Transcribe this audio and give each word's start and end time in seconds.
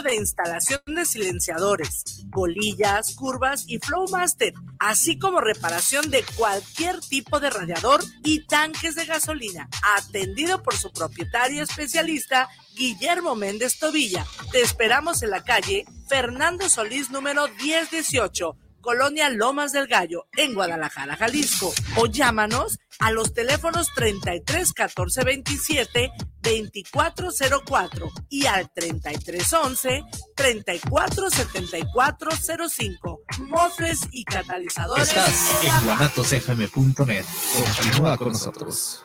de 0.00 0.14
instalación 0.14 0.80
de 0.86 1.04
silenciadores, 1.04 2.24
colillas, 2.30 3.14
curvas 3.14 3.64
y 3.66 3.78
Flowmaster, 3.78 4.54
así 4.78 5.18
como 5.18 5.40
reparación 5.40 6.10
de 6.10 6.24
cualquier 6.36 7.00
tipo 7.00 7.40
de 7.40 7.50
radiador 7.50 8.02
y 8.24 8.46
tanques 8.46 8.94
de 8.94 9.04
gasolina, 9.04 9.68
atendido 9.98 10.62
por 10.62 10.74
su 10.74 10.90
propietario 10.92 11.62
especialista 11.62 12.48
Guillermo 12.74 13.34
Méndez 13.34 13.78
Tobilla. 13.78 14.24
Te 14.50 14.62
esperamos 14.62 15.22
en 15.22 15.30
la 15.30 15.44
calle 15.44 15.84
Fernando 16.08 16.70
Solís 16.70 17.10
número 17.10 17.48
1018 17.62 18.56
Colonia 18.82 19.30
Lomas 19.30 19.72
del 19.72 19.86
Gallo, 19.86 20.26
en 20.36 20.54
Guadalajara, 20.54 21.16
Jalisco. 21.16 21.72
O 21.96 22.06
llámanos 22.06 22.78
a 22.98 23.10
los 23.12 23.32
teléfonos 23.32 23.88
33 23.94 24.72
14 24.72 25.24
27 25.24 26.12
2404 26.42 28.10
y 28.28 28.46
al 28.46 28.70
33 28.74 29.52
11 29.52 30.04
34 30.36 31.30
74 31.30 32.30
05. 32.68 33.20
Mofres 33.48 34.08
y 34.10 34.24
catalizadores. 34.24 35.08
Estás 35.08 35.64
en 35.64 35.84
guanatosfm.net. 35.86 37.24
Continúa 37.80 38.18
con 38.18 38.32
nosotros. 38.32 39.04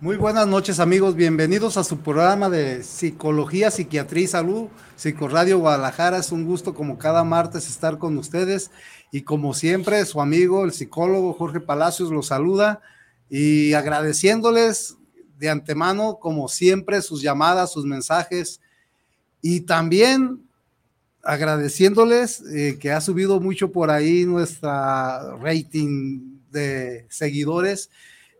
Muy 0.00 0.16
buenas 0.16 0.46
noches 0.46 0.80
amigos, 0.80 1.14
bienvenidos 1.14 1.76
a 1.76 1.84
su 1.84 1.98
programa 1.98 2.48
de 2.48 2.82
Psicología, 2.82 3.70
Psiquiatría 3.70 4.24
y 4.24 4.26
Salud, 4.26 4.68
Psicoradio 4.96 5.58
Guadalajara. 5.58 6.16
Es 6.16 6.32
un 6.32 6.46
gusto 6.46 6.72
como 6.72 6.96
cada 6.96 7.22
martes 7.22 7.68
estar 7.68 7.98
con 7.98 8.16
ustedes. 8.16 8.70
Y 9.12 9.22
como 9.22 9.52
siempre 9.52 10.02
su 10.06 10.22
amigo, 10.22 10.64
el 10.64 10.72
psicólogo 10.72 11.34
Jorge 11.34 11.60
Palacios, 11.60 12.10
los 12.10 12.28
saluda. 12.28 12.80
Y 13.28 13.74
agradeciéndoles 13.74 14.96
de 15.36 15.50
antemano, 15.50 16.18
como 16.18 16.48
siempre, 16.48 17.02
sus 17.02 17.20
llamadas, 17.20 17.72
sus 17.72 17.84
mensajes. 17.84 18.62
Y 19.42 19.62
también 19.62 20.43
agradeciéndoles 21.24 22.42
eh, 22.52 22.78
que 22.78 22.92
ha 22.92 23.00
subido 23.00 23.40
mucho 23.40 23.72
por 23.72 23.90
ahí 23.90 24.24
nuestra 24.24 25.36
rating 25.36 26.38
de 26.50 27.06
seguidores. 27.08 27.90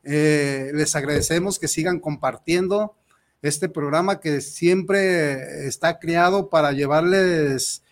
Eh, 0.02 0.70
les 0.74 0.94
agradecemos 0.94 1.58
que 1.58 1.68
sigan 1.68 1.98
compartiendo 1.98 2.94
este 3.42 3.68
programa 3.68 4.20
que 4.20 4.40
siempre 4.40 5.66
está 5.66 5.98
creado 5.98 6.48
para 6.48 6.72
llevarles 6.72 7.82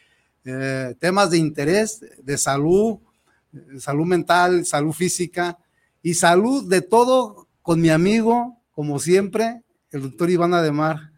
eh, 0.45 0.95
temas 0.99 1.31
de 1.31 1.39
interés, 1.39 2.01
de 2.23 2.39
salud, 2.39 2.99
salud 3.79 4.07
mental, 4.07 4.65
salud 4.67 4.93
física 4.93 5.59
y 6.03 6.15
salud 6.15 6.69
de 6.69 6.83
todo 6.83 7.49
con 7.63 7.81
mi 7.81 7.91
amigo, 7.91 8.59
como 8.73 8.99
siempre, 8.99 9.63
el 9.91 10.03
doctor 10.03 10.31
Iván 10.31 10.55
Ademar. 10.55 11.12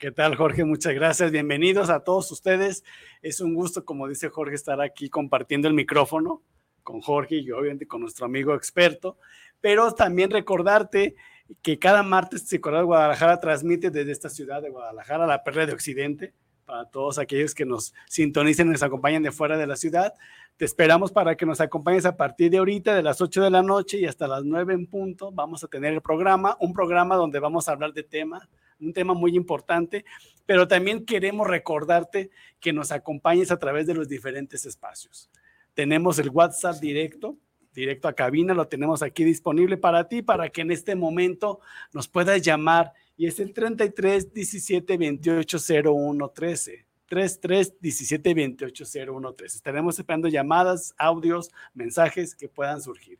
¿Qué 0.00 0.10
tal, 0.10 0.34
Jorge? 0.34 0.64
Muchas 0.64 0.94
gracias. 0.94 1.30
Bienvenidos 1.30 1.90
a 1.90 2.00
todos 2.00 2.32
ustedes. 2.32 2.84
Es 3.20 3.42
un 3.42 3.52
gusto, 3.52 3.84
como 3.84 4.08
dice 4.08 4.30
Jorge, 4.30 4.54
estar 4.54 4.80
aquí 4.80 5.10
compartiendo 5.10 5.68
el 5.68 5.74
micrófono 5.74 6.42
con 6.82 7.02
Jorge 7.02 7.34
y 7.36 7.50
obviamente 7.50 7.86
con 7.86 8.00
nuestro 8.00 8.24
amigo 8.24 8.54
experto, 8.54 9.18
pero 9.60 9.92
también 9.92 10.30
recordarte 10.30 11.16
que 11.60 11.78
cada 11.78 12.02
martes 12.02 12.48
Psicología 12.48 12.80
de 12.80 12.86
Guadalajara 12.86 13.40
transmite 13.40 13.90
desde 13.90 14.12
esta 14.12 14.30
ciudad 14.30 14.62
de 14.62 14.70
Guadalajara, 14.70 15.26
la 15.26 15.44
perla 15.44 15.66
de 15.66 15.74
Occidente, 15.74 16.32
para 16.64 16.86
todos 16.86 17.18
aquellos 17.18 17.54
que 17.54 17.66
nos 17.66 17.92
sintonicen 18.08 18.68
y 18.68 18.70
nos 18.70 18.82
acompañan 18.82 19.22
de 19.22 19.32
fuera 19.32 19.58
de 19.58 19.66
la 19.66 19.76
ciudad. 19.76 20.14
Te 20.56 20.64
esperamos 20.64 21.12
para 21.12 21.36
que 21.36 21.44
nos 21.44 21.60
acompañes 21.60 22.06
a 22.06 22.16
partir 22.16 22.50
de 22.50 22.56
ahorita, 22.56 22.94
de 22.94 23.02
las 23.02 23.20
8 23.20 23.42
de 23.42 23.50
la 23.50 23.62
noche 23.62 23.98
y 23.98 24.06
hasta 24.06 24.26
las 24.26 24.44
9 24.44 24.72
en 24.72 24.86
punto. 24.86 25.30
Vamos 25.30 25.62
a 25.62 25.68
tener 25.68 25.92
el 25.92 26.00
programa, 26.00 26.56
un 26.58 26.72
programa 26.72 27.16
donde 27.16 27.38
vamos 27.38 27.68
a 27.68 27.72
hablar 27.72 27.92
de 27.92 28.02
temas 28.02 28.48
un 28.80 28.92
tema 28.92 29.14
muy 29.14 29.36
importante, 29.36 30.04
pero 30.46 30.66
también 30.66 31.04
queremos 31.04 31.46
recordarte 31.46 32.30
que 32.60 32.72
nos 32.72 32.92
acompañes 32.92 33.50
a 33.50 33.58
través 33.58 33.86
de 33.86 33.94
los 33.94 34.08
diferentes 34.08 34.66
espacios. 34.66 35.30
Tenemos 35.74 36.18
el 36.18 36.30
WhatsApp 36.30 36.80
directo, 36.80 37.36
directo 37.72 38.08
a 38.08 38.14
cabina, 38.14 38.54
lo 38.54 38.66
tenemos 38.66 39.02
aquí 39.02 39.24
disponible 39.24 39.76
para 39.76 40.08
ti, 40.08 40.22
para 40.22 40.48
que 40.48 40.62
en 40.62 40.70
este 40.70 40.96
momento 40.96 41.60
nos 41.92 42.08
puedas 42.08 42.42
llamar 42.42 42.92
y 43.16 43.26
es 43.26 43.38
el 43.38 43.52
33 43.52 44.32
17 44.32 44.96
28 44.96 45.58
01 45.84 46.28
13. 46.30 46.86
33 47.06 47.80
17 47.80 48.34
28 48.34 48.84
01 49.12 49.32
13. 49.34 49.56
Estaremos 49.56 49.98
esperando 49.98 50.28
llamadas, 50.28 50.94
audios, 50.96 51.50
mensajes 51.74 52.34
que 52.34 52.48
puedan 52.48 52.80
surgir. 52.80 53.18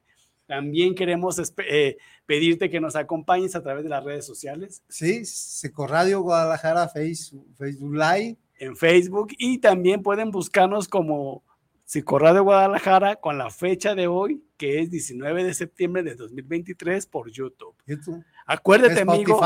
También 0.51 0.97
queremos 0.97 1.41
eh, 1.59 1.97
pedirte 2.27 2.69
que 2.69 2.81
nos 2.81 2.97
acompañes 2.97 3.55
a 3.55 3.63
través 3.63 3.85
de 3.85 3.89
las 3.89 4.03
redes 4.03 4.27
sociales. 4.27 4.83
Sí, 4.89 5.25
Secoradio 5.25 6.23
Guadalajara, 6.23 6.89
Facebook, 6.89 7.47
Facebook 7.57 7.95
Live. 7.95 8.37
En 8.59 8.75
Facebook 8.75 9.29
y 9.39 9.59
también 9.59 10.03
pueden 10.03 10.33
buscarnos 10.33 10.89
como 10.89 11.45
Psicorradio 11.85 12.43
Guadalajara 12.43 13.15
con 13.15 13.39
la 13.39 13.51
fecha 13.51 13.95
de 13.95 14.09
hoy, 14.09 14.43
que 14.57 14.81
es 14.81 14.91
19 14.91 15.45
de 15.45 15.55
septiembre 15.55 16.03
de 16.03 16.17
2023 16.17 17.07
por 17.07 17.31
YouTube. 17.31 17.77
YouTube. 17.87 18.25
Acuérdate, 18.45 19.03
amigo. 19.03 19.39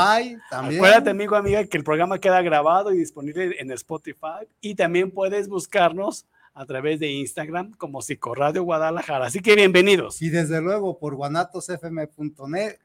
También. 0.49 0.79
Acuérdate, 0.79 1.11
amigo, 1.11 1.37
amiga, 1.37 1.65
que 1.65 1.77
el 1.77 1.85
programa 1.85 2.19
queda 2.19 2.41
grabado 2.41 2.95
y 2.95 2.97
disponible 2.97 3.57
en 3.59 3.71
Spotify. 3.73 4.49
Y 4.63 4.75
también 4.75 5.11
puedes 5.11 5.49
buscarnos 5.49 6.25
a 6.55 6.65
través 6.67 7.01
de 7.01 7.11
Instagram 7.11 7.73
como 7.73 8.01
Psicoradio 8.01 8.63
Guadalajara. 8.63 9.27
Así 9.27 9.41
que 9.41 9.57
bienvenidos. 9.57 10.23
Y 10.23 10.31
desde 10.31 10.61
luego 10.61 10.99
por 10.99 11.17
guanatosfm.net, 11.17 12.79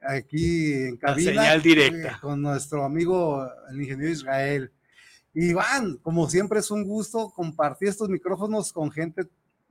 aquí 0.00 0.72
en 0.72 0.96
cabina. 0.96 1.30
señal 1.30 1.62
directa. 1.62 2.08
Eh, 2.08 2.20
con 2.20 2.40
nuestro 2.40 2.84
amigo 2.84 3.46
el 3.70 3.82
ingeniero 3.82 4.10
Israel. 4.10 4.72
Iván, 5.34 5.98
como 5.98 6.28
siempre 6.28 6.60
es 6.60 6.70
un 6.70 6.84
gusto 6.84 7.30
compartir 7.30 7.88
estos 7.88 8.08
micrófonos 8.08 8.72
con 8.72 8.90
gente 8.90 9.26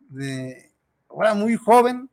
de 0.10 0.72
ahora 1.10 1.34
muy 1.34 1.56
joven 1.56 2.10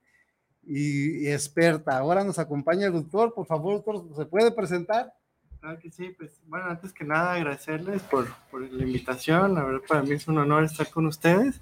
y, 0.66 1.27
y 1.27 1.28
experta. 1.31 1.99
Ahora 1.99 2.25
nos 2.25 2.39
acompaña 2.39 2.87
el 2.87 2.93
doctor. 2.95 3.34
Por 3.34 3.47
favor, 3.47 3.83
doctor, 3.84 4.16
¿se 4.16 4.25
puede 4.25 4.50
presentar? 4.50 5.12
Claro 5.61 5.79
que 5.81 5.91
sí, 5.91 6.15
pues 6.17 6.41
bueno, 6.47 6.67
antes 6.67 6.93
que 6.93 7.05
nada 7.05 7.35
agradecerles 7.35 8.03
por, 8.03 8.29
por 8.51 8.61
la 8.61 8.83
invitación, 8.83 9.55
la 9.55 9.65
verdad 9.65 9.81
para 9.89 10.03
mí 10.03 10.13
es 10.13 10.29
un 10.29 10.39
honor 10.39 10.63
estar 10.63 10.89
con 10.89 11.07
ustedes. 11.07 11.61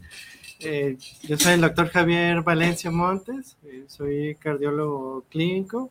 Eh, 0.61 0.99
yo 1.23 1.39
soy 1.39 1.55
el 1.55 1.63
doctor 1.63 1.89
Javier 1.89 2.43
Valencia 2.43 2.91
Montes, 2.91 3.57
eh, 3.65 3.85
soy 3.89 4.35
cardiólogo 4.37 5.25
clínico, 5.31 5.91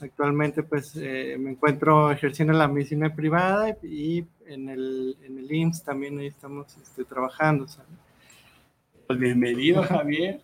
actualmente 0.00 0.62
pues 0.62 0.94
eh, 0.96 1.36
me 1.38 1.52
encuentro 1.52 2.10
ejerciendo 2.10 2.52
la 2.52 2.68
medicina 2.68 3.14
privada 3.14 3.76
y 3.82 4.26
en 4.46 4.68
el, 4.68 5.16
en 5.24 5.38
el 5.38 5.50
IMSS 5.50 5.84
también 5.84 6.18
ahí 6.18 6.26
estamos 6.26 6.76
este, 6.82 7.04
trabajando. 7.04 7.66
Pues 9.06 9.18
bienvenido 9.18 9.82
Javier, 9.84 10.42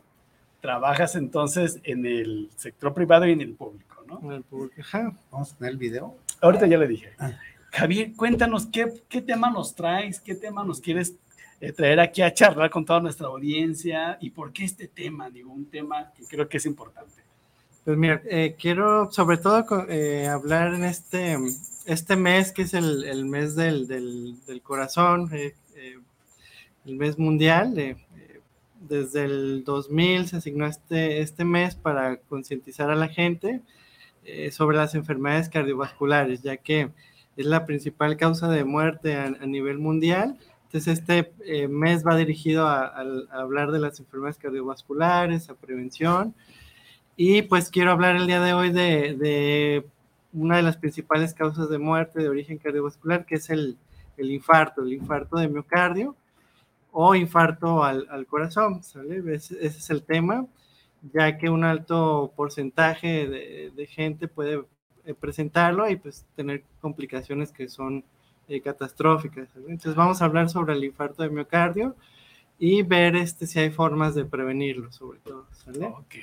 trabajas 0.63 1.17
entonces 1.17 1.81
en 1.85 2.07
el 2.07 2.49
sector 2.57 2.95
privado 2.95 3.27
y 3.27 3.33
en 3.33 3.43
el 3.43 3.55
público, 3.55 4.05
¿no? 4.07 4.21
En 4.23 4.33
el 4.33 4.43
público, 4.43 4.83
Vamos 5.31 5.53
a 5.53 5.57
tener 5.57 5.73
el 5.73 5.79
video. 5.79 6.17
Ahorita 6.41 6.67
ya 6.67 6.79
le 6.79 6.87
dije. 6.87 7.13
Ah. 7.19 7.33
Javier, 7.71 8.13
cuéntanos 8.17 8.67
qué, 8.67 9.03
qué 9.09 9.21
tema 9.21 9.51
nos 9.51 9.75
traes, 9.75 10.21
qué 10.21 10.35
tema 10.35 10.65
nos 10.65 10.81
quieres 10.81 11.15
eh, 11.61 11.73
traer 11.73 11.99
aquí 11.99 12.23
a 12.23 12.33
charlar 12.33 12.71
con 12.71 12.85
toda 12.85 13.01
nuestra 13.01 13.27
audiencia 13.27 14.17
y 14.21 14.31
por 14.31 14.53
qué 14.53 14.65
este 14.65 14.87
tema, 14.87 15.29
digo, 15.29 15.53
un 15.53 15.67
tema 15.67 16.13
que 16.17 16.25
creo 16.25 16.49
que 16.49 16.59
es 16.59 16.67
importante. 16.67 17.23
Pues 17.85 17.97
mira, 17.97 18.23
eh, 18.31 18.55
quiero 18.59 19.11
sobre 19.11 19.39
todo 19.39 19.87
eh, 19.89 20.29
hablar 20.29 20.75
en 20.75 20.85
este, 20.85 21.37
este 21.87 22.17
mes 22.17 22.53
que 22.53 22.63
es 22.63 22.75
el, 22.75 23.05
el 23.05 23.25
mes 23.25 23.57
del, 23.57 23.89
del, 23.89 24.37
del 24.47 24.63
corazón, 24.63 25.31
el 25.33 26.97
mes 26.97 27.19
mundial. 27.19 27.97
desde 28.81 29.25
el 29.25 29.65
2000 29.65 30.29
se 30.29 30.37
asignó 30.37 30.67
este, 30.67 31.21
este 31.21 31.45
mes 31.45 31.75
para 31.75 32.17
concientizar 32.17 32.91
a 32.91 32.95
la 32.95 33.09
gente 33.09 33.63
eh, 34.29 34.51
sobre 34.51 34.77
las 34.77 34.95
enfermedades 34.95 35.49
cardiovasculares, 35.49 36.43
ya 36.43 36.59
que 36.59 36.91
es 37.37 37.47
la 37.47 37.65
principal 37.65 38.17
causa 38.17 38.49
de 38.49 38.65
muerte 38.65 39.17
a, 39.17 39.31
nivel 39.47 39.79
mundial. 39.79 40.37
Entonces, 40.67 40.99
este 40.99 41.33
eh, 41.47 41.67
mes 41.67 42.07
va 42.07 42.15
dirigido 42.17 42.67
a, 42.67 42.93
hablar 43.31 43.71
de 43.71 43.79
las 43.79 43.99
enfermedades 44.01 44.39
cardiovasculares, 44.39 45.49
a 45.49 45.55
prevención. 45.55 46.35
Y 47.17 47.43
pues 47.43 47.71
quiero 47.71 47.91
hablar 47.93 48.17
el 48.17 48.27
día 48.27 48.41
de 48.41 48.53
hoy 48.53 48.71
de, 48.71 49.17
de 49.17 49.87
una 50.33 50.57
de 50.57 50.63
las 50.63 50.77
principales 50.77 51.33
causas 51.33 51.71
de 51.71 51.79
muerte 51.79 52.21
de 52.21 52.29
origen 52.29 52.59
cardiovascular, 52.59 53.25
que 53.25 53.37
es 53.37 53.49
el, 53.49 53.79
el 54.19 54.31
infarto, 54.31 54.83
el 54.83 54.93
infarto 54.93 55.39
de 55.39 55.49
miocardio 55.49 56.15
o 56.93 57.15
infarto 57.15 57.83
al, 57.83 58.07
al 58.11 58.27
corazón, 58.27 58.81
ese, 59.33 59.65
es 59.65 59.91
el 59.91 60.03
tema, 60.03 60.47
ya 61.13 61.39
que 61.39 61.49
un 61.51 61.65
alto 61.65 62.33
porcentaje 62.37 63.27
de, 63.29 63.73
de 63.75 63.87
gente 63.87 64.29
puede 64.29 64.65
eh, 65.09 65.15
presentarlo 65.15 65.89
y 65.89 65.97
pues 65.97 66.27
tener 66.37 66.65
complicaciones 66.81 67.51
que 67.51 67.69
son 67.69 68.05
eh, 68.47 68.61
catastróficas. 68.61 69.49
¿sale? 69.49 69.65
Entonces 69.69 69.95
vamos 69.95 70.21
a 70.21 70.27
hablar 70.27 70.51
sobre 70.51 70.75
el 70.75 70.85
infarto 70.85 71.23
de 71.23 71.31
miocardio 71.31 71.97
y 72.59 72.83
ver 72.83 73.17
este, 73.17 73.47
si 73.47 73.59
hay 73.59 73.71
formas 73.71 74.15
de 74.15 74.27
prevenirlo, 74.27 74.93
sobre 74.93 75.21
todo. 75.21 75.47
¿sale? 75.53 75.87
Ok, 75.87 76.15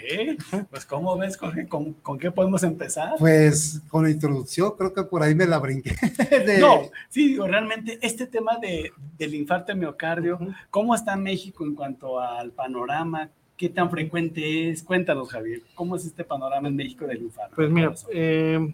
pues 0.69 0.85
¿cómo 0.85 1.17
ves, 1.17 1.35
Jorge? 1.35 1.67
¿Con, 1.67 1.93
¿Con, 1.93 2.19
qué 2.19 2.29
podemos 2.29 2.61
empezar? 2.61 3.13
Pues 3.17 3.81
con 3.87 4.03
la 4.03 4.11
introducción, 4.11 4.73
creo 4.77 4.93
que 4.93 5.03
por 5.03 5.23
ahí 5.23 5.33
me 5.33 5.47
la 5.47 5.57
brinqué. 5.57 5.95
De... 6.45 6.59
No, 6.59 6.81
sí, 7.09 7.29
digo, 7.29 7.47
realmente 7.47 7.97
este 8.03 8.27
tema 8.27 8.57
de, 8.57 8.91
del 9.17 9.33
infarto 9.33 9.71
de 9.71 9.79
miocardio, 9.79 10.37
uh 10.39 10.45
-huh. 10.45 10.55
¿cómo 10.69 10.93
está 10.93 11.15
México 11.15 11.65
en 11.65 11.73
cuanto 11.73 12.19
al 12.19 12.51
panorama? 12.51 13.31
¿Qué 13.57 13.69
tan 13.69 13.89
frecuente 13.89 14.69
es? 14.69 14.83
Cuéntanos, 14.83 15.29
Javier, 15.31 15.61
¿cómo 15.75 15.95
es 15.95 16.05
este 16.05 16.25
panorama 16.25 16.67
en 16.67 16.75
México 16.75 17.07
del 17.07 17.21
infarto? 17.21 17.55
Pues 17.55 17.69
mira, 17.69 17.93
eh, 18.11 18.73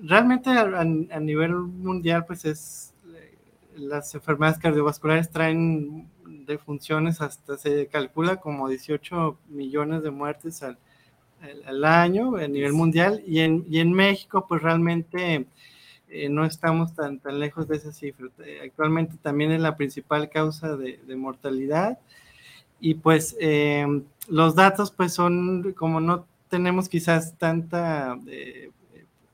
realmente 0.00 0.50
a, 0.50 0.62
a, 0.62 0.84
nivel 0.84 1.54
mundial, 1.54 2.24
pues 2.26 2.44
es, 2.44 2.94
eh, 3.12 3.34
las 3.76 4.14
enfermedades 4.14 4.58
cardiovasculares 4.60 5.30
traen 5.30 6.08
de 6.24 6.58
funciones 6.58 7.20
hasta 7.20 7.56
se 7.58 7.88
calcula 7.88 8.36
como 8.36 8.68
18 8.68 9.36
millones 9.48 10.02
de 10.04 10.10
muertes 10.12 10.62
al, 10.62 10.78
al, 11.42 11.64
al 11.64 11.84
año 11.84 12.36
a 12.36 12.46
nivel 12.46 12.72
mundial 12.72 13.22
y 13.26 13.40
en, 13.40 13.64
y 13.68 13.80
en 13.80 13.92
México 13.92 14.46
pues 14.48 14.62
realmente 14.62 15.46
eh, 16.08 16.28
no 16.28 16.44
estamos 16.44 16.94
tan, 16.94 17.18
tan 17.18 17.40
lejos 17.40 17.66
de 17.66 17.76
esa 17.76 17.92
cifra. 17.92 18.28
Actualmente 18.64 19.16
también 19.20 19.50
es 19.50 19.60
la 19.60 19.76
principal 19.76 20.30
causa 20.30 20.76
de, 20.76 21.00
de 21.04 21.16
mortalidad 21.16 21.98
y 22.80 22.94
pues 22.94 23.36
eh, 23.40 23.86
los 24.28 24.54
datos 24.54 24.90
pues 24.90 25.12
son 25.12 25.72
como 25.74 26.00
no 26.00 26.26
tenemos 26.48 26.88
quizás 26.88 27.36
tanta 27.38 28.18
eh, 28.26 28.70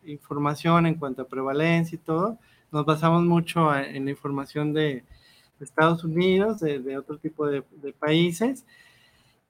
información 0.05 0.87
en 0.87 0.95
cuanto 0.95 1.23
a 1.23 1.29
prevalencia 1.29 1.97
y 1.97 1.99
todo, 1.99 2.39
nos 2.71 2.85
basamos 2.85 3.25
mucho 3.25 3.75
en 3.75 4.05
la 4.05 4.11
información 4.11 4.73
de, 4.73 5.05
Estados 5.59 6.05
Unidos, 6.05 6.61
de, 6.61 6.81
de 6.81 6.99
otro 6.99 7.17
tipo 7.17 7.47
de, 7.47 7.63
de, 7.83 7.95
países. 7.95 8.67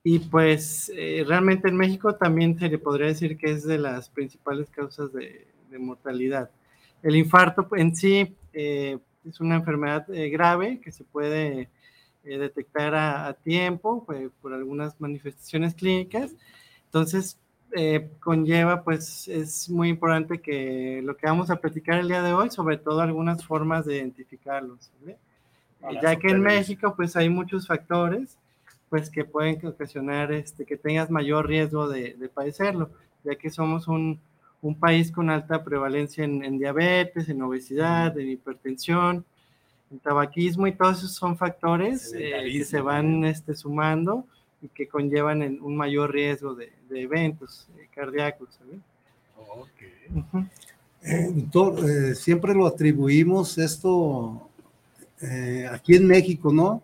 Y 0.05 0.21
pues 0.21 0.93
eh, 0.95 1.25
realmente 1.27 1.69
en 1.69 1.77
México 1.77 2.15
también 2.15 2.57
se 2.57 2.69
le 2.69 2.79
podría 2.79 3.09
decir 3.09 3.37
que 3.37 3.51
es 3.51 3.65
de 3.65 3.79
las 3.79 4.09
principales 4.09 4.71
causas 4.71 5.13
de, 5.13 5.49
de 5.69 5.79
mortalidad. 5.79 6.49
El 7.03 7.17
infarto 7.17 7.69
en 7.77 7.97
sí 7.97 8.37
eh, 8.53 8.99
es 9.29 9.41
una 9.41 9.57
enfermedad 9.57 10.09
eh, 10.15 10.29
grave 10.29 10.81
que 10.81 10.93
se 10.93 11.05
puede 11.05 11.69
eh, 12.27 12.39
detectar 12.39 12.95
a, 12.95 13.29
a 13.29 13.33
tiempo 13.35 14.05
por 14.43 14.53
algunas 14.53 15.01
manifestaciones 15.01 15.75
clínicas. 15.75 16.35
Entonces, 16.87 17.39
eh, 17.73 18.11
conlleva, 18.21 18.83
pues 18.85 19.29
es 19.29 19.69
muy 19.69 19.89
importante 19.89 20.41
que 20.41 21.03
lo 21.05 21.17
que 21.17 21.27
vamos 21.27 21.51
a 21.51 21.57
platicar 21.57 21.99
el 21.99 22.09
día 22.09 22.23
de 22.23 22.33
hoy, 22.33 22.51
sobre 22.51 22.79
todo 22.79 23.01
algunas 23.01 23.45
formas 23.45 23.85
de 23.85 23.97
identificarlos. 23.97 24.91
ya 26.03 26.17
que 26.17 26.29
en 26.29 26.41
México 26.41 26.95
pues 26.97 27.17
hay 27.17 27.29
muchos 27.29 27.67
factores 27.67 28.39
pues 28.89 29.11
que 29.11 29.25
pueden 29.25 29.65
ocasionar 29.67 30.33
este, 30.33 30.65
que 30.65 30.77
tengas 30.77 31.11
mayor 31.11 31.49
riesgo 31.49 31.89
de, 31.89 32.15
de 32.15 32.29
padecerlo, 32.29 32.91
ya 33.25 33.35
que 33.35 33.51
somos 33.51 33.89
un, 33.89 34.21
un, 34.63 34.79
país 34.79 35.11
con 35.11 35.29
alta 35.29 35.65
prevalencia 35.65 36.25
en, 36.25 36.45
en 36.45 36.59
diabetes, 36.59 37.29
en 37.29 37.43
obesidad, 37.43 38.17
en 38.19 38.31
hipertensión, 38.31 39.25
en 39.91 39.99
tabaquismo 40.01 40.67
y 40.67 40.73
todos 40.73 40.99
esos 40.99 41.15
son 41.15 41.37
factores 41.37 42.13
eh, 42.15 42.49
que 42.53 42.65
se 42.65 42.81
van 42.81 43.25
este, 43.25 43.55
sumando 43.55 44.25
y 44.61 44.69
que 44.69 44.89
conllevan 44.89 45.43
en 45.43 45.61
un 45.61 45.77
mayor 45.77 46.13
riesgo 46.13 46.55
de, 46.55 46.73
de 46.89 47.03
eventos 47.03 47.69
eh, 47.79 47.89
cardíacos. 47.95 48.49
¿sabes? 48.59 48.81
Okay. 49.37 49.93
Uh 50.15 50.23
-huh. 50.33 50.49
eh, 51.03 51.31
doctor, 51.33 51.91
eh, 51.91 52.15
siempre 52.15 52.53
lo 52.55 52.67
atribuimos 52.67 53.59
esto 53.59 54.49
eh, 55.21 55.69
aquí 55.71 55.95
en 55.95 56.07
México, 56.07 56.53
¿no? 56.53 56.83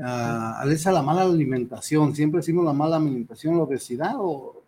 A, 0.00 0.60
a 0.62 0.92
la 0.92 1.02
mala 1.02 1.22
alimentación, 1.22 2.14
siempre 2.14 2.38
decimos 2.38 2.64
la 2.64 2.72
mala 2.72 2.96
alimentación, 2.96 3.56
la 3.56 3.64
obesidad 3.64 4.14
o... 4.16 4.62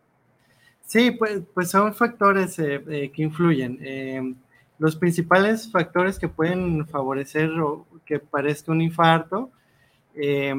Sí, 0.85 1.13
pues, 1.13 1.41
pues 1.55 1.71
son 1.71 1.95
factores 1.95 2.59
eh, 2.59 2.83
eh, 2.89 3.13
que 3.15 3.23
influyen. 3.23 3.79
Eh, 4.81 4.83
los 4.83 4.97
principales 4.97 5.71
factores 5.71 6.19
que 6.19 6.29
pueden 6.29 6.87
favorecer 6.87 7.51
o 7.61 7.87
que 8.05 8.19
parezca 8.19 8.73
un 8.73 8.81
infarto 8.81 9.51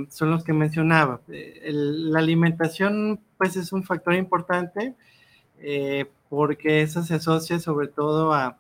son 0.10 0.32
los 0.32 0.44
que 0.44 0.54
mencionaba. 0.54 1.20
El, 1.28 2.12
la 2.12 2.20
alimentación, 2.20 3.20
pues, 3.38 3.56
es 3.58 3.74
un 3.74 3.84
factor 3.84 4.16
importante 4.16 4.96
porque 6.30 6.82
eso 6.82 7.04
se 7.04 7.16
asocia 7.16 7.60
sobre 7.60 7.88
todo 7.88 8.34
a, 8.34 8.58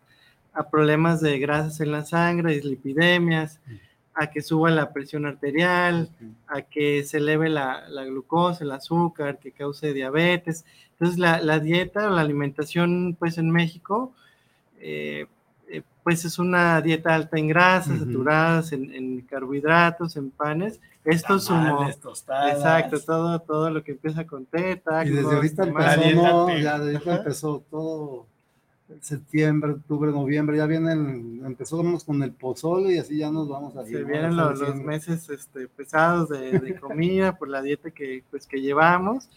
a 0.53 0.69
problemas 0.69 1.21
de 1.21 1.39
grasas 1.39 1.79
en 1.79 1.91
la 1.91 2.03
sangre, 2.03 2.61
lipidemias, 2.61 3.59
a 4.13 4.29
que 4.29 4.41
suba 4.41 4.69
la 4.69 4.91
presión 4.91 5.25
arterial, 5.25 6.09
a 6.47 6.61
que 6.63 7.03
se 7.03 7.17
eleve 7.17 7.49
la, 7.49 7.87
la 7.87 8.03
glucosa, 8.03 8.63
el 8.63 8.71
azúcar, 8.71 9.39
que 9.39 9.53
cause 9.53 9.93
diabetes. 9.93 10.65
Entonces, 10.91 11.17
la, 11.17 11.39
la 11.41 11.59
dieta 11.59 12.07
o 12.07 12.11
la 12.11 12.21
alimentación, 12.21 13.15
pues 13.17 13.37
en 13.37 13.49
México, 13.49 14.13
eh, 14.79 15.25
eh, 15.25 15.27
pues 16.03 16.25
es 16.25 16.39
una 16.39 16.81
dieta 16.81 17.13
alta 17.13 17.37
en 17.37 17.47
grasas, 17.47 17.99
uh 17.99 18.03
-huh. 18.03 18.05
saturadas 18.05 18.71
en, 18.71 18.93
en, 18.93 19.21
carbohidratos, 19.21 20.15
en 20.17 20.31
panes. 20.31 20.79
Esto 21.03 21.39
sumo. 21.39 21.87
Exacto, 21.87 22.99
todo, 22.99 23.39
todo 23.39 23.69
lo 23.69 23.83
que 23.83 23.91
empieza 23.91 24.25
con 24.25 24.45
teta. 24.45 25.05
Y 25.05 25.09
desde 25.09 25.35
ahorita 25.35 25.63
empezó, 25.63 26.15
no, 26.15 26.57
ya 26.57 26.79
desde 26.79 26.97
ahorita 26.97 27.17
empezó 27.17 27.63
todo 27.69 28.25
septiembre, 28.99 29.71
octubre, 29.71 30.11
noviembre, 30.11 30.57
ya 30.57 30.65
vienen, 30.65 31.41
empezamos 31.45 32.03
con 32.03 32.21
el 32.23 32.33
pozole 32.33 32.93
y 32.93 32.97
así 32.97 33.17
ya 33.17 33.31
nos 33.31 33.47
vamos 33.47 33.75
a 33.77 33.85
Se 33.85 34.03
vienen 34.03 34.35
los, 34.35 34.59
los, 34.59 34.75
meses 34.75 35.29
este, 35.29 35.67
pesados 35.67 36.29
de, 36.29 36.59
de 36.59 36.75
comida 36.75 37.37
por 37.37 37.47
la 37.47 37.61
dieta 37.61 37.91
que, 37.91 38.23
pues, 38.29 38.45
que 38.45 38.59
llevamos. 38.61 39.29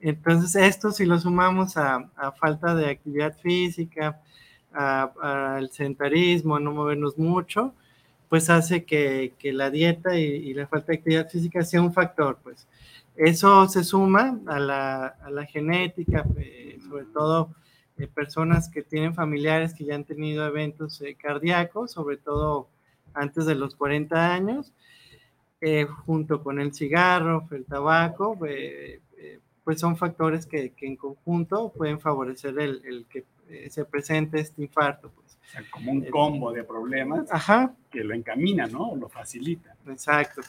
Entonces, 0.00 0.54
esto 0.56 0.92
si 0.92 1.06
lo 1.06 1.18
sumamos 1.18 1.76
a, 1.76 2.10
a 2.16 2.32
falta 2.32 2.74
de 2.74 2.90
actividad 2.90 3.36
física, 3.38 4.20
al 4.72 5.70
sedentarismo, 5.70 6.56
a 6.56 6.60
no 6.60 6.72
movernos 6.72 7.18
mucho, 7.18 7.74
pues 8.28 8.50
hace 8.50 8.84
que, 8.84 9.32
que 9.38 9.52
la 9.52 9.70
dieta 9.70 10.18
y, 10.18 10.24
y, 10.24 10.54
la 10.54 10.66
falta 10.66 10.92
de 10.92 10.98
actividad 10.98 11.28
física 11.28 11.62
sea 11.62 11.82
un 11.82 11.92
factor, 11.92 12.38
pues. 12.42 12.66
Eso 13.16 13.66
se 13.68 13.82
suma 13.82 14.38
a 14.46 14.60
la, 14.60 15.06
a 15.06 15.30
la 15.30 15.44
genética, 15.46 16.24
eh, 16.36 16.78
sobre 16.88 17.04
todo 17.06 17.50
eh, 17.96 18.06
personas 18.06 18.68
que 18.68 18.82
tienen 18.82 19.14
familiares 19.14 19.74
que 19.74 19.84
ya 19.84 19.94
han 19.96 20.04
tenido 20.04 20.46
eventos 20.46 21.00
eh, 21.00 21.16
cardíacos, 21.20 21.92
sobre 21.92 22.16
todo 22.16 22.68
antes 23.14 23.46
de 23.46 23.54
los 23.54 23.74
40 23.74 24.34
años, 24.34 24.72
eh, 25.60 25.86
junto 26.06 26.42
con 26.42 26.60
el 26.60 26.72
cigarro, 26.72 27.48
el 27.50 27.64
tabaco, 27.64 28.38
eh, 28.46 29.00
eh, 29.16 29.40
pues 29.64 29.80
son 29.80 29.96
factores 29.96 30.46
que, 30.46 30.70
que, 30.70 30.86
en 30.86 30.94
conjunto 30.96 31.72
pueden 31.76 31.98
favorecer 32.00 32.58
el, 32.60 32.80
el 32.84 33.06
que 33.06 33.24
se 33.70 33.84
presente 33.84 34.40
este 34.40 34.62
infarto. 34.62 35.10
Pues. 35.10 35.38
O 35.48 35.50
sea, 35.50 35.62
como 35.70 35.92
un 35.92 36.04
combo 36.04 36.52
de 36.52 36.62
problemas 36.64 37.32
Ajá. 37.32 37.74
que 37.90 38.04
lo 38.04 38.14
encamina, 38.14 38.66
¿no? 38.66 38.94
Lo 38.96 39.08
facilita. 39.08 39.74
Exacto. 39.86 40.42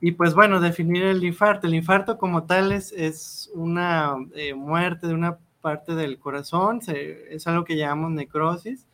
Y 0.00 0.12
pues 0.12 0.34
bueno, 0.34 0.60
definir 0.60 1.04
el 1.04 1.22
infarto. 1.22 1.68
El 1.68 1.74
infarto 1.74 2.18
como 2.18 2.44
tal 2.44 2.72
es, 2.72 2.92
es 2.92 3.50
una 3.54 4.16
muerte 4.56 5.06
de 5.06 5.14
una 5.14 5.38
parte 5.62 5.94
del 5.94 6.18
corazón, 6.18 6.82
se, 6.82 7.34
es 7.34 7.46
algo 7.46 7.64
que 7.64 7.76
llamamos 7.76 8.10
necrosis, 8.10 8.86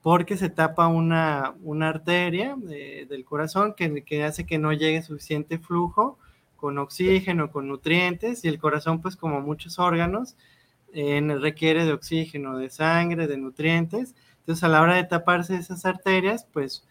porque 0.00 0.36
se 0.38 0.48
tapa 0.48 0.86
una, 0.86 1.54
una 1.62 1.88
arteria 1.88 2.56
de, 2.56 3.06
del 3.08 3.24
corazón 3.24 3.74
que, 3.74 4.04
que, 4.04 4.24
hace 4.24 4.46
que 4.46 4.58
no 4.58 4.72
llegue 4.72 5.02
suficiente 5.02 5.58
flujo 5.58 6.18
con 6.56 6.78
oxígeno, 6.78 7.50
con 7.50 7.68
nutrientes, 7.68 8.44
y 8.44 8.48
el 8.48 8.58
corazón, 8.58 9.02
pues 9.02 9.16
como 9.16 9.40
muchos 9.42 9.78
órganos, 9.78 10.36
eh, 10.94 11.20
requiere 11.40 11.84
de 11.84 11.92
oxígeno, 11.92 12.56
de 12.56 12.70
sangre, 12.70 13.26
de 13.26 13.36
nutrientes. 13.36 14.14
Entonces, 14.40 14.64
a 14.64 14.68
la 14.68 14.80
hora 14.82 14.96
de 14.96 15.04
taparse 15.04 15.56
esas 15.56 15.84
arterias, 15.84 16.46
pues 16.52 16.84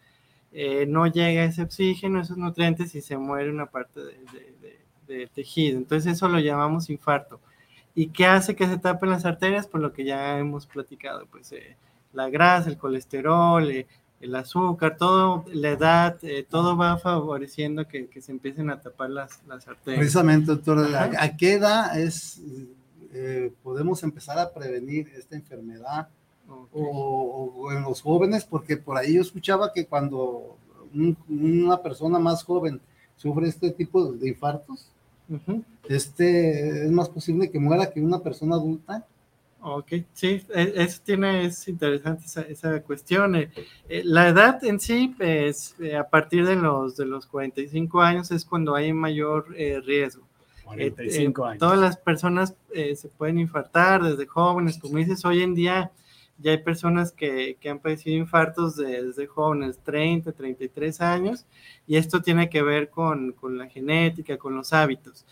eh, 0.52 0.86
no 0.86 1.06
llega 1.06 1.44
ese 1.44 1.62
oxígeno, 1.62 2.20
esos 2.20 2.36
nutrientes 2.36 2.94
y 2.94 3.00
se 3.00 3.16
muere 3.16 3.50
una 3.50 3.66
parte 3.66 4.00
de, 4.00 4.18
de, 4.62 4.80
de 5.06 5.26
tejido. 5.26 5.78
Entonces, 5.78 6.12
eso 6.12 6.28
lo 6.28 6.38
llamamos 6.38 6.90
infarto. 6.90 7.40
¿Y 7.94 8.08
qué 8.08 8.26
hace 8.26 8.56
que 8.56 8.66
se 8.66 8.78
tapen 8.78 9.10
las 9.10 9.24
arterias? 9.24 9.68
Pues 9.68 9.82
lo 9.82 9.92
que 9.92 10.04
ya 10.04 10.38
hemos 10.38 10.66
platicado, 10.66 11.26
pues 11.26 11.52
eh, 11.52 11.76
la 12.12 12.28
grasa, 12.28 12.68
el 12.68 12.76
colesterol, 12.76 13.70
eh, 13.70 13.86
el 14.20 14.34
azúcar, 14.34 14.96
todo, 14.96 15.44
la 15.52 15.70
edad, 15.70 16.18
eh, 16.22 16.44
todo 16.48 16.76
va 16.76 16.96
favoreciendo 16.96 17.86
que, 17.86 18.08
que, 18.08 18.20
se 18.20 18.32
empiecen 18.32 18.70
a 18.70 18.80
tapar 18.80 19.10
las, 19.10 19.42
las 19.46 19.68
arterias. 19.68 20.00
Precisamente, 20.00 20.46
doctor, 20.46 20.78
¿a, 20.94 21.10
¿a, 21.22 21.36
qué 21.36 21.54
edad 21.54 21.98
es 21.98 22.40
eh, 23.14 23.52
podemos 23.62 24.02
empezar 24.02 24.38
a 24.38 24.52
prevenir 24.52 25.08
esta 25.16 25.36
enfermedad 25.36 26.08
o, 26.48 27.52
o 27.56 27.72
en 27.72 27.82
los 27.82 28.02
jóvenes, 28.02 28.44
porque 28.44 28.76
por 28.76 28.96
ahí 28.98 29.14
yo 29.14 29.22
escuchaba 29.22 29.72
que 29.72 29.86
cuando 29.86 30.56
un- 30.92 31.16
una 31.28 31.80
persona 31.82 32.18
más 32.18 32.42
joven 32.44 32.80
sufre 33.16 33.48
este 33.48 33.70
tipo 33.70 34.12
de 34.12 34.28
infartos, 34.28 34.88
este 35.88 36.84
es 36.84 36.90
más 36.90 37.08
posible 37.08 37.50
que 37.50 37.58
muera 37.58 37.90
que 37.90 38.00
una 38.00 38.18
persona 38.20 38.56
adulta. 38.56 39.06
Ok, 39.66 39.92
sí, 40.12 40.42
e- 40.54 40.72
eso 40.76 41.00
tiene, 41.02 41.46
es 41.46 41.66
interesante 41.68 42.26
esa, 42.26 42.42
esa 42.42 42.82
cuestión. 42.82 43.34
Eh, 43.36 43.50
eh, 43.88 44.02
la 44.04 44.28
edad 44.28 44.62
en 44.64 44.78
sí, 44.78 45.14
es 45.18 45.74
eh, 45.80 45.96
a 45.96 46.04
partir 46.08 46.44
de 46.46 46.56
los, 46.56 46.96
de 46.96 47.06
los 47.06 47.26
45 47.26 48.02
años 48.02 48.30
es 48.30 48.44
cuando 48.44 48.74
hay 48.74 48.92
mayor 48.92 49.46
eh, 49.56 49.80
riesgo. 49.80 50.22
Eh, 50.76 50.90
45 50.92 51.44
eh, 51.44 51.48
años. 51.48 51.58
Todas 51.58 51.78
las 51.78 51.96
personas 51.96 52.54
eh, 52.72 52.96
se 52.96 53.08
pueden 53.08 53.38
infartar 53.38 54.02
desde 54.02 54.26
jóvenes, 54.26 54.78
como 54.78 54.98
dices, 54.98 55.24
hoy 55.24 55.42
en 55.42 55.54
día 55.54 55.90
ya 56.38 56.50
hay 56.50 56.58
personas 56.58 57.12
que, 57.12 57.56
que 57.60 57.70
han 57.70 57.78
padecido 57.78 58.16
infartos 58.16 58.76
desde 58.76 59.26
jóvenes, 59.26 59.78
30, 59.84 60.32
33 60.32 61.00
años, 61.00 61.46
y 61.86 61.96
esto 61.96 62.22
tiene 62.22 62.50
que 62.50 62.62
ver 62.62 62.90
con, 62.90 63.32
con 63.32 63.56
la 63.56 63.68
genética, 63.68 64.36
con 64.36 64.56
los 64.56 64.72
hábitos. 64.72 65.24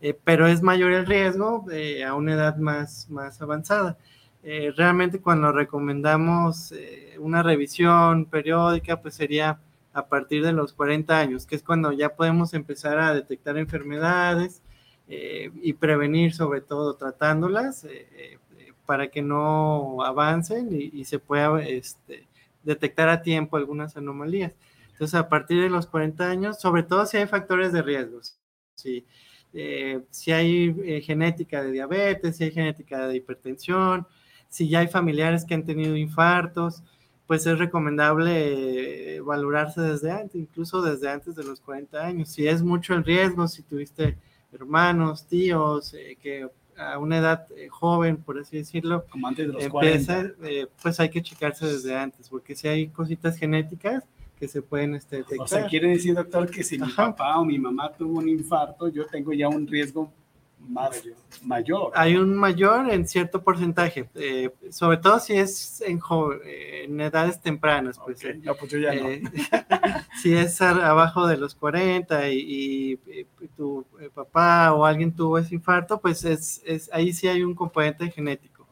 Eh, 0.00 0.18
pero 0.24 0.46
es 0.46 0.62
mayor 0.62 0.92
el 0.92 1.06
riesgo 1.06 1.64
eh, 1.70 2.04
a 2.04 2.14
una 2.14 2.34
edad 2.34 2.56
más, 2.56 3.08
más 3.10 3.40
avanzada. 3.42 3.98
Eh, 4.44 4.72
realmente 4.76 5.20
cuando 5.20 5.50
recomendamos 5.52 6.72
eh, 6.72 7.16
una 7.18 7.42
revisión 7.42 8.24
periódica, 8.26 9.00
pues 9.00 9.14
sería 9.14 9.60
a 9.92 10.06
partir 10.06 10.44
de 10.44 10.52
los 10.52 10.72
40 10.72 11.18
años, 11.18 11.46
que 11.46 11.56
es 11.56 11.62
cuando 11.62 11.92
ya 11.92 12.14
podemos 12.14 12.54
empezar 12.54 12.98
a 12.98 13.12
detectar 13.14 13.58
enfermedades 13.58 14.62
eh, 15.08 15.50
y 15.62 15.72
prevenir 15.72 16.34
sobre 16.34 16.60
todo 16.60 16.96
tratándolas 16.96 17.84
eh, 17.84 18.08
eh, 18.12 18.38
para 18.86 19.08
que 19.08 19.22
no 19.22 20.02
avancen 20.02 20.68
y, 20.72 20.90
y 20.92 21.04
se 21.04 21.18
pueda 21.18 21.62
este, 21.62 22.28
detectar 22.62 23.08
a 23.08 23.22
tiempo 23.22 23.56
algunas 23.56 23.96
anomalías. 23.96 24.54
Entonces, 24.98 25.14
a 25.14 25.28
partir 25.28 25.62
de 25.62 25.70
los 25.70 25.86
40 25.86 26.28
años, 26.28 26.60
sobre 26.60 26.82
todo 26.82 27.06
si 27.06 27.16
hay 27.18 27.26
factores 27.26 27.72
de 27.72 27.82
riesgos, 27.82 28.36
si, 28.74 29.06
eh, 29.54 30.00
si 30.10 30.32
hay 30.32 30.74
eh, 30.84 31.00
genética 31.00 31.62
de 31.62 31.70
diabetes, 31.70 32.36
si 32.36 32.44
hay 32.44 32.50
genética 32.50 33.06
de 33.06 33.16
hipertensión, 33.16 34.06
si 34.48 34.68
ya 34.68 34.80
hay 34.80 34.88
familiares 34.88 35.44
que 35.44 35.54
han 35.54 35.64
tenido 35.64 35.96
infartos, 35.96 36.82
pues 37.28 37.46
es 37.46 37.58
recomendable 37.58 39.20
valorarse 39.20 39.82
desde 39.82 40.10
antes, 40.10 40.34
incluso 40.34 40.82
desde 40.82 41.10
antes 41.10 41.36
de 41.36 41.44
los 41.44 41.60
40 41.60 42.04
años. 42.04 42.30
Si 42.30 42.48
es 42.48 42.62
mucho 42.62 42.94
el 42.94 43.04
riesgo, 43.04 43.46
si 43.46 43.62
tuviste 43.62 44.18
hermanos, 44.52 45.26
tíos, 45.26 45.94
eh, 45.94 46.16
que 46.20 46.48
a 46.76 46.98
una 46.98 47.18
edad 47.18 47.46
eh, 47.56 47.68
joven, 47.68 48.18
por 48.18 48.38
así 48.38 48.58
decirlo, 48.58 49.04
Como 49.10 49.26
antes 49.26 49.46
de 49.48 49.52
los 49.52 49.64
empieza, 49.64 50.14
40. 50.22 50.48
eh, 50.48 50.66
pues 50.80 51.00
hay 51.00 51.10
que 51.10 51.22
checarse 51.22 51.66
desde 51.66 51.96
antes, 51.96 52.28
porque 52.28 52.54
si 52.54 52.68
hay 52.68 52.88
cositas 52.88 53.36
genéticas 53.36 54.04
que 54.38 54.46
se 54.46 54.62
pueden 54.62 54.94
este, 54.94 55.16
detectar. 55.16 55.44
O 55.44 55.48
sea, 55.48 55.66
quiere 55.66 55.88
decir, 55.88 56.14
doctor, 56.14 56.48
que 56.48 56.62
si 56.62 56.78
mi 56.78 56.84
Ajá. 56.84 57.06
papá 57.06 57.38
o 57.38 57.44
mi 57.44 57.58
mamá 57.58 57.92
tuvo 57.92 58.18
un 58.18 58.28
infarto, 58.28 58.88
yo 58.88 59.04
tengo 59.06 59.32
ya 59.32 59.48
un 59.48 59.66
riesgo 59.66 60.12
más 60.60 61.02
mayor. 61.42 61.92
Hay 61.94 62.16
un 62.16 62.36
mayor 62.36 62.90
en 62.90 63.06
cierto 63.08 63.42
porcentaje, 63.42 64.08
eh, 64.14 64.50
sobre 64.70 64.98
todo 64.98 65.18
si 65.20 65.34
es 65.34 65.80
en, 65.82 66.00
en 66.44 67.00
edades 67.00 67.40
tempranas, 67.40 67.98
pues 68.04 68.18
Ok, 68.18 68.24
eh, 68.24 68.40
no, 68.42 68.54
pues 68.54 68.70
yo 68.72 68.78
ya 68.78 68.94
no. 68.94 69.08
eh, 69.08 69.22
si 70.22 70.34
es 70.34 70.60
abajo 70.60 71.26
de 71.26 71.36
los 71.36 71.54
40 71.54 72.28
y, 72.30 72.38
y, 72.38 72.92
eh, 73.06 73.26
tu 73.56 73.84
eh, 74.00 74.10
papá 74.12 74.72
o 74.74 74.84
alguien 74.84 75.14
tuvo 75.14 75.38
ese 75.38 75.54
infarto, 75.54 76.00
pues 76.00 76.24
es, 76.24 76.62
es 76.64 76.90
ahí 76.92 77.12
sí 77.12 77.28
hay 77.28 77.42
un 77.42 77.54
componente 77.54 78.10
genético. 78.10 78.66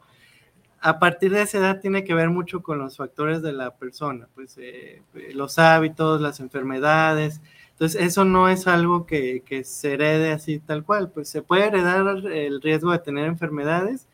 A 0.79 0.99
partir 0.99 1.31
de 1.31 1.41
esa 1.41 1.57
edad 1.57 1.79
tiene 1.81 2.03
que 2.03 2.13
ver 2.13 2.29
mucho 2.29 2.61
con 2.61 2.77
los 2.77 2.97
factores 2.97 3.41
de 3.41 3.51
la 3.51 3.75
persona, 3.75 4.27
pues 4.35 4.57
eh, 4.59 5.01
los 5.33 5.57
hábitos, 5.59 6.21
las 6.21 6.39
enfermedades. 6.39 7.41
Entonces, 7.77 8.01
eso 8.01 8.25
no 8.25 8.49
es 8.49 8.65
algo 8.65 9.05
que, 9.05 9.43
que 9.45 9.63
se 9.63 9.93
herede 9.93 10.31
así 10.31 10.57
tal 10.57 10.83
cual, 10.83 11.11
pues 11.11 11.29
se 11.29 11.43
puede 11.43 11.67
heredar 11.67 12.07
el 12.25 12.59
riesgo 12.59 12.91
de 12.91 12.97
tener 12.97 13.25
enfermedades, 13.27 14.07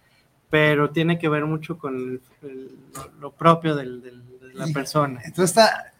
pero 0.50 0.89
tiene 0.89 1.17
que 1.17 1.29
ver 1.29 1.46
mucho 1.46 1.77
con 1.77 1.96
el- 1.96 2.22
el- 2.41 2.72
lo, 3.22 3.32
propio 3.32 3.74
del- 3.74 4.01
del- 4.01 4.22
de 4.41 4.53
la 4.53 4.67
persona. 4.67 5.22
Entonces, 5.24 5.51
está, 5.58 5.93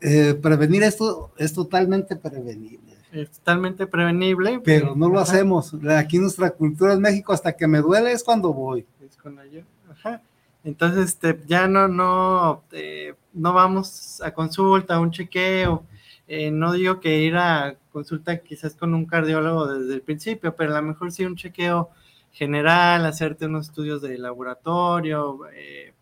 eh, 0.00 0.34
prevenir 0.34 0.82
esto 0.82 1.30
es 1.38 1.52
totalmente 1.52 2.16
prevenible, 2.16 2.94
Es 3.12 3.30
totalmente 3.30 3.86
prevenible. 3.86 4.60
pero 4.64 4.96
no 4.96 5.08
lo 5.08 5.20
Ajá, 5.20 5.30
hacemos. 5.32 5.72
Aquí 5.96 6.18
nuestra 6.18 6.50
cultura 6.50 6.94
en 6.94 7.00
México, 7.00 7.32
hasta 7.32 7.52
que 7.56 7.68
me 7.68 7.78
duele 7.78 8.10
es 8.10 8.24
cuando 8.24 8.52
voy. 8.52 8.84
es 9.08 9.16
con 9.16 9.38
ello. 9.38 9.62
Ajá. 9.88 10.20
Entonces, 10.64 11.10
este, 11.10 11.38
ya 11.46 11.68
no, 11.68 11.86
no, 11.86 12.62
eh, 12.72 13.14
no 13.32 13.52
vamos 13.52 14.20
a 14.20 14.32
consulta, 14.34 14.96
a 14.96 15.00
un 15.00 15.12
chequeo. 15.12 15.84
Eh, 16.28 16.50
no 16.50 16.72
digo 16.72 17.00
que 17.00 17.18
ir 17.20 17.36
a 17.36 17.76
consulta 17.90 18.38
quizás 18.38 18.74
con 18.76 18.94
un 18.94 19.06
cardiólogo 19.06 19.66
desde 19.66 19.94
el 19.94 20.02
principio, 20.02 20.54
pero 20.54 20.76
a 20.76 20.80
lo 20.80 20.88
mejor 20.88 21.10
sí 21.10 21.24
un 21.24 21.36
chequeo 21.36 21.90
general, 22.32 23.06
hacerte 23.06 23.46
unos 23.46 23.68
estudios 23.68 24.02
de 24.02 24.18
laboratorio, 24.18 25.40
eh, 25.52 25.94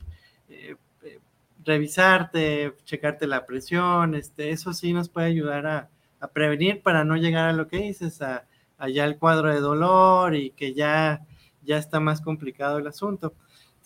eh, 0.49 0.77
eh, 1.03 1.21
revisarte, 1.65 2.75
checarte 2.85 3.27
la 3.27 3.47
presión, 3.47 4.15
este, 4.15 4.51
eso 4.51 4.73
sí 4.73 4.93
nos 4.93 5.09
puede 5.09 5.29
ayudar 5.29 5.67
a, 5.67 5.91
a 6.21 6.29
prevenir 6.29 6.83
para 6.83 7.05
no 7.05 7.17
llegar 7.17 7.49
a 7.49 7.53
lo 7.53 7.69
que 7.69 7.79
dices, 7.79 8.21
a, 8.23 8.45
allá 8.79 9.05
el 9.05 9.19
cuadro 9.19 9.55
de 9.55 9.61
dolor 9.61 10.35
y 10.35 10.51
que 10.51 10.75
ya, 10.75 11.25
ya 11.63 11.79
está 11.79 12.01
más 12.01 12.21
complicado 12.21 12.79
el 12.79 12.87
asunto. 12.87 13.35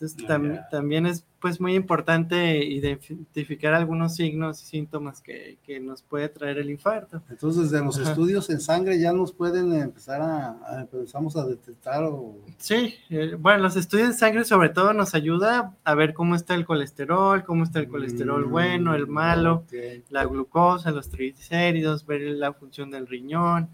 Entonces 0.00 0.26
tam- 0.26 0.66
también 0.70 1.04
es 1.04 1.26
pues 1.40 1.60
muy 1.60 1.74
importante 1.74 2.56
identificar 2.64 3.74
algunos 3.74 4.14
signos 4.14 4.62
y 4.62 4.66
síntomas 4.66 5.20
que, 5.20 5.58
que 5.62 5.78
nos 5.78 6.02
puede 6.02 6.28
traer 6.30 6.56
el 6.58 6.70
infarto. 6.70 7.22
Entonces, 7.30 7.70
de 7.70 7.80
los 7.80 7.98
Ajá. 7.98 8.10
estudios 8.10 8.48
en 8.50 8.60
sangre 8.60 8.98
ya 8.98 9.12
nos 9.12 9.32
pueden 9.32 9.72
empezar 9.74 10.20
a, 10.22 10.50
a- 10.66 10.80
empezamos 10.80 11.36
a 11.36 11.44
detectar 11.46 12.02
o 12.04 12.34
Sí, 12.58 12.94
eh, 13.10 13.36
bueno, 13.38 13.62
los 13.62 13.76
estudios 13.76 14.08
de 14.08 14.14
sangre 14.14 14.44
sobre 14.44 14.70
todo 14.70 14.94
nos 14.94 15.14
ayuda 15.14 15.76
a 15.84 15.94
ver 15.94 16.14
cómo 16.14 16.34
está 16.34 16.54
el 16.54 16.64
colesterol, 16.64 17.44
cómo 17.44 17.64
está 17.64 17.78
el 17.80 17.88
colesterol 17.88 18.44
bueno, 18.44 18.94
el 18.94 19.06
malo, 19.06 19.64
la 20.08 20.24
glucosa, 20.24 20.90
los 20.92 21.10
triglicéridos, 21.10 22.06
ver 22.06 22.22
la 22.22 22.52
función 22.54 22.90
del 22.90 23.06
riñón, 23.06 23.68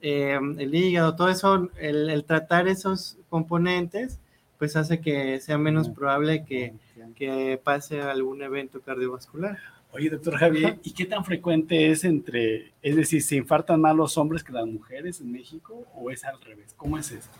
eh, 0.00 0.38
el 0.58 0.74
hígado, 0.74 1.14
todo 1.14 1.28
eso, 1.28 1.68
el, 1.78 2.08
el 2.10 2.24
tratar 2.24 2.66
esos 2.68 3.18
componentes, 3.28 4.18
pues 4.60 4.76
hace 4.76 5.00
que 5.00 5.40
sea 5.40 5.56
menos 5.56 5.88
probable 5.88 6.44
que, 6.44 6.74
que 7.16 7.58
pase 7.64 8.02
algún 8.02 8.42
evento 8.42 8.82
cardiovascular. 8.82 9.56
Oye, 9.90 10.10
doctor 10.10 10.36
Javier, 10.36 10.78
¿y 10.82 10.92
qué 10.92 11.06
tan 11.06 11.24
frecuente 11.24 11.90
es 11.90 12.04
entre, 12.04 12.70
es 12.82 12.94
decir, 12.94 13.22
se 13.22 13.36
infartan 13.36 13.80
más 13.80 13.96
los 13.96 14.18
hombres 14.18 14.44
que 14.44 14.52
las 14.52 14.66
mujeres 14.66 15.22
en 15.22 15.32
México 15.32 15.86
o 15.94 16.10
es 16.10 16.24
al 16.24 16.38
revés? 16.42 16.74
¿Cómo 16.76 16.98
es 16.98 17.10
esto? 17.10 17.38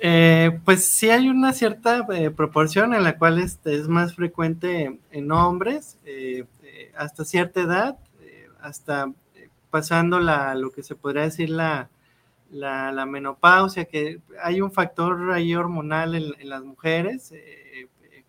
Eh, 0.00 0.58
pues 0.64 0.86
sí 0.86 1.10
hay 1.10 1.28
una 1.28 1.52
cierta 1.52 2.06
eh, 2.14 2.30
proporción 2.30 2.94
en 2.94 3.04
la 3.04 3.18
cual 3.18 3.38
este 3.38 3.74
es 3.74 3.86
más 3.86 4.14
frecuente 4.14 4.98
en 5.10 5.30
hombres 5.30 5.98
eh, 6.06 6.46
eh, 6.62 6.92
hasta 6.96 7.26
cierta 7.26 7.60
edad, 7.60 7.98
eh, 8.22 8.48
hasta 8.62 9.12
pasando 9.68 10.18
la, 10.18 10.54
lo 10.54 10.70
que 10.70 10.82
se 10.82 10.94
podría 10.94 11.24
decir 11.24 11.50
la, 11.50 11.90
la, 12.50 12.92
la 12.92 13.06
menopausia, 13.06 13.84
que 13.84 14.20
hay 14.42 14.60
un 14.60 14.72
factor 14.72 15.32
ahí 15.32 15.54
hormonal 15.54 16.14
en, 16.14 16.32
en 16.38 16.48
las 16.48 16.62
mujeres, 16.64 17.32
eh, 17.32 17.88
eh, 18.02 18.22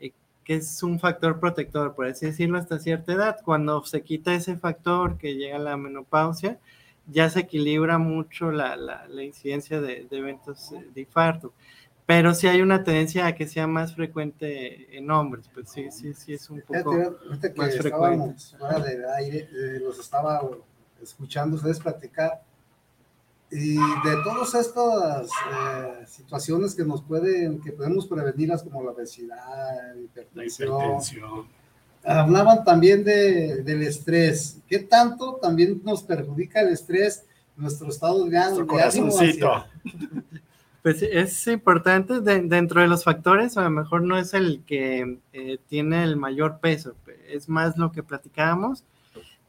eh, 0.00 0.12
que 0.44 0.54
es 0.56 0.82
un 0.82 0.98
factor 1.00 1.40
protector, 1.40 1.94
por 1.94 2.06
así 2.06 2.26
decirlo, 2.26 2.58
hasta 2.58 2.78
cierta 2.78 3.12
edad. 3.12 3.38
Cuando 3.44 3.84
se 3.84 4.02
quita 4.02 4.34
ese 4.34 4.56
factor 4.56 5.18
que 5.18 5.34
llega 5.34 5.56
a 5.56 5.60
la 5.60 5.76
menopausia, 5.76 6.58
ya 7.06 7.28
se 7.28 7.40
equilibra 7.40 7.98
mucho 7.98 8.50
la, 8.50 8.76
la, 8.76 9.06
la 9.08 9.22
incidencia 9.22 9.80
de, 9.80 10.06
de 10.08 10.18
eventos 10.18 10.72
de 10.94 11.00
infarto. 11.00 11.52
Pero 12.06 12.34
sí 12.34 12.46
hay 12.46 12.60
una 12.60 12.84
tendencia 12.84 13.26
a 13.26 13.34
que 13.34 13.46
sea 13.46 13.66
más 13.66 13.94
frecuente 13.94 14.94
en 14.94 15.10
hombres, 15.10 15.50
pues 15.54 15.70
sí, 15.70 15.90
sí, 15.90 16.12
sí 16.12 16.34
es 16.34 16.50
un 16.50 16.60
poco... 16.60 17.18
que 17.40 17.50
más 17.56 17.74
estábamos 17.74 18.54
fuera 18.58 18.78
del 18.78 19.04
aire, 19.06 19.48
eh, 19.50 19.80
los 19.82 19.98
estaba 19.98 20.42
escuchando 21.02 21.56
ustedes 21.56 21.80
platicar 21.80 22.42
y 23.56 23.74
de 23.76 24.16
todas 24.24 24.52
estas 24.54 25.28
eh, 25.28 26.04
situaciones 26.06 26.74
que 26.74 26.84
nos 26.84 27.00
pueden, 27.02 27.60
que 27.60 27.70
podemos 27.72 28.06
prevenirlas 28.06 28.62
como 28.64 28.82
la 28.82 28.90
obesidad, 28.90 29.36
la 29.36 29.94
La 29.94 30.00
hipertensión, 30.00 30.72
hipertensión. 30.76 31.46
hablaban 32.04 32.64
también 32.64 33.04
de, 33.04 33.62
del 33.62 33.82
estrés. 33.82 34.58
¿Qué 34.68 34.80
tanto 34.80 35.36
también 35.40 35.80
nos 35.84 36.02
perjudica 36.02 36.60
el 36.62 36.70
estrés 36.70 37.24
nuestro 37.56 37.88
estado 37.88 38.24
de, 38.24 38.30
Nuestro 38.32 38.66
de 38.66 38.82
ánimo 38.82 39.08
hacia- 39.16 39.66
Pues 40.82 41.00
es 41.02 41.46
importante 41.46 42.20
de- 42.20 42.42
dentro 42.42 42.80
de 42.82 42.88
los 42.88 43.04
factores, 43.04 43.56
a 43.56 43.62
lo 43.62 43.70
mejor 43.70 44.02
no 44.02 44.18
es 44.18 44.34
el 44.34 44.62
que 44.66 45.18
eh, 45.32 45.58
tiene 45.68 46.02
el 46.02 46.16
mayor 46.16 46.58
peso, 46.60 46.94
es 47.28 47.48
más 47.48 47.78
lo 47.78 47.90
que 47.92 48.02
platicábamos, 48.02 48.84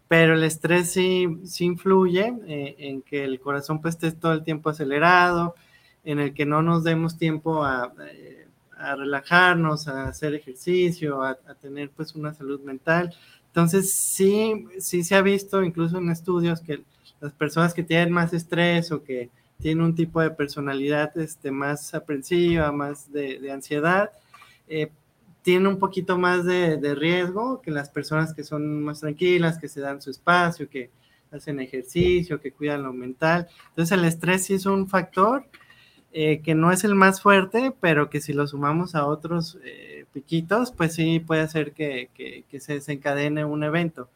pero 0.07 0.35
el 0.35 0.43
estrés 0.43 0.91
sí, 0.91 1.27
sí 1.45 1.65
influye 1.65 2.33
eh, 2.47 2.75
en 2.77 3.01
que 3.01 3.23
el 3.23 3.39
corazón 3.39 3.81
pues 3.81 3.95
esté 3.95 4.11
todo 4.11 4.33
el 4.33 4.43
tiempo 4.43 4.69
acelerado, 4.69 5.55
en 6.03 6.19
el 6.19 6.33
que 6.33 6.45
no 6.45 6.61
nos 6.61 6.83
demos 6.83 7.17
tiempo 7.17 7.63
a, 7.63 7.91
eh, 8.11 8.47
relajarnos, 8.97 9.87
a 9.87 10.07
hacer 10.07 10.35
ejercicio, 10.35 11.23
a, 11.23 11.35
tener 11.59 11.89
pues 11.89 12.13
una 12.13 12.33
salud 12.33 12.61
mental. 12.61 13.15
Entonces 13.47 13.91
sí, 13.93 14.67
sí 14.79 15.03
se 15.03 15.15
ha 15.15 15.21
visto 15.21 15.63
incluso 15.63 15.97
en 15.97 16.09
estudios 16.09 16.61
que 16.61 16.83
las 17.21 17.33
personas 17.33 17.73
que 17.73 17.83
tienen 17.83 18.11
más 18.11 18.33
estrés 18.33 18.91
o 18.91 19.03
que 19.03 19.29
tienen 19.59 19.83
un 19.83 19.95
tipo 19.95 20.21
de 20.21 20.29
personalidad 20.29 21.17
este, 21.17 21.49
más 21.49 21.93
aprensiva, 21.95 22.71
más 22.71 23.11
de, 23.11 23.39
de 23.39 23.51
ansiedad, 23.51 24.11
eh, 24.67 24.91
tienen 25.45 25.67
un 25.67 25.77
poquito 25.77 26.17
más 26.17 26.43
de, 26.43 26.95
riesgo 26.95 27.61
que 27.61 27.69
las 27.69 27.89
personas 27.91 28.33
que 28.33 28.43
son 28.43 28.81
más 28.81 29.01
tranquilas, 29.01 29.59
que 29.59 29.67
se 29.67 29.79
dan 29.79 30.01
su 30.01 30.09
espacio, 30.09 30.67
que 30.67 30.89
hacen 31.31 31.59
ejercicio, 31.59 32.41
que 32.41 32.51
cuidan 32.51 32.81
lo 32.81 32.93
mental. 32.93 33.47
Entonces 33.69 33.95
el 33.95 34.05
estrés 34.05 34.45
sí 34.45 34.55
es 34.55 34.65
un 34.65 34.89
factor 34.89 35.45
eh, 36.11 36.41
que 36.41 36.55
no 36.55 36.71
es 36.71 36.83
el 36.83 36.95
más 36.95 37.21
fuerte, 37.21 37.71
pero 37.79 38.09
que 38.09 38.21
si 38.21 38.33
lo 38.33 38.47
sumamos 38.47 38.95
a 38.95 39.05
otros 39.05 39.59
eh, 39.63 40.05
piquitos, 40.11 40.71
pues 40.71 40.95
sí 40.95 41.19
puede 41.19 41.41
hacer 41.41 41.73
que, 41.73 42.09
se 42.59 42.73
desencadene 42.73 43.45
un 43.45 43.63
evento. 43.63 44.09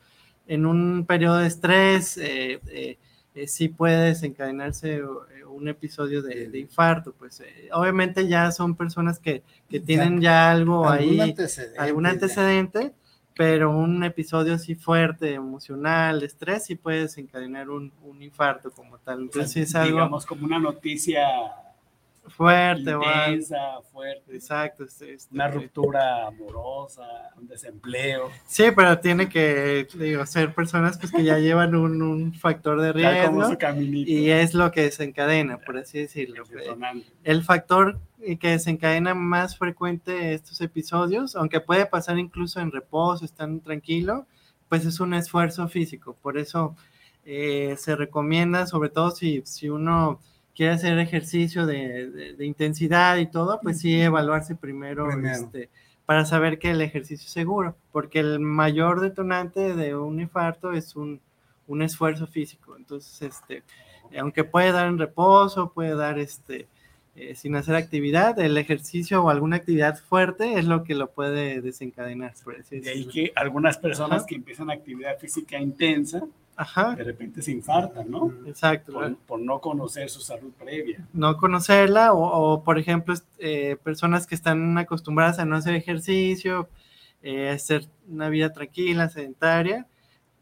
En 0.48 0.66
un 0.66 1.06
periodo 1.06 1.38
de 1.38 1.48
estrés, 1.48 2.18
eh 2.18 2.98
sí 3.48 3.70
puede 3.70 4.08
desencadenarse 4.08 5.02
un 5.60 5.68
episodio 5.68 6.22
de, 6.22 6.50
de 6.50 6.60
infarto, 6.60 7.14
pues 7.14 7.44
obviamente 7.72 8.28
ya 8.28 8.52
son 8.52 8.76
personas 8.76 9.20
que, 9.20 9.44
que 9.70 9.80
tienen 9.80 10.20
ya, 10.20 10.52
algo 10.52 10.90
ahí, 10.90 11.20
antecedente, 11.20 11.80
algún 11.80 12.06
antecedente, 12.06 12.84
ya. 12.84 12.92
pero 13.36 13.72
un 13.72 14.04
episodio 14.04 14.56
así 14.56 14.76
fuerte, 14.76 15.34
emocional, 15.34 16.24
estrés, 16.24 16.66
sí 16.66 16.76
puede 16.76 17.02
desencadenar 17.02 17.70
un, 17.70 17.94
un 18.04 18.22
infarto 18.22 18.72
como 18.72 18.98
tal. 18.98 19.22
Entonces, 19.22 19.70
o 19.70 19.72
sea, 19.72 19.82
es 19.82 19.88
algo... 19.88 19.98
Digamos 19.98 20.26
como 20.26 20.46
una 20.46 20.60
noticia 20.60 21.22
fuerte, 22.30 22.92
intensa, 22.92 23.82
fuerte. 23.92 24.34
Exacto. 24.34 24.84
Este, 24.84 25.18
una 25.32 25.48
ruptura 25.48 26.28
amorosa, 26.28 27.04
un 27.38 27.48
desempleo. 27.48 28.30
Sí, 28.46 28.66
pero 28.76 29.00
tiene 29.00 29.28
que, 29.30 29.88
digo, 29.96 30.26
ser 30.26 30.54
personas 30.54 30.98
pues, 30.98 31.12
que 31.12 31.24
ya 31.24 31.38
llevan 31.38 31.76
un, 31.76 32.02
un 32.02 32.34
factor 32.34 32.82
de 32.82 32.94
riesgo 32.94 33.58
y 33.84 34.30
es 34.30 34.54
lo 34.54 34.72
que 34.72 34.84
desencadena, 34.84 35.58
por 35.60 35.78
así 35.78 36.00
decirlo. 36.00 36.44
El 37.24 37.44
factor 37.44 38.00
que 38.40 38.50
desencadena 38.50 39.14
más 39.14 39.58
frecuente 39.58 40.34
estos 40.34 40.60
episodios, 40.62 41.36
aunque 41.36 41.60
puede 41.60 41.86
pasar 41.86 42.18
incluso 42.18 42.60
en 42.60 42.72
reposo, 42.72 43.26
están 43.26 43.62
tranquilo, 43.62 44.28
pues 44.68 44.86
es 44.86 45.00
un 45.00 45.14
esfuerzo 45.14 45.68
físico. 45.68 46.16
Por 46.22 46.38
eso 46.38 46.76
eh, 47.26 47.76
se 47.78 47.96
recomienda, 47.96 48.66
sobre 48.66 48.90
todo 48.90 49.12
si, 49.12 49.42
si 49.46 49.70
uno 49.70 50.20
quiere 50.60 50.74
hacer 50.74 51.00
ejercicio 51.00 51.66
de, 51.66 52.10
de, 52.10 52.34
de, 52.34 52.46
intensidad 52.46 53.16
y 53.16 53.28
todo, 53.28 53.62
pues 53.64 53.80
sí 53.80 54.02
evaluarse 54.02 54.56
primero, 54.56 55.08
primero. 55.08 55.34
Este, 55.34 55.70
para 56.06 56.26
saber 56.26 56.60
que 56.60 56.72
el 56.72 56.82
ejercicio 56.82 57.28
es 57.28 57.32
seguro, 57.32 57.78
porque 57.94 58.20
el 58.20 58.42
mayor 58.42 59.00
detonante 59.00 59.74
de 59.74 59.96
un 59.96 60.20
infarto 60.20 60.74
es 60.74 60.98
un, 60.98 61.22
un 61.68 61.82
esfuerzo 61.82 62.28
físico. 62.28 62.76
Entonces, 62.76 63.22
este, 63.22 63.64
aunque 64.20 64.44
puede 64.44 64.74
dar 64.74 64.88
en 64.88 64.98
reposo, 64.98 65.72
puede 65.72 65.96
dar 65.96 66.20
este, 66.20 66.68
eh, 67.16 67.36
sin 67.36 67.56
hacer 67.56 67.76
actividad, 67.76 68.38
el 68.38 68.58
ejercicio 68.58 69.24
o 69.24 69.30
alguna 69.30 69.56
actividad 69.56 69.98
fuerte 69.98 70.60
es 70.60 70.66
lo 70.66 70.84
que 70.84 70.94
lo 70.94 71.10
puede 71.10 71.62
desencadenar. 71.62 72.34
Por 72.44 72.62
de 72.66 72.90
ahí 72.90 73.06
que 73.06 73.32
algunas 73.34 73.78
personas 73.78 74.18
Ajá. 74.18 74.26
que 74.28 74.36
empiezan 74.36 74.70
actividad 74.70 75.18
física 75.20 75.58
intensa, 75.58 76.22
Ajá. 76.60 76.94
de 76.94 77.06
repente 77.06 77.42
se 77.42 77.52
infartan, 77.54 78.12
¿no? 78.12 78.34
Exacto. 78.46 78.92
Por, 78.92 79.16
por, 79.16 79.40
no 79.40 79.62
conocer 79.62 80.10
su 80.10 80.20
salud 80.20 80.52
previa. 80.60 81.08
No 81.14 81.38
conocerla 81.38 82.12
o, 82.12 82.24
o 82.24 82.64
por 82.66 82.78
ejemplo, 82.78 83.14
eh, 83.38 83.78
personas 83.82 84.28
que 84.28 84.36
están 84.36 84.78
acostumbradas 84.78 85.40
a 85.40 85.46
no 85.46 85.56
hacer 85.56 85.74
ejercicio, 85.76 86.68
eh, 87.24 87.48
hacer 87.48 87.86
una 88.10 88.28
vida 88.28 88.52
tranquila, 88.52 89.08
sedentaria, 89.08 89.88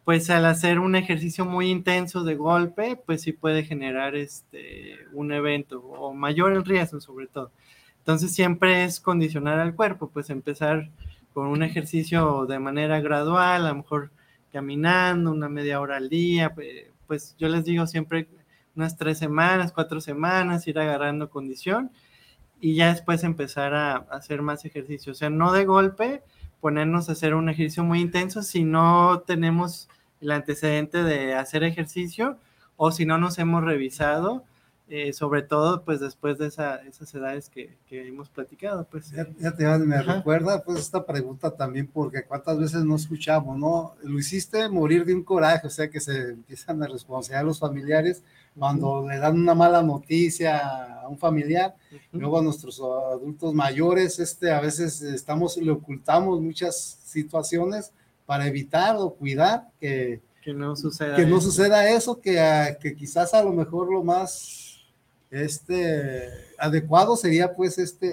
pues 0.05 0.31
al 0.31 0.47
hacer 0.47 0.79
un 0.79 0.95
ejercicio 0.95 1.45
muy 1.45 1.69
intenso 1.69 2.23
de 2.23 2.33
golpe, 2.33 2.99
pues 3.05 3.21
sí 3.21 3.31
puede 3.31 3.63
generar 3.63 4.15
este, 4.15 4.95
un 5.13 5.31
evento 5.31 5.81
o 5.81 6.15
mayor 6.15 6.53
el 6.53 6.65
riesgo 6.65 6.99
sobre 6.99 7.27
todo. 7.27 7.51
Entonces 7.99 8.33
siempre 8.33 8.85
es 8.85 8.99
condicionar 8.99 9.59
al 9.59 9.75
cuerpo, 9.75 10.09
pues 10.09 10.31
empezar 10.31 10.89
con 11.31 11.45
un 11.45 11.61
ejercicio 11.61 12.47
de 12.47 12.57
manera 12.57 13.01
gradual, 13.01 13.67
a 13.67 13.69
lo 13.69 13.75
mejor 13.75 14.09
caminando 14.57 15.29
una 15.29 15.49
media 15.49 15.79
hora 15.79 15.97
al 15.97 16.09
día, 16.09 16.55
pues 17.05 17.35
yo 17.37 17.47
les 17.47 17.63
digo 17.63 17.85
siempre 17.85 18.27
unas 18.75 18.97
tres 18.97 19.19
semanas, 19.19 19.71
cuatro 19.71 20.01
semanas, 20.01 20.67
ir 20.67 20.79
agarrando 20.79 21.29
condición 21.29 21.91
y 22.59 22.73
ya 22.73 22.91
después 22.91 23.23
empezar 23.23 23.75
a, 23.75 23.97
a 23.97 23.99
hacer 24.13 24.41
más 24.41 24.65
ejercicio. 24.65 25.11
O 25.11 25.15
sea, 25.15 25.29
no 25.29 25.51
de 25.51 25.65
golpe 25.65 26.23
ponernos 26.59 27.07
a 27.07 27.11
hacer 27.11 27.35
un 27.35 27.49
ejercicio 27.49 27.83
muy 27.83 28.01
intenso 28.01 28.41
si 28.41 28.63
no 28.63 29.23
tenemos 29.27 29.89
el 30.21 30.31
antecedente 30.31 31.03
de 31.03 31.35
hacer 31.35 31.63
ejercicio 31.63 32.39
o 32.77 32.91
si 32.91 33.05
no 33.05 33.19
nos 33.19 33.37
hemos 33.37 33.63
revisado, 33.63 34.43
eh, 34.89 35.11
sobre 35.11 35.41
todo 35.41 35.83
pues 35.83 35.99
después 35.99 36.37
de 36.37 36.47
esa, 36.47 36.77
esas 36.83 37.13
edades 37.13 37.49
que, 37.49 37.77
que, 37.87 38.07
hemos 38.07 38.29
platicado. 38.29 38.87
Pues. 38.89 39.11
Ya, 39.11 39.27
ya 39.37 39.53
te 39.53 39.65
me 39.79 39.97
Ajá. 39.97 40.15
recuerda 40.15 40.63
pues 40.63 40.79
esta 40.79 41.05
pregunta 41.05 41.51
también 41.51 41.87
porque 41.87 42.23
cuántas 42.23 42.57
veces 42.57 42.85
no 42.85 42.95
escuchamos, 42.95 43.57
¿no? 43.57 43.95
Lo 44.03 44.17
hiciste 44.17 44.69
morir 44.69 45.03
de 45.03 45.13
un 45.13 45.23
coraje, 45.23 45.67
o 45.67 45.69
sea 45.69 45.89
que 45.89 45.99
se 45.99 46.29
empiezan 46.29 46.81
a 46.81 46.87
responsabilizar 46.87 47.45
los 47.45 47.59
familiares 47.59 48.23
cuando 48.57 49.07
le 49.07 49.17
dan 49.17 49.39
una 49.39 49.53
mala 49.53 49.83
noticia 49.83 51.01
a 51.01 51.07
un 51.09 51.17
familiar, 51.17 51.75
uh 51.91 51.95
-huh. 51.95 52.19
luego 52.19 52.39
a 52.39 52.41
nuestros 52.41 52.79
adultos 52.79 53.53
mayores, 53.53 54.19
este, 54.19 54.51
a 54.51 54.61
veces 54.61 55.01
estamos, 55.01 55.57
le 55.57 55.71
ocultamos 55.71 56.41
muchas 56.41 56.99
situaciones 57.03 57.91
para 58.25 58.47
evitar 58.47 58.95
o 58.97 59.13
cuidar 59.13 59.67
que, 59.79 60.21
que 60.41 60.53
no 60.53 60.75
suceda, 60.75 61.15
que 61.15 61.25
no 61.25 61.39
suceda 61.41 61.89
eso, 61.89 62.19
que, 62.19 62.77
que 62.81 62.95
quizás 62.95 63.33
a 63.33 63.43
lo 63.43 63.51
mejor 63.51 63.91
lo 63.91 64.03
más 64.03 64.66
este, 65.31 66.29
adecuado 66.57 67.15
sería 67.15 67.53
pues 67.55 67.77
este, 67.77 68.07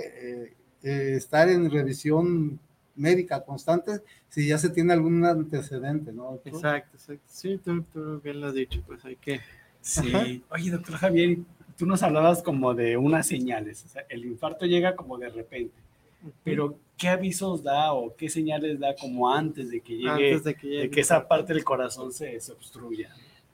eh, 0.44 0.55
eh, 0.83 1.14
estar 1.16 1.48
en 1.48 1.70
revisión 1.70 2.59
médica 2.96 3.44
constante 3.44 4.00
si 4.29 4.48
ya 4.48 4.59
se 4.59 4.70
tiene 4.70 4.92
algún 4.92 5.24
antecedente, 5.24 6.12
¿no? 6.12 6.40
Exacto, 6.44 6.96
exacto. 6.96 7.24
Sí, 7.29 7.61
tú, 7.64 7.83
tú, 7.92 8.20
bien 8.20 8.40
lo 8.40 8.48
has 8.48 8.55
dicho, 8.55 8.83
pues 8.87 9.05
hay 9.05 9.16
que... 9.16 9.40
Sí. 9.81 10.12
Ajá. 10.14 10.27
Oye, 10.50 10.70
doctor 10.70 10.96
Javier, 10.96 11.38
tú 11.77 11.87
nos 11.87 12.03
hablabas 12.03 12.42
como 12.42 12.74
de 12.74 12.96
unas 12.96 13.27
señales, 13.27 13.85
o 13.85 13.88
sea, 13.88 14.05
el 14.09 14.24
infarto 14.24 14.66
llega 14.66 14.96
como 14.96 15.18
de 15.18 15.29
repente, 15.29 15.74
uh 16.22 16.29
-huh. 16.29 16.33
pero 16.42 16.79
¿qué 16.96 17.09
avisos 17.09 17.62
da 17.62 17.92
o 17.92 18.14
qué 18.16 18.29
señales 18.29 18.81
da 18.81 18.94
como 18.96 19.31
antes 19.31 19.70
de 19.70 19.81
que 19.81 19.96
llegue, 19.96 20.11
antes 20.11 20.44
de 20.44 20.55
que, 20.55 20.66
llegue, 20.66 20.83
de 20.83 20.90
que 20.90 21.00
esa 21.00 21.29
parte 21.29 21.53
del 21.53 21.64
corazón 21.64 22.12
se, 22.12 22.40
se 22.40 22.53
obstruya? 22.53 23.11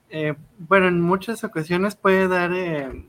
Eh, 0.09 0.35
bueno, 0.59 0.89
en 0.89 1.01
muchas 1.01 1.45
ocasiones 1.45 1.95
puede 1.95 2.27
dar 2.27 2.53
eh, 2.53 3.05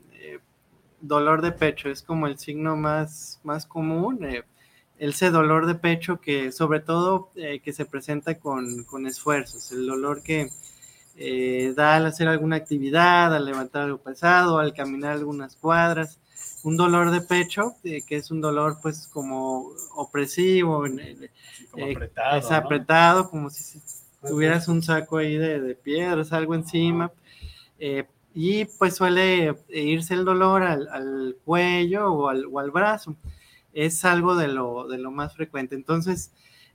dolor 1.02 1.42
de 1.42 1.52
pecho, 1.52 1.90
es 1.90 2.02
como 2.02 2.26
el 2.26 2.38
signo 2.38 2.76
más, 2.76 3.40
más 3.44 3.66
común, 3.66 4.24
eh, 4.24 4.44
ese 4.98 5.30
dolor 5.30 5.66
de 5.66 5.74
pecho 5.74 6.20
que 6.20 6.52
sobre 6.52 6.78
todo 6.78 7.30
eh, 7.34 7.60
que 7.60 7.72
se 7.72 7.84
presenta 7.84 8.38
con, 8.38 8.84
con, 8.84 9.06
esfuerzos, 9.06 9.72
el 9.72 9.86
dolor 9.86 10.22
que 10.22 10.48
eh, 11.16 11.72
da 11.76 11.96
al 11.96 12.06
hacer 12.06 12.28
alguna 12.28 12.56
actividad, 12.56 13.34
al 13.34 13.44
levantar 13.44 13.82
algo 13.82 13.98
pesado, 13.98 14.58
al 14.58 14.72
caminar 14.72 15.12
algunas 15.12 15.56
cuadras, 15.56 16.20
un 16.62 16.76
dolor 16.76 17.10
de 17.10 17.20
pecho 17.20 17.74
eh, 17.82 18.02
que 18.06 18.16
es 18.16 18.30
un 18.30 18.40
dolor 18.40 18.78
pues 18.80 19.08
como 19.08 19.72
opresivo, 19.96 20.84
como 21.72 21.86
apretado, 21.90 22.38
es 22.38 22.50
apretado, 22.52 23.22
¿no? 23.24 23.30
como 23.30 23.50
si 23.50 23.82
tuvieras 24.24 24.68
un 24.68 24.82
saco 24.82 25.16
ahí 25.16 25.36
de, 25.36 25.60
de 25.60 25.74
piedras, 25.74 26.32
algo 26.32 26.54
encima 26.54 27.10
y 28.34 28.64
pues 28.64 28.96
suele 28.96 29.54
irse 29.68 30.14
el 30.14 30.24
dolor 30.24 30.62
al, 30.62 31.36
cuello 31.44 32.12
o 32.12 32.28
al, 32.28 32.70
brazo. 32.70 33.16
Es 33.72 34.04
algo 34.04 34.36
de 34.36 34.48
lo, 34.48 34.88
de 34.88 34.98
lo, 34.98 35.10
más 35.10 35.34
frecuente. 35.34 35.74
Entonces, 35.74 36.32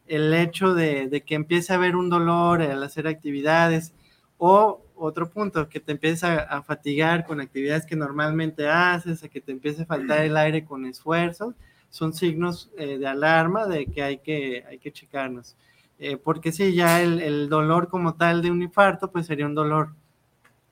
el 0.07 0.33
hecho 0.33 0.73
de, 0.73 1.23
que 1.25 1.35
empiece 1.35 1.73
a 1.73 1.77
haber 1.77 1.95
un 1.95 2.09
dolor 2.09 2.61
al 2.61 2.83
hacer 2.83 3.07
actividades 3.07 3.93
o 4.37 4.81
otro 4.95 5.29
punto, 5.29 5.69
que 5.69 5.79
te 5.79 5.91
empieza 5.91 6.39
a, 6.41 6.63
fatigar 6.63 7.25
con 7.25 7.39
actividades 7.39 7.85
que 7.85 7.95
normalmente 7.95 8.67
haces, 8.67 9.23
a 9.23 9.29
que 9.29 9.41
te 9.41 9.51
empiece 9.51 9.83
a 9.83 9.85
faltar 9.85 10.21
el 10.21 10.37
aire 10.37 10.65
con 10.65 10.85
esfuerzos, 10.85 11.53
son 11.89 12.13
signos 12.13 12.69
eh, 12.77 12.97
de 12.97 13.07
alarma 13.07 13.67
de 13.67 13.85
que 13.87 14.03
hay 14.03 14.17
que, 14.19 14.63
hay 14.67 14.79
que 14.79 14.91
checarnos. 14.91 15.55
Eh, 15.99 16.17
porque 16.17 16.51
si 16.51 16.71
sí, 16.71 16.75
ya 16.75 17.01
el, 17.01 17.19
el 17.21 17.49
dolor 17.49 17.89
como 17.89 18.15
tal 18.15 18.41
de 18.41 18.51
un 18.51 18.61
infarto, 18.61 19.11
pues 19.11 19.25
sería 19.25 19.45
un 19.45 19.55
dolor 19.55 19.89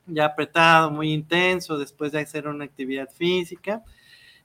ya 0.08 0.26
apretado, 0.26 0.92
muy 0.92 1.12
intenso, 1.12 1.78
después 1.78 2.12
de 2.12 2.20
hacer 2.20 2.48
una 2.48 2.66
actividad 2.66 3.10
física, 3.10 3.84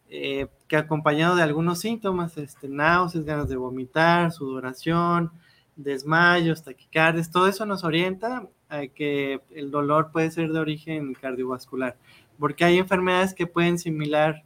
eh, 0.09 0.49
que 0.67 0.77
acompañado 0.77 1.37
de 1.37 1.43
algunos 1.43 1.81
síntomas, 1.81 2.37
este, 2.37 2.69
náuseas, 2.69 3.25
ganas 3.25 3.49
de 3.49 3.57
vomitar, 3.57 4.33
sudoración, 4.33 5.31
desmayos, 5.77 6.65
taquicardias, 6.65 7.31
todo 7.31 7.47
eso 7.49 7.65
nos 7.67 7.85
orienta 7.85 8.49
a 8.69 8.87
que 8.87 9.41
el 9.51 9.71
dolor 9.71 10.11
puede 10.13 10.31
ser 10.31 10.51
de 10.53 10.59
origen 10.59 11.15
cardiovascular, 11.15 11.97
porque 12.39 12.65
hay 12.65 12.79
enfermedades 12.79 13.35
que 13.35 13.47
pueden 13.47 13.79
similar 13.79 14.43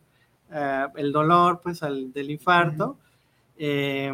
ah, 0.50 0.92
el 0.96 1.12
dolor 1.12 1.60
pues 1.62 1.82
al, 1.82 2.12
del 2.12 2.30
infarto. 2.30 2.98
Eh, 3.56 4.12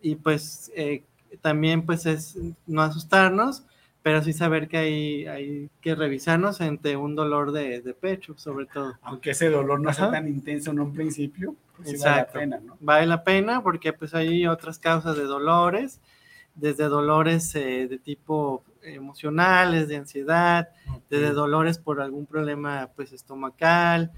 y 0.00 0.14
pues 0.16 0.70
eh, 0.74 1.04
también 1.40 1.84
pues 1.84 2.06
es 2.06 2.38
no 2.66 2.82
asustarnos, 2.82 3.64
pero 4.02 4.22
sí 4.22 4.32
saber 4.32 4.68
que 4.68 4.78
hay, 4.78 5.26
hay 5.26 5.70
que 5.80 5.94
revisarnos 5.94 6.60
ante 6.60 6.96
un 6.96 7.14
dolor 7.14 7.52
de, 7.52 7.80
de 7.80 7.94
pecho, 7.94 8.36
sobre 8.36 8.66
todo. 8.66 8.94
Aunque 9.02 9.30
ese 9.30 9.50
dolor 9.50 9.80
no 9.80 9.92
sea 9.92 10.04
Ajá. 10.04 10.12
tan 10.12 10.28
intenso 10.28 10.70
en 10.70 10.80
un 10.80 10.94
principio, 10.94 11.56
pues 11.76 11.90
sí 11.90 11.96
vale 11.98 12.16
la 12.16 12.26
pena, 12.28 12.60
¿no? 12.60 12.76
Vale 12.80 13.06
la 13.06 13.24
pena 13.24 13.62
porque 13.62 13.92
pues 13.92 14.14
hay 14.14 14.46
otras 14.46 14.78
causas 14.78 15.16
de 15.16 15.24
dolores, 15.24 16.00
desde 16.54 16.84
dolores 16.84 17.54
eh, 17.54 17.86
de 17.88 17.98
tipo 17.98 18.64
emocionales, 18.82 19.88
de 19.88 19.96
ansiedad, 19.96 20.68
desde 21.10 21.32
dolores 21.32 21.78
por 21.78 22.00
algún 22.00 22.26
problema 22.26 22.90
pues 22.96 23.12
estomacal. 23.12 24.12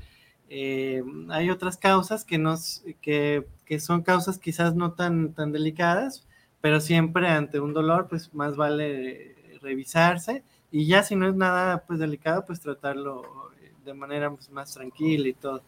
Eh, 0.48 1.02
hay 1.30 1.50
otras 1.50 1.76
causas 1.76 2.24
que, 2.24 2.38
nos, 2.38 2.82
que, 3.00 3.46
que 3.64 3.80
son 3.80 4.02
causas 4.02 4.38
quizás 4.38 4.74
no 4.74 4.92
tan, 4.92 5.32
tan 5.32 5.52
delicadas, 5.52 6.26
pero 6.60 6.80
siempre 6.80 7.28
ante 7.28 7.60
un 7.60 7.72
dolor 7.72 8.08
pues 8.08 8.34
más 8.34 8.56
vale 8.56 9.36
revisarse 9.60 10.42
y 10.70 10.86
ya 10.86 11.02
si 11.02 11.16
no 11.16 11.28
es 11.28 11.34
nada 11.34 11.82
pues 11.86 11.98
delicado 11.98 12.44
pues 12.44 12.60
tratarlo 12.60 13.22
eh, 13.62 13.72
de 13.84 13.94
manera 13.94 14.30
pues, 14.30 14.50
más 14.50 14.72
tranquila 14.72 15.28
y 15.28 15.32
todo. 15.34 15.62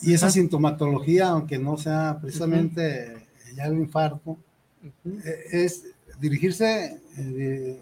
Y 0.00 0.14
esa 0.14 0.30
sintomatología, 0.30 1.28
aunque 1.28 1.58
no 1.58 1.76
sea 1.76 2.18
precisamente 2.20 3.26
ya 3.54 3.66
el 3.66 3.74
infarto, 3.74 4.36
eh, 5.24 5.44
es 5.52 5.84
dirigirse 6.18 7.00
eh, 7.16 7.22
de- 7.22 7.80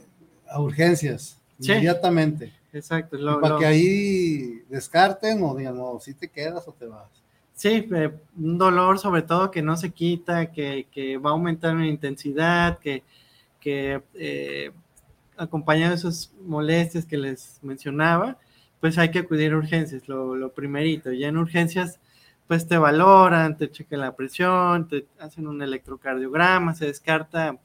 a 0.50 0.60
urgencias 0.60 1.38
Sí. 1.58 1.72
inmediatamente. 1.72 2.52
Exacto. 2.72 3.16
lo- 3.16 3.40
para 3.40 3.54
lo- 3.54 3.60
que 3.60 3.66
ahí 3.66 4.62
descarten 4.68 5.42
o 5.42 5.54
digan, 5.56 5.76
no, 5.76 5.98
si 6.00 6.14
te 6.14 6.28
quedas 6.28 6.66
o 6.68 6.72
te 6.72 6.86
vas. 6.86 7.08
Sí, 7.54 7.88
eh, 7.92 8.10
un 8.38 8.56
dolor 8.58 8.98
sobre 8.98 9.22
todo 9.22 9.50
que 9.50 9.60
no 9.60 9.76
se 9.76 9.90
quita, 9.90 10.50
que, 10.52 10.86
que 10.90 11.16
va 11.18 11.30
a 11.30 11.32
aumentar 11.32 11.72
en 11.76 11.84
intensidad, 11.84 12.78
que, 12.78 13.02
que 13.60 14.00
eh, 14.14 14.70
acompañado 15.40 15.90
de 15.90 15.96
esas 15.96 16.32
molestias 16.46 17.06
que 17.06 17.16
les 17.16 17.58
mencionaba, 17.62 18.36
pues 18.80 18.98
hay 18.98 19.10
que 19.10 19.18
acudir 19.20 19.52
a 19.52 19.56
urgencias, 19.58 20.08
lo, 20.08 20.36
lo 20.36 20.52
primerito. 20.52 21.12
Ya 21.12 21.28
en 21.28 21.36
urgencias, 21.36 21.98
pues 22.46 22.66
te 22.66 22.78
valoran, 22.78 23.56
te 23.56 23.70
checan 23.70 24.00
la 24.00 24.14
presión, 24.16 24.88
te 24.88 25.06
hacen 25.18 25.46
un 25.46 25.62
electrocardiograma, 25.62 26.74
se 26.74 26.86
descarta 26.86 27.56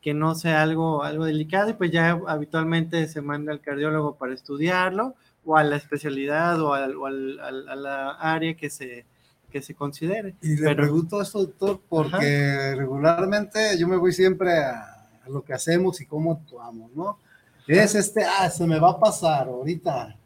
que 0.00 0.14
no 0.14 0.34
sea 0.34 0.62
algo, 0.62 1.02
algo 1.02 1.24
delicado 1.24 1.70
y 1.70 1.74
pues 1.74 1.90
ya 1.90 2.18
habitualmente 2.28 3.08
se 3.08 3.20
manda 3.22 3.52
al 3.52 3.60
cardiólogo 3.60 4.14
para 4.16 4.34
estudiarlo 4.34 5.14
o 5.44 5.56
a 5.56 5.64
la 5.64 5.76
especialidad 5.76 6.60
o, 6.60 6.74
al- 6.74 6.96
o 6.96 7.06
al- 7.06 7.38
a 7.40 7.74
la 7.76 8.10
área 8.12 8.54
que 8.54 8.70
se, 8.70 9.04
que 9.50 9.62
se 9.62 9.74
considere. 9.74 10.34
Y 10.42 10.56
le 10.56 10.62
Pero- 10.62 10.76
pregunto 10.82 11.20
esto, 11.22 11.40
doctor, 11.40 11.80
porque 11.88 12.74
regularmente 12.76 13.76
yo 13.78 13.88
me 13.88 13.96
voy 13.96 14.12
siempre 14.12 14.58
a, 14.58 14.95
a 15.26 15.30
lo 15.30 15.42
que 15.42 15.52
hacemos 15.52 16.00
y 16.00 16.06
cómo 16.06 16.32
actuamos, 16.32 16.90
¿no? 16.94 17.18
Es 17.66 17.94
este, 17.94 18.24
ah, 18.24 18.48
se 18.48 18.66
me 18.66 18.78
va 18.78 18.90
a 18.92 19.00
pasar 19.00 19.48
ahorita, 19.48 20.16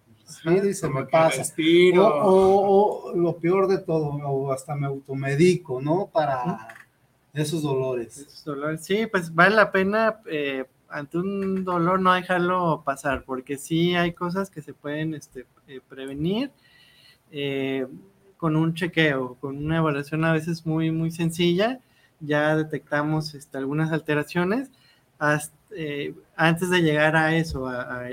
y 0.44 0.74
se 0.74 0.86
me 0.88 0.94
Como 1.00 1.08
pasa. 1.08 1.38
respiro. 1.38 2.06
O, 2.06 2.30
o- 2.30 3.10
o 3.12 3.16
lo 3.16 3.36
peor 3.38 3.66
de 3.66 3.78
todo, 3.78 4.08
o 4.10 4.52
hasta 4.52 4.74
me 4.76 4.86
automedico, 4.86 5.80
¿no? 5.80 6.06
Para 6.12 6.68
esos 7.32 7.62
dolores. 7.62 8.18
Esos 8.18 8.44
dolores. 8.44 8.84
Sí, 8.84 9.06
pues 9.06 9.34
vale 9.34 9.56
la 9.56 9.72
pena 9.72 10.20
eh, 10.26 10.64
ante 10.88 11.18
un 11.18 11.64
dolor 11.64 12.00
no 12.00 12.12
dejarlo 12.12 12.82
pasar, 12.84 13.24
porque 13.24 13.56
sí 13.56 13.94
hay 13.94 14.12
cosas 14.12 14.50
que 14.50 14.60
se 14.60 14.74
pueden 14.74 15.14
este, 15.14 15.46
eh, 15.66 15.80
prevenir 15.88 16.50
eh, 17.32 17.86
con 18.36 18.56
un 18.56 18.74
chequeo, 18.74 19.36
con 19.40 19.56
una 19.56 19.78
evaluación 19.78 20.24
a 20.24 20.32
veces 20.32 20.66
muy, 20.66 20.90
muy 20.90 21.10
sencilla. 21.10 21.80
Ya 22.20 22.54
detectamos 22.56 23.34
este, 23.34 23.56
algunas 23.58 23.92
alteraciones 23.92 24.70
hasta, 25.20 25.54
eh, 25.76 26.14
antes 26.36 26.70
de 26.70 26.82
llegar 26.82 27.14
a 27.14 27.36
eso, 27.36 27.68
a, 27.68 27.82
a- 27.82 28.08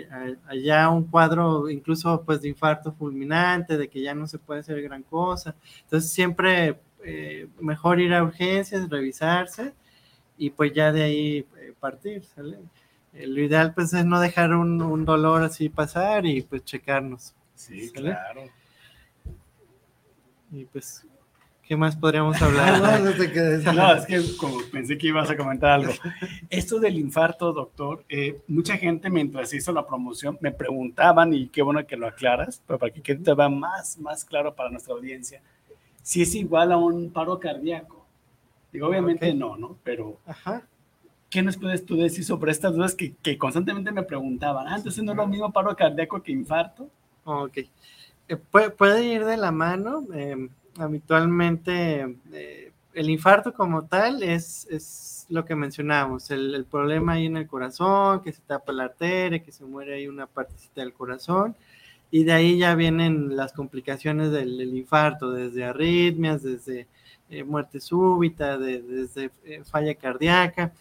a- 0.49 0.55
ya 0.55 0.89
un 0.89 1.05
cuadro 1.05 1.69
incluso 1.71 2.21
pues 2.23 2.41
de 2.41 2.49
infarto 2.49 2.93
fulminante, 2.93 3.77
de 3.77 3.87
que 3.89 4.01
ya 4.03 4.13
no 4.13 4.27
se 4.27 4.37
puede 4.39 4.59
hacer 4.61 4.81
gran 4.83 5.01
cosa. 5.03 5.55
Entonces 5.83 6.11
siempre 6.11 6.79
eh, 7.03 7.47
mejor 7.59 7.99
ir 7.99 8.13
a 8.13 8.23
urgencias, 8.23 8.89
revisarse 8.89 9.73
y 10.37 10.51
pues 10.51 10.73
ya 10.73 10.91
de 10.91 11.03
ahí 11.03 11.37
eh, 11.59 11.73
partir, 11.79 12.23
¿sale? 12.25 12.57
Eh, 13.13 13.27
lo 13.27 13.41
ideal 13.41 13.73
pues 13.73 13.93
es 13.93 14.05
no 14.05 14.19
dejar 14.19 14.53
un, 14.53 14.81
un 14.81 15.05
dolor 15.05 15.43
así 15.43 15.69
pasar 15.69 16.25
y 16.27 16.41
pues 16.43 16.63
checarnos. 16.65 17.33
Sí, 17.55 17.89
¿Sale? 17.89 18.11
claro. 18.11 18.43
Y 20.51 20.65
pues, 20.65 21.05
¿qué 21.67 21.75
más 21.75 21.95
podríamos 21.95 22.35
Ah, 22.41 22.45
hablar? 22.45 23.01
no, 23.01 23.11
que- 23.13 23.61
No, 23.73 23.93
es 23.93 24.05
que 24.05 24.37
como 24.37 24.57
pensé 24.71 24.97
que 24.97 25.07
ibas 25.07 25.29
a 25.29 25.37
comentar 25.37 25.71
algo. 25.71 25.91
Esto 26.49 26.79
del 26.79 26.97
infarto, 26.97 27.51
doctor, 27.53 28.03
eh, 28.09 28.41
mucha 28.47 28.77
gente 28.77 29.09
mientras 29.09 29.53
hizo 29.53 29.71
la 29.73 29.85
promoción 29.85 30.37
me 30.41 30.51
preguntaban, 30.51 31.33
y 31.33 31.47
qué 31.49 31.61
bueno 31.61 31.85
que 31.85 31.97
lo 31.97 32.07
aclaras, 32.07 32.61
pero 32.65 32.79
para 32.79 32.91
que 32.93 33.01
quede 33.01 33.23
todavía 33.23 33.55
más, 33.55 33.97
más 33.99 34.23
claro 34.25 34.55
para 34.55 34.69
nuestra 34.69 34.93
audiencia, 34.93 35.41
si 36.01 36.21
es 36.21 36.33
igual 36.35 36.71
a 36.71 36.77
un 36.77 37.11
paro 37.11 37.39
cardíaco. 37.39 38.05
Digo, 38.71 38.87
obviamente 38.87 39.29
Ok. 39.29 39.35
no, 39.35 39.57
¿no? 39.57 39.77
Pero, 39.83 40.19
Ajá. 40.25 40.63
¿qué 41.29 41.41
nos 41.41 41.57
puedes 41.57 41.85
tú 41.85 41.95
decir 41.97 42.23
sobre 42.23 42.51
estas 42.51 42.73
dudas 42.75 42.95
que, 42.95 43.13
que 43.21 43.37
constantemente 43.37 43.91
me 43.91 44.03
preguntaban? 44.03 44.67
Ah, 44.67 44.75
entonces 44.77 45.03
no 45.03 45.11
es 45.11 45.17
lo 45.17 45.27
mismo 45.27 45.51
paro 45.51 45.75
cardíaco 45.75 46.21
que 46.21 46.31
infarto. 46.31 46.89
Ok. 47.25 47.57
Eh, 48.29 48.35
puede, 48.37 48.69
puede 48.69 49.03
ir 49.05 49.25
de 49.25 49.35
la 49.37 49.51
mano. 49.51 50.03
eh, 50.13 50.49
habitualmente, 50.79 52.17
eh, 52.33 52.71
el 52.93 53.09
infarto 53.09 53.53
como 53.53 53.85
tal 53.85 54.23
es, 54.23 54.67
es 54.69 55.25
lo 55.29 55.45
que 55.45 55.55
mencionamos, 55.55 56.31
el, 56.31 56.65
problema 56.69 57.13
ahí 57.13 57.25
en 57.25 57.37
el 57.37 57.47
corazón, 57.47 58.21
que 58.21 58.31
se 58.31 58.41
tapa 58.41 58.71
la 58.71 58.85
arteria, 58.85 59.43
que 59.43 59.51
se 59.51 59.65
muere 59.65 59.95
ahí 59.95 60.07
una 60.07 60.25
partecita 60.27 60.81
del 60.81 60.93
corazón, 60.93 61.55
y 62.09 62.23
de 62.23 62.33
ahí 62.33 62.57
ya 62.57 62.73
vienen 62.75 63.35
las 63.35 63.53
complicaciones 63.53 64.31
del, 64.31 64.59
infarto, 64.75 65.31
desde 65.31 65.65
arritmias, 65.65 66.41
desde 66.43 66.87
eh, 67.29 67.43
muerte 67.43 67.81
súbita, 67.81 68.57
de- 68.57 68.81
desde 68.81 69.31
eh, 69.45 69.63
falla 69.65 69.93
cardíaca. 69.95 70.73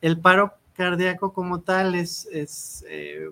El 0.00 0.18
paro 0.20 0.54
cardíaco 0.74 1.32
como 1.32 1.60
tal 1.60 1.94
es, 1.94 2.26
es 2.32 2.84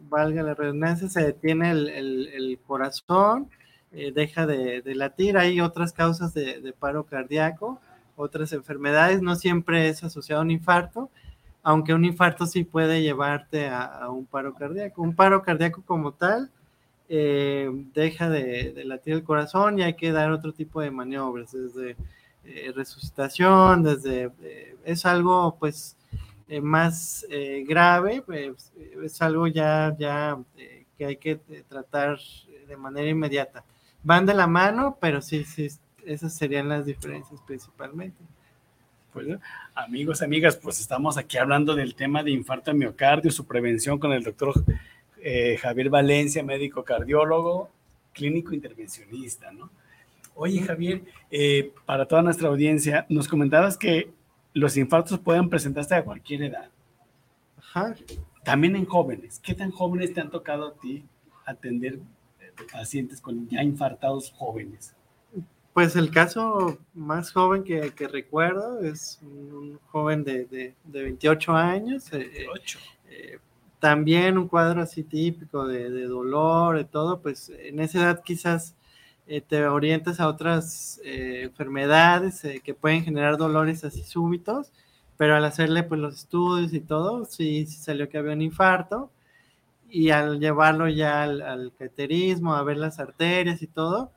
valga 0.08 0.42
la 0.42 0.54
redundancia, 0.54 1.08
se 1.08 1.22
detiene 1.24 1.70
el- 1.72 1.88
el 1.88 2.58
corazón, 2.66 3.48
eh, 3.94 4.11
deja 4.11 4.46
de, 4.46 4.83
latir. 4.94 5.37
Hay 5.37 5.61
otras 5.61 5.92
causas 5.92 6.33
de, 6.33 6.74
paro 6.78 7.05
cardíaco, 7.05 7.81
otras 8.16 8.52
enfermedades, 8.52 9.20
no 9.20 9.37
siempre 9.37 9.88
es 9.88 10.02
asociado 10.02 10.40
a 10.40 10.44
un 10.44 10.50
infarto, 10.50 11.11
aunque 11.62 11.92
un 11.92 12.05
infarto 12.05 12.46
sí 12.46 12.64
puede 12.64 13.02
llevarte 13.02 13.68
a, 13.68 14.09
un 14.11 14.24
paro 14.24 14.55
cardíaco. 14.55 15.02
Un 15.02 15.14
paro 15.14 15.42
cardíaco 15.42 15.83
como 15.85 16.12
tal 16.12 16.50
eh, 17.09 17.70
deja 17.94 18.31
de, 18.31 18.83
latir 18.87 19.14
el 19.14 19.24
corazón 19.24 19.78
y 19.78 19.83
hay 19.83 19.94
que 19.94 20.11
dar 20.11 20.31
otro 20.33 20.52
tipo 20.52 20.81
de 20.81 20.90
maniobras, 20.90 21.52
desde 21.52 21.96
eh, 22.44 22.72
resucitación, 22.74 23.83
desde... 23.83 24.33
es 24.85 25.05
algo 25.05 25.57
pues 25.59 25.96
más 26.62 27.26
grave, 27.66 28.22
pues, 28.26 28.72
es 29.02 29.22
algo 29.22 29.46
ya, 29.46 29.94
ya 29.98 30.38
que 30.98 31.05
hay 31.07 31.16
que 31.16 31.37
tratar 31.66 32.18
de 32.68 32.76
manera 32.76 33.09
inmediata. 33.09 33.64
Van 34.02 34.26
de 34.26 34.34
la 34.34 34.46
mano, 34.46 34.98
pero 35.00 35.22
sí, 35.22 35.44
sí, 35.44 35.68
esas 36.04 36.34
serían 36.34 36.68
las 36.68 36.86
diferencias 36.86 37.40
principalmente. 37.46 38.22
Pues, 39.12 39.26
amigos, 39.74 40.22
amigas, 40.22 40.56
pues 40.56 40.80
estamos 40.80 41.18
aquí 41.18 41.36
hablando 41.36 41.74
del 41.74 41.94
tema 41.94 42.22
de 42.22 42.30
infarto 42.30 42.70
de 42.70 42.78
miocardio, 42.78 43.30
su 43.30 43.46
prevención 43.46 43.98
con 43.98 44.12
el 44.12 44.24
doctor 44.24 44.64
eh, 45.20 45.56
Javier 45.58 45.90
Valencia, 45.90 46.42
médico 46.42 46.82
cardiólogo, 46.82 47.70
clínico 48.12 48.54
intervencionista, 48.54 49.52
¿no? 49.52 49.70
Oye, 50.34 50.62
Javier, 50.62 51.02
eh, 51.30 51.72
para 51.84 52.06
toda 52.06 52.22
nuestra 52.22 52.48
audiencia, 52.48 53.04
nos 53.08 53.28
comentabas 53.28 53.76
que 53.76 54.10
los 54.54 54.76
infartos 54.76 55.18
pueden 55.18 55.48
presentarse 55.48 55.94
a 55.94 56.04
cualquier 56.04 56.44
edad, 56.44 56.70
Ajá. 57.58 57.94
también 58.42 58.76
en 58.76 58.86
jóvenes. 58.86 59.40
¿Qué 59.42 59.54
tan 59.54 59.70
jóvenes 59.70 60.14
te 60.14 60.22
han 60.22 60.30
tocado 60.30 60.68
a 60.68 60.74
ti 60.74 61.04
atender 61.44 61.98
pacientes 62.62 63.20
con 63.20 63.48
ya 63.48 63.62
infartados 63.62 64.31
jóvenes? 64.33 64.94
Pues 65.72 65.96
el 65.96 66.11
caso 66.11 66.79
más 66.94 67.33
joven 67.33 67.64
que, 67.64 67.92
que 67.94 68.07
recuerdo 68.07 68.81
es 68.81 69.18
un 69.22 69.79
joven 69.90 70.22
de, 70.22 70.44
de, 70.44 70.75
de 70.85 71.03
28 71.03 71.53
años. 71.55 72.12
eh, 72.12 72.31
eh, 72.35 72.46
Ocho. 72.53 72.79
eh, 73.09 73.38
también 73.81 74.37
un 74.38 74.48
cuadro 74.48 74.83
así 74.83 75.03
típico 75.03 75.66
de, 75.66 75.90
de 75.90 76.05
dolor, 76.07 76.77
de 76.77 76.85
todo, 76.85 77.20
pues 77.20 77.51
en 77.59 77.81
esa 77.81 77.98
edad 78.01 78.22
quizás 78.22 78.75
eh, 79.27 79.40
te 79.40 79.66
orientas 79.66 80.20
a 80.20 80.29
otras 80.29 81.01
eh, 81.05 81.42
enfermedades 81.44 82.44
eh, 82.44 82.61
que 82.62 82.75
pueden 82.75 83.03
generar 83.03 83.38
dolores 83.38 83.83
así 83.85 84.03
súbitos, 84.03 84.70
pero 85.16 85.37
al 85.37 85.44
hacerle 85.44 85.83
pues 85.85 86.01
los 86.01 86.14
estudios 86.16 86.72
y 86.75 86.81
todo, 86.81 87.25
sí, 87.25 87.64
sí 87.66 87.79
salió 87.79 88.09
que 88.09 88.18
había 88.18 88.35
un 88.35 88.42
infarto 88.42 89.11
y 89.92 90.11
al 90.11 90.40
llevarlo 90.40 90.88
ya 90.88 91.22
al, 91.22 91.42
al 91.42 91.72
cateterismo, 91.72 92.55
a 92.55 92.62
ver 92.62 92.78
las 92.78 92.98
arterias 92.98 93.61
y 93.61 93.66
todo, 93.66 94.11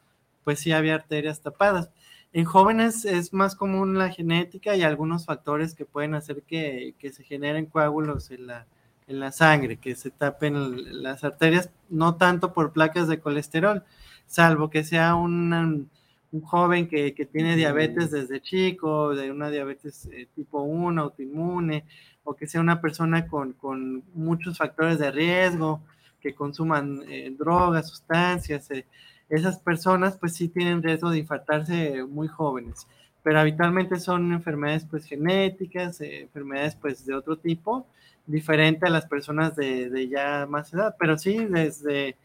pues 0.45 0.59
sí 0.59 0.71
había 0.71 0.95
arterias 0.95 1.41
tapadas. 1.41 1.91
En 2.31 2.45
jóvenes 2.45 3.03
es 3.03 3.33
más 3.33 3.55
común 3.55 3.97
la 3.97 4.09
genética 4.09 4.75
y 4.75 4.83
algunos 4.83 5.25
factores 5.25 5.75
que 5.75 5.85
pueden 5.85 6.15
hacer 6.15 6.43
que, 6.43 6.95
que 6.97 7.11
se 7.11 7.23
generen 7.23 7.65
coágulos 7.65 8.31
en 8.31 8.47
la, 8.47 8.67
en 9.07 9.19
la 9.19 9.33
sangre, 9.33 9.77
que 9.77 9.95
se 9.95 10.11
tapen 10.11 11.03
las 11.03 11.23
arterias, 11.25 11.69
no 11.89 12.15
tanto 12.15 12.53
por 12.53 12.71
placas 12.71 13.07
de 13.09 13.19
colesterol, 13.19 13.83
salvo 14.27 14.69
que 14.69 14.83
sea 14.85 15.15
un, 15.15 15.89
un 16.31 16.41
joven 16.41 16.87
que, 16.87 17.13
que, 17.13 17.25
tiene 17.25 17.55
diabetes 17.55 18.11
desde 18.11 18.41
chico, 18.41 19.13
de 19.13 19.31
una 19.31 19.49
diabetes 19.49 20.07
eh, 20.11 20.27
tipo 20.35 20.61
1, 20.61 21.01
autoinmune, 21.01 21.85
o 22.25 22.35
que 22.35 22.47
sea 22.47 22.59
una 22.59 22.81
persona 22.81 23.27
con, 23.27 23.53
con 23.53 24.03
muchos 24.13 24.57
factores 24.57 24.99
de 24.99 25.11
riesgo, 25.11 25.79
que 26.19 26.33
consuman 26.33 27.03
eh, 27.07 27.33
drogas, 27.37 27.87
sustancias, 27.87 28.69
eh, 28.71 28.85
esas 29.29 29.59
personas 29.59 30.17
pues 30.17 30.33
sí 30.33 30.49
tienen 30.49 30.81
riesgo 30.81 31.11
de 31.11 31.19
infartarse 31.19 32.03
muy 32.03 32.27
jóvenes, 32.27 32.87
pero 33.23 33.39
habitualmente 33.39 33.99
son 33.99 34.33
enfermedades 34.33 34.85
pues 34.89 35.05
genéticas, 35.05 36.01
eh, 36.01 36.21
enfermedades 36.21 36.75
pues 36.75 37.05
de 37.05 37.13
otro 37.13 37.37
tipo, 37.37 37.85
diferente 38.25 38.87
a 38.87 38.89
las 38.89 39.05
personas 39.05 39.55
de, 39.55 39.89
de 39.91 40.07
ya 40.07 40.47
más 40.49 40.73
edad, 40.73 40.95
pero 40.99 41.15
sí 41.17 41.45
desde 41.45 42.17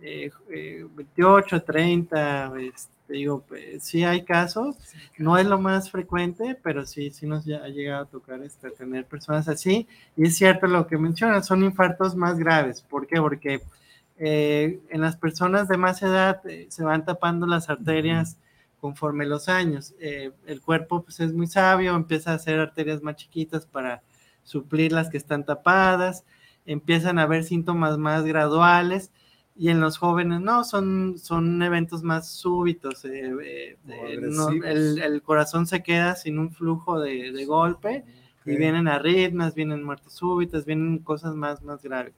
28, 0.00 1.62
30, 1.62 2.52
este, 2.60 2.93
digo, 3.08 3.44
pues, 3.46 3.84
sí 3.84 4.04
hay 4.04 4.24
casos, 4.24 4.76
no 5.18 5.36
es 5.38 5.46
lo 5.46 5.58
más 5.58 5.90
frecuente, 5.90 6.58
pero 6.62 6.86
sí, 6.86 7.10
sí 7.10 7.26
nos 7.26 7.46
ha 7.46 7.68
llegado 7.68 8.04
a 8.04 8.08
tocar 8.08 8.42
este, 8.42 8.70
tener 8.70 9.04
personas 9.06 9.48
así. 9.48 9.86
Y 10.16 10.24
es 10.24 10.36
cierto 10.36 10.66
lo 10.66 10.86
que 10.86 10.98
mencionas, 10.98 11.46
son 11.46 11.64
infartos 11.64 12.16
más 12.16 12.38
graves. 12.38 12.82
¿Por 12.82 13.06
qué? 13.06 13.20
Porque 13.20 13.62
eh, 14.18 14.80
en 14.90 15.00
las 15.00 15.16
personas 15.16 15.68
de 15.68 15.76
más 15.76 16.02
edad 16.02 16.40
eh, 16.46 16.66
se 16.70 16.84
van 16.84 17.04
tapando 17.04 17.46
las 17.46 17.68
arterias 17.68 18.38
conforme 18.80 19.26
los 19.26 19.48
años. 19.48 19.94
Eh, 20.00 20.32
el 20.46 20.60
cuerpo 20.60 21.02
pues, 21.02 21.20
es 21.20 21.32
muy 21.32 21.46
sabio, 21.46 21.94
empieza 21.96 22.32
a 22.32 22.34
hacer 22.34 22.58
arterias 22.60 23.02
más 23.02 23.16
chiquitas 23.16 23.66
para 23.66 24.02
suplir 24.42 24.92
las 24.92 25.08
que 25.08 25.16
están 25.16 25.44
tapadas, 25.44 26.24
empiezan 26.66 27.18
a 27.18 27.22
haber 27.22 27.44
síntomas 27.44 27.98
más 27.98 28.24
graduales 28.24 29.10
y 29.56 29.68
en 29.68 29.80
los 29.80 29.98
jóvenes 29.98 30.40
no, 30.40 30.64
son, 30.64 31.16
son 31.18 31.62
eventos 31.62 32.02
más 32.02 32.28
súbitos. 32.28 33.04
Eh, 33.04 33.32
eh, 33.42 33.76
eh 33.86 34.18
no, 34.20 34.48
el, 34.50 35.00
el, 35.00 35.22
corazón 35.22 35.66
se 35.66 35.82
queda 35.82 36.16
sin 36.16 36.38
un 36.38 36.50
flujo 36.50 37.00
de, 37.00 37.30
de 37.30 37.44
golpe 37.44 38.04
okay. 38.40 38.54
y 38.54 38.56
vienen 38.56 38.88
arritmias, 38.88 39.54
vienen 39.54 39.84
muertes 39.84 40.14
súbitas, 40.14 40.64
vienen 40.64 40.98
cosas 40.98 41.36
más, 41.36 41.62
más 41.62 41.82
graves. 41.82 42.14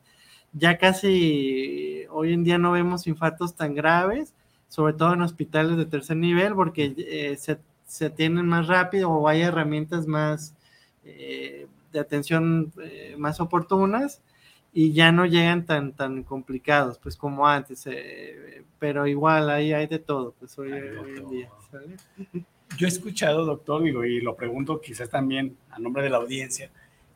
Ya 0.52 0.78
casi 0.78 2.04
hoy 2.10 2.32
en 2.32 2.42
día 2.42 2.56
no 2.56 2.72
vemos 2.72 3.06
infartos 3.06 3.54
tan 3.54 3.74
graves, 3.74 4.32
sobre 4.68 4.94
todo 4.94 5.12
en 5.12 5.20
hospitales 5.20 5.76
de 5.76 5.84
tercer 5.84 6.16
nivel, 6.16 6.54
porque 6.54 6.94
eh, 6.96 7.36
se, 7.36 7.58
se 7.84 8.06
atienden 8.06 8.46
más 8.46 8.66
rápido 8.66 9.10
o 9.10 9.28
hay 9.28 9.42
herramientas 9.42 10.06
más 10.06 10.54
de 11.04 12.00
atención 12.00 12.72
más 13.16 13.38
oportunas 13.38 14.20
y 14.72 14.92
ya 14.92 15.10
no 15.10 15.24
llegan 15.26 15.64
tan, 15.64 15.92
tan 15.92 16.22
complicados, 16.22 16.98
pues 16.98 17.16
como 17.16 17.46
antes, 17.46 17.86
eh, 17.86 18.62
pero 18.78 19.06
igual 19.06 19.48
ahí 19.50 19.72
hay 19.72 19.86
de 19.86 19.98
todo, 19.98 20.34
pues 20.38 20.58
hoy, 20.58 20.72
hoy 20.72 21.18
en 21.18 21.28
día. 21.30 21.50
¿sale? 21.70 21.96
Yo 22.76 22.86
he 22.86 22.88
escuchado, 22.88 23.44
doctor, 23.44 23.82
digo, 23.82 24.04
y 24.04 24.20
lo 24.20 24.36
pregunto 24.36 24.80
quizás 24.80 25.08
también 25.08 25.56
a 25.70 25.78
nombre 25.78 26.02
de 26.02 26.10
la 26.10 26.18
audiencia, 26.18 26.70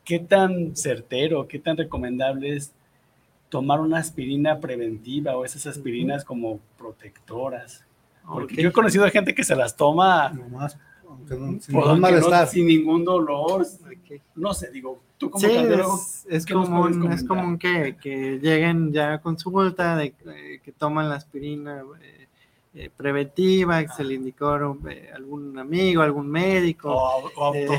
¿qué 0.04 0.18
tan 0.18 0.74
certero, 0.74 1.48
qué 1.48 1.58
tan 1.58 1.76
recomendable 1.76 2.56
es 2.56 2.72
tomar 3.48 3.80
una 3.80 3.98
aspirina 3.98 4.60
preventiva 4.60 5.36
o 5.36 5.44
esas 5.44 5.66
aspirinas 5.66 6.24
como 6.24 6.60
protectoras? 6.78 7.84
Porque 8.24 8.54
okay. 8.54 8.64
yo 8.64 8.70
he 8.70 8.72
conocido 8.72 9.04
a 9.04 9.10
gente 9.10 9.34
que 9.34 9.44
se 9.44 9.56
las 9.56 9.76
toma 9.76 10.30
no 10.30 10.48
más, 10.48 10.78
aunque 11.10 11.34
no, 11.36 11.60
sin, 11.60 11.76
ningún 11.76 12.00
malestar. 12.00 12.44
No, 12.44 12.50
sin 12.50 12.66
ningún 12.66 13.04
dolor, 13.04 13.66
okay. 13.84 14.20
no 14.34 14.54
sé, 14.54 14.70
digo, 14.70 15.00
tú 15.18 15.30
como 15.30 15.46
sí, 15.46 15.52
es, 15.54 16.26
es 16.28 16.46
común, 16.46 17.12
es 17.12 17.24
común 17.24 17.58
que, 17.58 17.96
que, 18.00 18.38
lleguen 18.38 18.92
ya 18.92 19.18
con 19.20 19.38
su 19.38 19.50
vuelta 19.50 19.96
de 19.96 20.14
eh, 20.26 20.60
que 20.62 20.72
toman 20.72 21.08
la 21.08 21.16
aspirina 21.16 21.82
eh, 22.00 22.20
eh, 22.72 22.88
preventiva, 22.96 23.80
que 23.80 23.88
ah. 23.90 23.94
se 23.96 24.04
le 24.04 24.14
indicó 24.14 24.54
eh, 24.88 25.10
algún 25.12 25.58
amigo, 25.58 26.02
algún 26.02 26.28
médico, 26.28 26.92
o, 26.94 27.28
o 27.36 27.44
auto, 27.44 27.74
eh, 27.74 27.78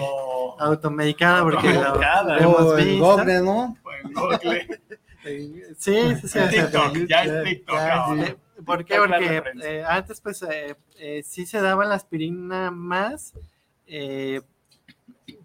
automedicada, 0.60 1.44
porque 1.44 1.70
automedicada. 1.70 2.24
la, 2.24 2.38
hemos 2.44 2.76
visto. 2.76 3.06
Google, 3.06 3.42
¿no? 3.42 3.78
sí, 5.78 6.16
sí, 6.16 6.28
sí. 6.28 6.40
TikTok, 6.50 6.98
ya 7.08 7.24
es 7.24 7.44
TikTok. 7.46 7.78
Ya, 7.78 8.36
¿Por 8.66 8.86
qué? 8.86 8.96
Porque 8.98 9.44
eh, 9.64 9.84
antes, 9.88 10.22
pues, 10.22 10.42
eh, 10.44 10.76
eh, 10.98 11.24
sí 11.24 11.46
se 11.46 11.62
daba 11.62 11.86
la 11.86 11.96
aspirina 11.96 12.72
más 12.72 13.34
eh, 13.88 14.42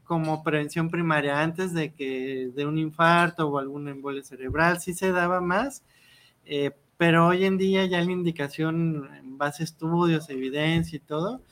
como 0.05 0.43
prevención 0.43 0.91
primaria, 0.91 1.41
antes 1.41 1.73
de 1.73 1.93
que 1.93 2.51
de 2.55 2.67
un 2.67 2.79
infarto 2.79 3.49
o 3.49 3.59
algún 3.59 3.89
embolia 3.89 4.23
cerebral, 4.23 4.81
sí 4.81 4.95
se 4.95 5.11
daba 5.13 5.41
más, 5.41 5.83
eh, 6.45 6.71
pero 6.97 7.27
hoy 7.27 7.45
en 7.45 7.59
día 7.59 7.85
ya 7.87 8.01
la 8.03 8.13
indicación 8.13 9.11
en 9.19 9.37
base 9.37 9.63
a 9.63 9.65
estudios, 9.65 10.31
evidencia 10.31 10.97
y 10.97 11.01
todo, 11.01 11.43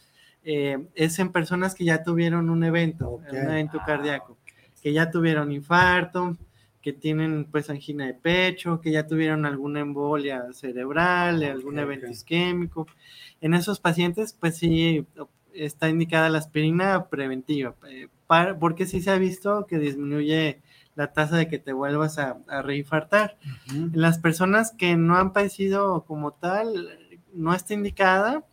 es 0.44 1.18
en 1.18 1.32
personas 1.32 1.74
que 1.74 1.86
ya 1.86 2.02
tuvieron 2.02 2.50
un 2.50 2.64
evento, 2.64 3.08
okay. 3.08 3.40
un 3.40 3.50
evento 3.50 3.78
ah, 3.80 3.84
cardíaco, 3.86 4.36
que 4.82 4.92
ya 4.92 5.10
tuvieron 5.10 5.50
infarto, 5.50 6.36
que 6.84 6.92
tienen 6.92 7.46
pues 7.46 7.70
angina 7.70 8.04
de 8.04 8.12
pecho, 8.12 8.82
que 8.82 8.92
ya 8.92 9.06
tuvieron 9.06 9.46
alguna 9.46 9.80
embolia 9.80 10.52
cerebral, 10.52 11.36
okay, 11.36 11.48
algún 11.48 11.78
evento 11.78 12.04
okay. 12.04 12.12
isquémico. 12.12 12.86
En 13.40 13.54
esos 13.54 13.80
pacientes 13.80 14.36
pues 14.38 14.58
sí 14.58 15.06
está 15.54 15.88
indicada 15.88 16.28
la 16.28 16.36
aspirina 16.36 17.06
preventiva, 17.06 17.74
eh, 17.88 18.08
para, 18.26 18.58
porque 18.58 18.84
sí 18.84 19.00
se 19.00 19.10
ha 19.10 19.16
visto 19.16 19.64
que 19.66 19.78
disminuye 19.78 20.60
la 20.94 21.10
tasa 21.10 21.38
de 21.38 21.48
que 21.48 21.58
te 21.58 21.72
vuelvas 21.72 22.18
a, 22.18 22.36
a 22.48 22.60
reinfartar. 22.60 23.38
Uh 23.42 23.72
-huh. 23.72 23.90
Las 23.94 24.18
personas 24.18 24.70
que 24.70 24.94
no 24.94 25.16
han 25.16 25.32
padecido 25.32 26.04
como 26.04 26.32
tal, 26.32 26.98
no 27.32 27.54
está 27.54 27.72
indicada, 27.72 28.44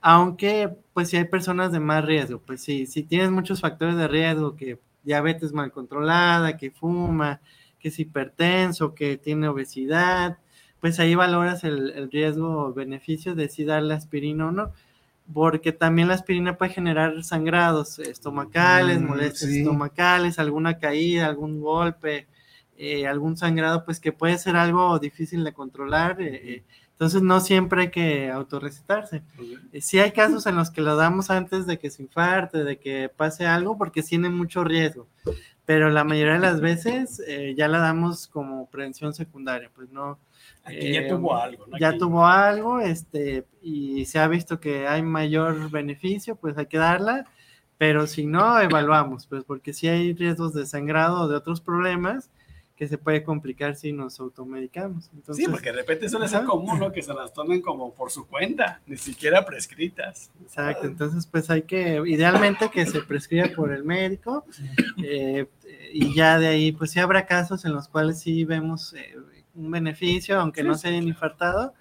aunque 0.00 0.70
pues 0.94 1.08
si 1.08 1.16
hay 1.16 1.24
personas 1.24 1.72
de 1.72 1.80
más 1.80 2.04
riesgo, 2.04 2.38
pues 2.38 2.62
sí, 2.62 2.86
si 2.86 3.02
tienes 3.02 3.32
muchos 3.32 3.60
factores 3.60 3.96
de 3.96 4.06
riesgo 4.06 4.54
que 4.54 4.78
diabetes 5.02 5.52
mal 5.52 5.72
controlada, 5.72 6.56
que 6.56 6.70
fuma, 6.70 7.40
que 7.78 7.88
es 7.88 7.98
hipertenso, 7.98 8.94
que 8.94 9.16
tiene 9.16 9.48
obesidad, 9.48 10.38
pues 10.80 11.00
ahí 11.00 11.14
valoras 11.14 11.64
el, 11.64 11.90
el 11.90 12.10
riesgo 12.10 12.66
o 12.66 12.72
beneficio 12.72 13.34
de 13.34 13.48
si 13.48 13.64
darle 13.64 13.94
aspirina 13.94 14.48
o 14.48 14.52
no, 14.52 14.72
porque 15.32 15.72
también 15.72 16.08
la 16.08 16.14
aspirina 16.14 16.56
puede 16.56 16.72
generar 16.72 17.22
sangrados 17.22 17.98
estomacales, 17.98 19.00
mm, 19.00 19.06
molestias 19.06 19.50
sí. 19.50 19.58
estomacales, 19.60 20.38
alguna 20.38 20.78
caída, 20.78 21.26
algún 21.26 21.60
golpe, 21.60 22.26
eh, 22.76 23.06
algún 23.06 23.36
sangrado, 23.36 23.84
pues 23.84 24.00
que 24.00 24.12
puede 24.12 24.38
ser 24.38 24.56
algo 24.56 24.98
difícil 24.98 25.44
de 25.44 25.52
controlar. 25.52 26.16
Eh, 26.20 26.64
entonces 27.00 27.22
no 27.22 27.40
siempre 27.40 27.80
hay 27.80 27.90
que 27.90 28.30
autorrecetarse. 28.30 29.22
Eh, 29.72 29.80
sí 29.80 29.98
hay 29.98 30.12
casos 30.12 30.44
en 30.44 30.54
los 30.54 30.70
que 30.70 30.82
lo 30.82 30.96
damos 30.96 31.30
antes 31.30 31.64
de 31.64 31.78
que 31.78 31.88
se 31.88 32.02
infarte, 32.02 32.62
de 32.62 32.78
que 32.78 33.08
pase 33.08 33.46
algo, 33.46 33.78
porque 33.78 34.02
tiene 34.02 34.28
mucho 34.28 34.64
riesgo. 34.64 35.08
Pero 35.64 35.88
la 35.88 36.04
mayoría 36.04 36.34
de 36.34 36.40
las 36.40 36.60
veces 36.60 37.22
eh, 37.26 37.54
ya 37.56 37.68
la 37.68 37.78
damos 37.78 38.26
como 38.26 38.68
prevención 38.68 39.14
secundaria, 39.14 39.70
pues 39.74 39.90
no. 39.90 40.18
Aquí 40.62 40.92
ya 40.92 41.08
tuvo 41.08 41.34
algo, 41.34 41.68
¿no? 41.68 41.78
Ya 41.78 41.88
Aquí... 41.88 41.98
tuvo 42.00 42.26
algo, 42.26 42.80
este, 42.80 43.46
y 43.62 44.04
se 44.04 44.18
ha 44.18 44.28
visto 44.28 44.60
que 44.60 44.86
hay 44.86 45.00
mayor 45.00 45.70
beneficio, 45.70 46.36
pues 46.36 46.58
hay 46.58 46.66
que 46.66 46.76
darla, 46.76 47.24
pero 47.78 48.06
si 48.06 48.26
no, 48.26 48.60
evaluamos, 48.60 49.26
pues 49.26 49.44
porque 49.44 49.72
si 49.72 49.88
hay 49.88 50.12
riesgos 50.12 50.52
de 50.52 50.66
sangrado 50.66 51.22
o 51.22 51.28
de 51.28 51.36
otros 51.36 51.62
problemas, 51.62 52.28
que 52.80 52.88
se 52.88 52.96
puede 52.96 53.22
complicar 53.22 53.76
si 53.76 53.92
nos 53.92 54.18
automedicamos. 54.20 55.10
Entonces, 55.12 55.44
sí, 55.44 55.50
porque 55.50 55.70
de 55.70 55.76
repente 55.76 56.08
suele 56.08 56.26
ser 56.28 56.44
común, 56.44 56.78
¿no? 56.78 56.90
Que 56.90 57.02
se 57.02 57.12
las 57.12 57.30
tomen 57.30 57.60
como 57.60 57.92
por 57.92 58.10
su 58.10 58.26
cuenta, 58.26 58.80
ni 58.86 58.96
siquiera 58.96 59.44
prescritas. 59.44 60.30
Exacto, 60.40 60.86
entonces 60.86 61.26
pues 61.26 61.50
hay 61.50 61.60
que, 61.60 62.02
idealmente 62.06 62.70
que 62.70 62.86
se 62.86 63.02
prescriba 63.02 63.48
por 63.54 63.70
el 63.70 63.84
médico 63.84 64.46
eh, 65.04 65.46
y 65.92 66.14
ya 66.14 66.38
de 66.38 66.46
ahí 66.46 66.72
pues 66.72 66.92
sí 66.92 67.00
habrá 67.00 67.26
casos 67.26 67.66
en 67.66 67.74
los 67.74 67.86
cuales 67.86 68.18
sí 68.18 68.46
vemos 68.46 68.94
eh, 68.94 69.14
un 69.54 69.70
beneficio, 69.70 70.40
aunque 70.40 70.62
sí, 70.62 70.66
no 70.66 70.74
se 70.74 70.88
hayan 70.88 71.06
infartado, 71.06 71.74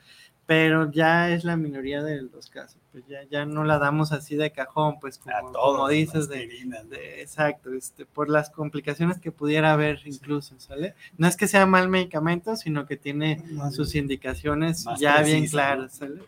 pero 0.45 0.91
ya 0.91 1.29
es 1.29 1.45
la 1.45 1.55
minoría 1.55 2.03
de 2.03 2.23
los 2.23 2.49
casos, 2.49 2.78
pues 2.91 3.05
ya, 3.07 3.23
ya 3.29 3.45
no 3.45 3.63
la 3.63 3.77
damos 3.77 4.11
así 4.11 4.35
de 4.35 4.51
cajón, 4.51 4.99
pues 4.99 5.17
como, 5.17 5.51
todos, 5.51 5.75
como 5.77 5.89
dices, 5.89 6.27
de, 6.27 6.47
de, 6.89 7.21
exacto, 7.21 7.73
este, 7.73 8.05
por 8.05 8.29
las 8.29 8.49
complicaciones 8.49 9.19
que 9.19 9.31
pudiera 9.31 9.73
haber 9.73 9.99
incluso, 10.05 10.59
¿sale? 10.59 10.95
No 11.17 11.27
es 11.27 11.37
que 11.37 11.47
sea 11.47 11.65
mal 11.65 11.89
medicamento, 11.89 12.55
sino 12.55 12.85
que 12.85 12.97
tiene 12.97 13.43
más 13.51 13.75
sus 13.75 13.95
indicaciones 13.95 14.85
ya 14.99 15.15
precisa, 15.17 15.37
bien 15.37 15.47
claras, 15.47 15.93
¿sale? 15.93 16.21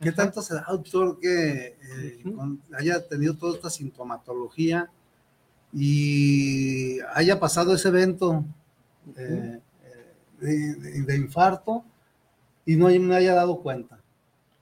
¿Qué 0.00 0.12
tanto 0.12 0.42
se 0.42 0.54
da, 0.54 0.66
doctor, 0.68 1.18
que 1.18 1.66
eh, 1.66 2.20
uh 2.24 2.28
-huh. 2.28 2.58
haya 2.78 3.06
tenido 3.08 3.34
toda 3.36 3.54
esta 3.54 3.70
sintomatología 3.70 4.90
y 5.72 7.00
haya 7.14 7.40
pasado 7.40 7.74
ese 7.74 7.88
evento 7.88 8.30
uh 8.30 8.44
-huh. 9.14 9.16
eh, 9.16 9.60
de, 10.40 10.74
de, 10.74 11.02
de 11.02 11.16
infarto? 11.16 11.84
y 12.66 12.76
no 12.76 12.88
me 12.88 13.16
haya 13.16 13.34
dado 13.34 13.60
cuenta. 13.60 13.93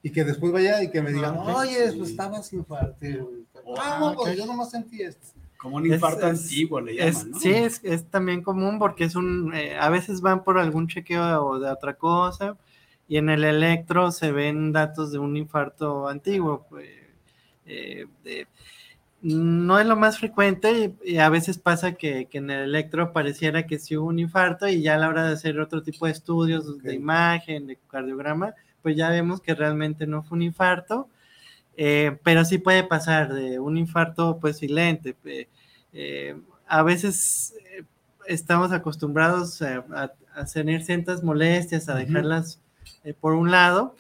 Y 0.03 0.11
que 0.11 0.25
después 0.25 0.53
vaya 0.53 0.83
y 0.83 0.91
que 0.91 1.01
me 1.03 1.13
digan, 1.13 1.37
Ah, 1.39 1.57
oye, 1.59 1.93
pues 1.97 2.11
estabas 2.11 2.53
infartido. 2.53 3.31
Ah, 3.79 3.99
No, 4.01 4.15
pues 4.17 4.33
ok. 4.33 4.37
yo 4.39 4.47
nomás 4.47 4.71
sentí 4.71 5.03
esto. 5.03 5.27
Como 5.57 5.77
un 5.77 5.87
infarto 5.87 6.27
Es- 6.27 6.43
antiguo 6.45 6.81
le 6.81 6.93
Es- 7.07 7.15
llaman, 7.19 7.31
¿no? 7.31 7.39
Sí, 7.39 7.51
es, 7.51 7.81
es 7.85 8.05
también 8.11 8.43
común 8.43 8.79
porque 8.81 9.05
es 9.05 9.15
un, 9.15 9.55
eh, 9.55 9.77
a 9.79 9.89
veces 9.91 10.21
van 10.21 10.43
por 10.43 10.59
algún 10.59 10.89
chequeo 10.89 11.45
o 11.47 11.59
de 11.61 11.71
otra 11.71 11.95
cosa 11.95 12.57
y 13.07 13.17
en 13.19 13.29
el 13.31 13.45
electro 13.45 14.11
se 14.11 14.33
ven 14.33 14.73
datos 14.73 15.13
de 15.13 15.19
un 15.19 15.37
infarto 15.37 16.09
antiguo. 16.09 16.67
eh, 16.81 16.99
eh, 17.67 18.07
de- 18.25 18.49
no 19.21 19.79
es 19.79 19.87
lo 19.87 19.95
más 19.95 20.19
frecuente 20.19 20.97
y, 21.05 21.13
y 21.13 21.19
a 21.19 21.29
veces 21.29 21.57
pasa 21.59 21.93
que, 21.93 22.27
que 22.27 22.39
en 22.39 22.51
el 22.51 22.65
electro 22.65 23.13
pareciera 23.13 23.69
que 23.69 23.79
sí 23.79 23.97
hubo 23.97 24.09
un 24.09 24.19
infarto 24.19 24.67
y 24.67 24.83
ya 24.83 24.97
a 24.97 24.99
la 24.99 25.09
hora 25.09 25.25
de 25.29 25.35
hacer 25.35 25.61
otro 25.61 25.81
tipo 25.81 26.07
de 26.07 26.13
estudios 26.13 26.83
de 26.83 26.95
imagen, 26.97 27.69
de 27.69 27.79
cardiograma, 27.89 28.53
pues 28.83 28.97
ya 28.97 29.11
vemos 29.11 29.41
que 29.41 29.55
realmente 29.55 30.07
no 30.07 30.23
fue 30.23 30.37
un 30.39 30.43
infarto. 30.43 31.09
Eh, 31.77 32.19
pero 32.23 32.45
sí 32.45 32.59
puede 32.59 32.85
pasar 32.85 33.33
de 33.33 33.59
un 33.59 33.77
infarto 33.79 34.39
pues 34.41 34.59
silente. 34.59 35.17
eh, 35.25 35.49
eh, 35.95 36.37
a 36.67 36.83
veces 36.83 37.55
estamos 38.27 38.73
acostumbrados 38.73 39.61
a, 39.63 39.85
a- 39.95 40.13
a 40.35 40.45
tener 40.47 40.83
ciertas 40.83 41.23
molestias, 41.23 41.89
a 41.89 41.95
dejarlas 41.95 42.61
por 43.21 43.35
un 43.35 43.51
lado, 43.51 43.95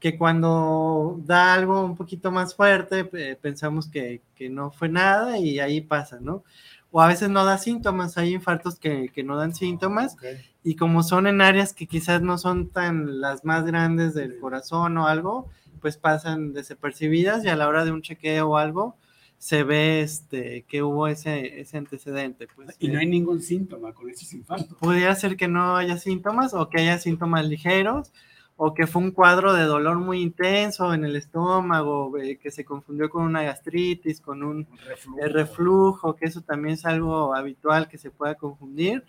que 0.00 0.18
cuando 0.18 1.18
da 1.24 1.54
algo 1.54 1.84
un 1.84 1.96
poquito 1.96 2.30
más 2.30 2.54
fuerte, 2.54 3.04
pensamos 3.40 3.88
que, 3.88 4.20
que 4.34 4.48
no 4.50 4.70
fue 4.70 4.88
nada 4.88 5.38
y 5.38 5.60
ahí 5.60 5.80
pasa, 5.80 6.18
¿no? 6.20 6.44
O 6.90 7.00
a 7.02 7.06
veces 7.06 7.28
no 7.28 7.44
da 7.44 7.58
síntomas, 7.58 8.16
hay 8.18 8.32
infartos 8.34 8.78
que, 8.78 9.10
que 9.14 9.22
no 9.22 9.36
dan 9.36 9.54
síntomas 9.54 10.14
Ok. 10.14 10.24
y 10.64 10.76
como 10.76 11.02
son 11.02 11.26
en 11.26 11.40
áreas 11.42 11.72
que 11.74 11.86
quizás 11.86 12.22
no 12.22 12.38
son 12.38 12.68
tan 12.70 13.20
las 13.20 13.44
más 13.44 13.64
grandes 13.66 14.14
del 14.14 14.38
corazón 14.38 14.96
o 14.98 15.06
algo, 15.06 15.48
pues 15.80 15.96
pasan 15.98 16.52
desapercibidas 16.54 17.44
y 17.44 17.48
a 17.48 17.56
la 17.56 17.68
hora 17.68 17.84
de 17.84 17.92
un 17.92 18.02
chequeo 18.02 18.48
o 18.50 18.56
algo 18.56 18.96
se 19.38 19.62
ve 19.62 20.00
este 20.00 20.64
que 20.66 20.82
hubo 20.82 21.06
ese, 21.06 21.60
ese 21.60 21.76
antecedente. 21.78 22.48
Pues, 22.56 22.74
Y 22.80 22.88
no 22.88 22.94
eh, 22.94 23.02
hay 23.02 23.06
ningún 23.06 23.40
síntoma 23.40 23.92
con 23.92 24.10
estos 24.10 24.32
infartos. 24.32 24.76
pudiera 24.78 25.14
ser 25.14 25.36
que 25.36 25.46
no 25.46 25.76
haya 25.76 25.96
síntomas 25.98 26.54
o 26.54 26.68
que 26.68 26.80
haya 26.80 26.98
síntomas 26.98 27.46
ligeros 27.46 28.10
o 28.58 28.74
que 28.74 28.86
fue 28.86 29.00
un 29.00 29.12
cuadro 29.12 29.54
de 29.54 29.62
dolor 29.62 29.98
muy 29.98 30.20
intenso 30.20 30.92
en 30.92 31.04
el 31.04 31.16
estómago, 31.16 32.18
eh, 32.18 32.36
que 32.36 32.50
se 32.50 32.66
confundió 32.66 33.08
con 33.08 33.24
una 33.24 33.42
gastritis, 33.42 34.20
con 34.20 34.42
un 34.42 34.66
reflujo. 34.86 35.18
el 35.22 35.32
reflujo, 35.32 36.16
que 36.16 36.26
eso 36.26 36.42
también 36.42 36.74
es 36.74 36.84
algo 36.84 37.34
habitual 37.34 37.88
que 37.88 37.96
se 37.96 38.10
pueda 38.10 38.34
confundir 38.34 39.04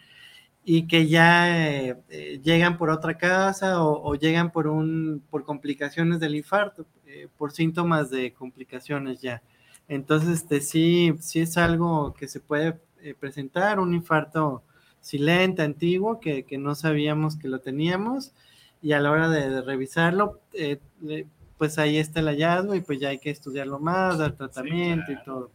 y 0.63 0.87
que 0.87 1.07
ya 1.07 1.67
eh, 1.67 1.97
eh, 2.09 2.39
llegan 2.43 2.77
por 2.77 2.89
otra 2.89 3.17
causa 3.17 3.83
o, 3.83 4.01
o 4.01 4.15
llegan 4.15 4.51
por 4.51 4.67
un 4.67 5.21
por 5.29 5.43
complicaciones 5.43 6.19
del 6.21 6.35
infarto, 6.35 6.85
eh, 7.07 7.27
por 7.37 7.51
síntomas 7.51 8.09
de 8.11 8.33
complicaciones 8.33 9.19
ya. 9.19 9.41
Entonces, 9.87 10.43
este 10.43 10.61
sí, 10.61 11.15
sí 11.19 11.39
es 11.41 11.57
algo 11.57 12.13
que 12.13 12.27
se 12.27 12.39
puede 12.39 12.79
eh, 13.01 13.15
presentar, 13.19 13.79
un 13.79 13.93
infarto 13.95 14.63
silente, 15.01 15.63
antiguo, 15.63 16.19
que, 16.19 16.43
que 16.43 16.59
no 16.59 16.75
sabíamos 16.75 17.35
que 17.35 17.47
lo 17.47 17.59
teníamos, 17.59 18.33
y 18.81 18.93
a 18.93 18.99
la 18.99 19.11
hora 19.11 19.29
de, 19.29 19.49
de 19.49 19.61
revisarlo, 19.61 20.39
eh, 20.53 20.79
pues 21.57 21.77
ahí 21.77 21.97
está 21.97 22.19
el 22.21 22.27
hallazgo 22.27 22.75
y 22.75 22.81
pues 22.81 22.99
ya 22.99 23.09
hay 23.09 23.19
que 23.19 23.29
estudiarlo 23.29 23.79
más, 23.79 24.17
dar 24.17 24.33
tratamiento 24.33 25.05
claro. 25.07 25.21
y 25.21 25.25
todo. 25.25 25.51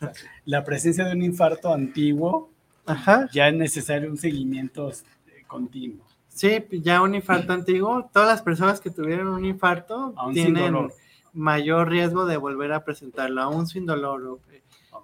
Ajá. 0.00 0.12
La 0.44 0.64
presencia 0.64 1.04
de 1.04 1.12
un 1.12 1.22
infarto 1.22 1.72
antiguo 1.72 2.50
Ajá. 2.86 3.28
ya 3.32 3.48
es 3.48 3.54
necesario 3.54 4.10
un 4.10 4.16
seguimiento 4.16 4.90
eh, 4.90 5.44
continuo. 5.46 6.04
Sí, 6.28 6.64
ya 6.82 7.00
un 7.02 7.14
infarto 7.14 7.52
antiguo, 7.52 8.10
todas 8.12 8.28
las 8.28 8.42
personas 8.42 8.80
que 8.80 8.90
tuvieron 8.90 9.28
un 9.28 9.44
infarto 9.44 10.12
Aún 10.16 10.34
tienen 10.34 10.88
mayor 11.32 11.88
riesgo 11.88 12.26
de 12.26 12.36
volver 12.36 12.72
a 12.72 12.84
presentarlo, 12.84 13.40
aún 13.42 13.66
sin 13.66 13.86
dolor. 13.86 14.22
o- 14.26 14.40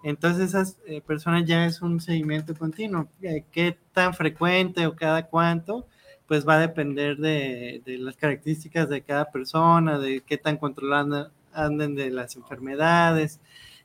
Entonces 0.03 0.49
esas 0.49 0.79
eh, 0.87 1.01
personas 1.01 1.45
ya 1.47 1.65
es 1.67 1.81
un 1.81 2.01
seguimiento 2.01 2.55
continuo. 2.55 3.07
Eh, 3.23 3.45
¿Qué 3.53 3.77
tan 3.93 4.15
frecuente 4.15 4.87
o 4.87 4.95
cada 4.97 5.27
cuánto? 5.27 5.87
Pues 6.27 6.47
va 6.47 6.55
a 6.55 6.61
depender 6.61 7.17
de, 7.17 7.83
de 7.85 7.99
las 7.99 8.17
características 8.17 8.89
de 8.89 9.03
cada 9.03 9.31
persona, 9.31 9.99
de 9.99 10.23
qué 10.23 10.39
tan 10.39 10.57
controlando 10.57 11.31
anden 11.53 11.95
de 11.95 12.11
las 12.11 12.37
enfermedades, 12.37 13.41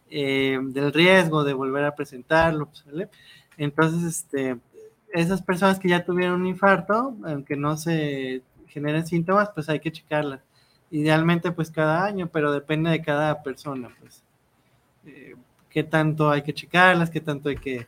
eh, 0.09 0.57
del 0.61 0.93
riesgo 0.93 1.43
de 1.43 1.53
volver 1.53 1.85
a 1.85 1.95
presentarlo. 1.95 2.69
¿sale? 2.71 3.09
Entonces, 3.57 4.03
este, 4.03 4.57
esas 5.13 5.41
personas 5.41 5.79
que 5.79 5.89
ya 5.89 6.05
tuvieron 6.05 6.41
un 6.41 6.47
infarto, 6.47 7.15
aunque 7.25 7.55
no 7.55 7.77
se 7.77 8.41
generen 8.67 9.05
síntomas, 9.05 9.49
pues 9.53 9.69
hay 9.69 9.79
que 9.79 9.91
checarlas. 9.91 10.41
Idealmente, 10.91 11.51
pues 11.51 11.71
cada 11.71 12.05
año, 12.05 12.29
pero 12.31 12.51
depende 12.51 12.89
de 12.89 13.01
cada 13.01 13.43
persona, 13.43 13.89
pues. 13.99 14.23
Eh, 15.05 15.35
qué 15.69 15.83
tanto 15.83 16.29
hay 16.29 16.41
que 16.41 16.53
checarlas, 16.53 17.09
qué 17.09 17.21
tanto 17.21 17.49
hay 17.49 17.57
que 17.57 17.85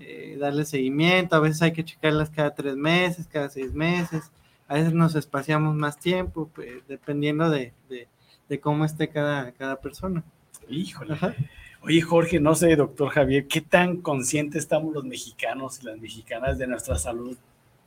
eh, 0.00 0.36
darle 0.38 0.64
seguimiento. 0.64 1.36
A 1.36 1.40
veces 1.40 1.62
hay 1.62 1.72
que 1.72 1.84
checarlas 1.84 2.30
cada 2.30 2.54
tres 2.54 2.76
meses, 2.76 3.26
cada 3.26 3.48
seis 3.48 3.72
meses. 3.72 4.30
A 4.66 4.74
veces 4.74 4.92
nos 4.92 5.14
espaciamos 5.14 5.74
más 5.74 5.98
tiempo, 5.98 6.50
pues, 6.54 6.86
dependiendo 6.88 7.48
de, 7.50 7.72
de- 7.88 8.06
de 8.48 8.60
cómo 8.60 8.84
esté 8.84 9.08
cada, 9.08 9.52
cada 9.52 9.80
persona. 9.80 10.22
Híjole. 10.68 11.14
Ajá. 11.14 11.34
Oye, 11.82 12.00
Jorge, 12.00 12.40
no 12.40 12.54
sé, 12.54 12.74
doctor 12.76 13.10
Javier, 13.10 13.46
¿qué 13.46 13.60
tan 13.60 13.98
conscientes 13.98 14.62
estamos 14.62 14.92
los 14.94 15.04
mexicanos 15.04 15.80
y 15.82 15.86
las 15.86 15.98
mexicanas 15.98 16.58
de 16.58 16.66
nuestra 16.66 16.96
salud 16.98 17.36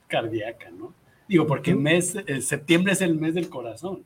cardíaca, 0.08 0.70
no? 0.72 0.94
Digo, 1.28 1.46
porque 1.48 1.72
el 1.72 1.78
mes, 1.78 2.16
el 2.26 2.42
septiembre 2.44 2.94
es 2.94 3.02
el 3.02 3.16
mes 3.16 3.34
del 3.34 3.50
corazón 3.50 4.04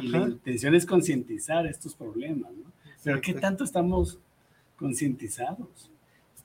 y 0.00 0.08
la 0.08 0.18
intención 0.20 0.74
es 0.74 0.86
concientizar 0.86 1.66
estos 1.66 1.94
problemas, 1.94 2.52
¿no? 2.52 2.70
Pero 3.02 3.20
¿qué 3.20 3.32
tanto 3.34 3.64
estamos 3.64 4.18
concientizados? 4.76 5.90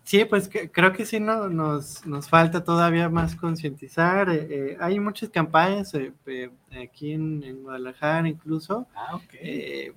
Sí, 0.03 0.25
pues 0.25 0.47
que- 0.49 0.69
creo 0.69 0.91
que 0.91 1.05
sí 1.05 1.19
no, 1.19 1.47
nos, 1.49 2.05
nos 2.05 2.27
falta 2.29 2.63
todavía 2.63 3.09
más 3.09 3.35
concientizar. 3.35 4.29
eh, 4.29 4.47
eh, 4.49 4.77
hay 4.79 4.99
muchas 4.99 5.29
campañas 5.29 5.93
eh, 5.95 6.49
aquí 6.81 7.13
en, 7.13 7.41
en 7.43 7.63
Guadalajara 7.63 8.27
incluso, 8.27 8.85
Ah, 8.95 9.15
ok. 9.15 9.23
eh, 9.35 9.93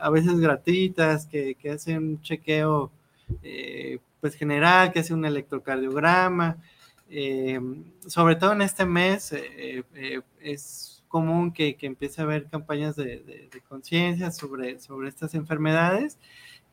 a 0.00 0.10
veces 0.10 0.38
gratuitas, 0.40 1.26
que, 1.26 1.54
que 1.54 1.70
hacen 1.70 1.98
un 1.98 2.22
chequeo 2.22 2.90
pues 4.20 4.34
general, 4.34 4.90
que 4.92 5.00
hace 5.00 5.14
un 5.14 5.24
electrocardiograma. 5.24 6.56
sobre 8.06 8.36
todo 8.36 8.52
en 8.52 8.62
este 8.62 8.84
mes 8.86 9.32
es 10.40 11.02
común 11.08 11.52
que, 11.52 11.74
que 11.76 11.86
empiece 11.86 12.20
a 12.20 12.24
haber 12.24 12.46
campañas 12.48 12.96
de, 12.96 13.20
de- 13.20 13.48
de 13.52 13.60
conciencia 13.68 14.30
sobre, 14.30 14.78
sobre 14.80 15.08
estas 15.08 15.34
enfermedades 15.34 16.18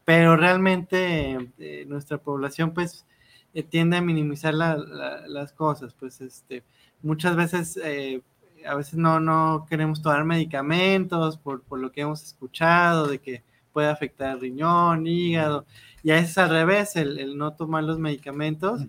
pero 0.06 0.38
realmente 0.38 1.52
eh, 1.60 1.86
nuestra 1.88 2.18
población 2.18 2.74
pues 2.74 3.06
eh, 3.54 3.64
tiende 3.64 3.98
a 3.98 4.02
minimizar 4.02 4.54
la- 4.54 4.78
la- 4.78 5.28
las 5.28 5.52
cosas, 5.54 5.94
pues 6.00 6.22
este, 6.22 6.64
muchas 7.02 7.36
veces, 7.36 7.80
eh, 7.84 8.22
a 8.68 8.76
veces 8.76 8.96
no, 8.96 9.20
no 9.20 9.66
queremos 9.70 10.02
tomar 10.02 10.24
medicamentos 10.26 11.38
por, 11.38 11.62
por 11.64 11.80
lo 11.80 11.92
que 11.92 12.02
hemos 12.02 12.24
escuchado, 12.24 13.08
de 13.08 13.20
que 13.20 13.44
puede 13.74 13.88
afectar 13.90 14.34
el 14.36 14.42
riñón, 14.42 15.06
hígado, 15.08 15.66
y 16.04 16.12
a 16.12 16.16
veces 16.16 16.38
al 16.38 16.50
revés, 16.50 16.96
el, 16.96 17.18
el 17.20 17.38
no 17.38 17.54
tomar 17.54 17.84
los 17.84 18.00
medicamentos 18.00 18.82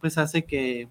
pues 0.00 0.18
hace 0.18 0.44
que, 0.44 0.88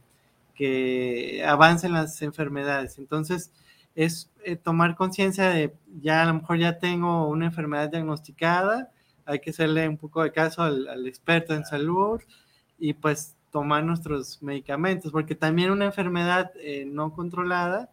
que 0.56 1.44
avancen 1.46 1.94
las 1.94 2.22
enfermedades. 2.22 2.98
Entonces, 2.98 3.52
es 3.96 4.30
tomar 4.64 4.96
conciencia 4.96 5.50
de 5.50 5.74
ya 6.02 6.24
a 6.24 6.26
lo 6.26 6.36
mejor 6.36 6.58
ya 6.58 6.80
tengo 6.80 7.28
una 7.28 7.46
enfermedad 7.48 7.90
diagnosticada, 7.90 8.90
hay 9.32 9.40
que 9.40 9.50
hacerle 9.52 9.88
un 9.88 9.98
poco 9.98 10.22
de 10.24 10.32
caso 10.32 10.62
al, 10.64 10.88
al 10.88 11.08
experto 11.08 11.54
en 11.54 11.66
salud 11.66 12.22
y 12.80 12.94
pues 12.94 13.36
tomar 13.52 13.84
nuestros 13.84 14.42
medicamentos, 14.42 15.12
porque 15.12 15.36
también 15.36 15.72
una 15.72 15.86
enfermedad 15.86 16.52
eh, 16.60 16.86
no 16.86 17.14
controlada, 17.14 17.90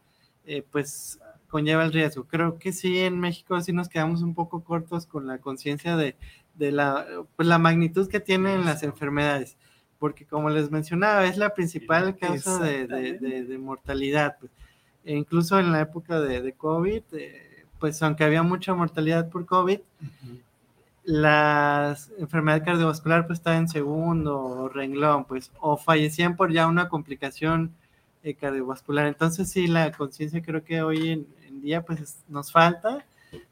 eh, 0.46 0.62
pues 0.70 1.18
conlleva 1.48 1.84
el 1.84 1.92
riesgo. 1.92 2.24
Creo 2.24 2.58
que 2.58 2.72
sí, 2.72 2.98
en 3.00 3.18
México 3.18 3.60
sí 3.60 3.72
nos 3.72 3.88
quedamos 3.88 4.22
un 4.22 4.34
poco 4.34 4.62
cortos 4.62 5.06
con 5.06 5.26
la 5.26 5.38
conciencia 5.38 5.96
de, 5.96 6.14
de 6.54 6.72
la, 6.72 7.06
pues, 7.36 7.48
la 7.48 7.58
magnitud 7.58 8.08
que 8.08 8.20
tienen 8.20 8.64
las 8.64 8.82
enfermedades, 8.82 9.56
porque 9.98 10.24
como 10.26 10.48
les 10.50 10.70
mencionaba, 10.70 11.24
es 11.26 11.36
la 11.38 11.54
principal 11.54 12.16
causa 12.16 12.58
de, 12.62 12.86
de- 12.86 13.44
de- 13.44 13.58
mortalidad. 13.58 14.36
pues. 14.38 14.52
E 15.04 15.14
incluso 15.16 15.58
en 15.58 15.72
la 15.72 15.80
época 15.80 16.20
de, 16.20 16.52
COVID, 16.52 17.02
eh, 17.12 17.64
pues 17.80 18.00
aunque 18.02 18.24
había 18.24 18.42
mucha 18.42 18.74
mortalidad 18.74 19.28
por 19.30 19.44
COVID, 19.46 19.80
la 21.08 21.96
enfermedad 22.18 22.62
cardiovascular 22.62 23.26
pues 23.26 23.38
estaba 23.38 23.56
en 23.56 23.66
segundo 23.66 24.68
renglón, 24.68 25.24
pues, 25.24 25.50
o 25.58 25.78
fallecían 25.78 26.36
por 26.36 26.52
ya 26.52 26.66
una 26.66 26.90
complicación 26.90 27.72
eh, 28.22 28.34
cardiovascular. 28.34 29.06
Entonces 29.06 29.50
sí, 29.50 29.68
la 29.68 29.90
conciencia 29.92 30.42
creo 30.42 30.62
que 30.62 30.82
hoy 30.82 31.08
en, 31.12 31.26
en 31.46 31.62
día 31.62 31.80
pues 31.82 32.00
es- 32.00 32.18
nos 32.28 32.52
falta. 32.52 33.06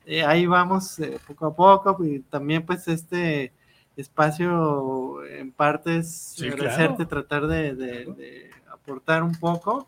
Eh, 0.04 0.22
ahí 0.22 0.44
vamos 0.44 0.98
eh, 0.98 1.18
poco 1.26 1.46
a 1.46 1.54
poco 1.56 2.04
y 2.04 2.20
también 2.20 2.62
pues 2.66 2.86
este 2.88 3.52
espacio 3.96 5.24
en 5.24 5.50
parte 5.50 5.96
es 5.98 6.34
Sí, 6.36 6.48
agradecerte, 6.48 7.06
claro. 7.06 7.08
tratar 7.08 7.46
de, 7.46 7.74
de- 7.74 8.04
de 8.04 8.50
aportar 8.70 9.22
un 9.22 9.34
poco 9.34 9.86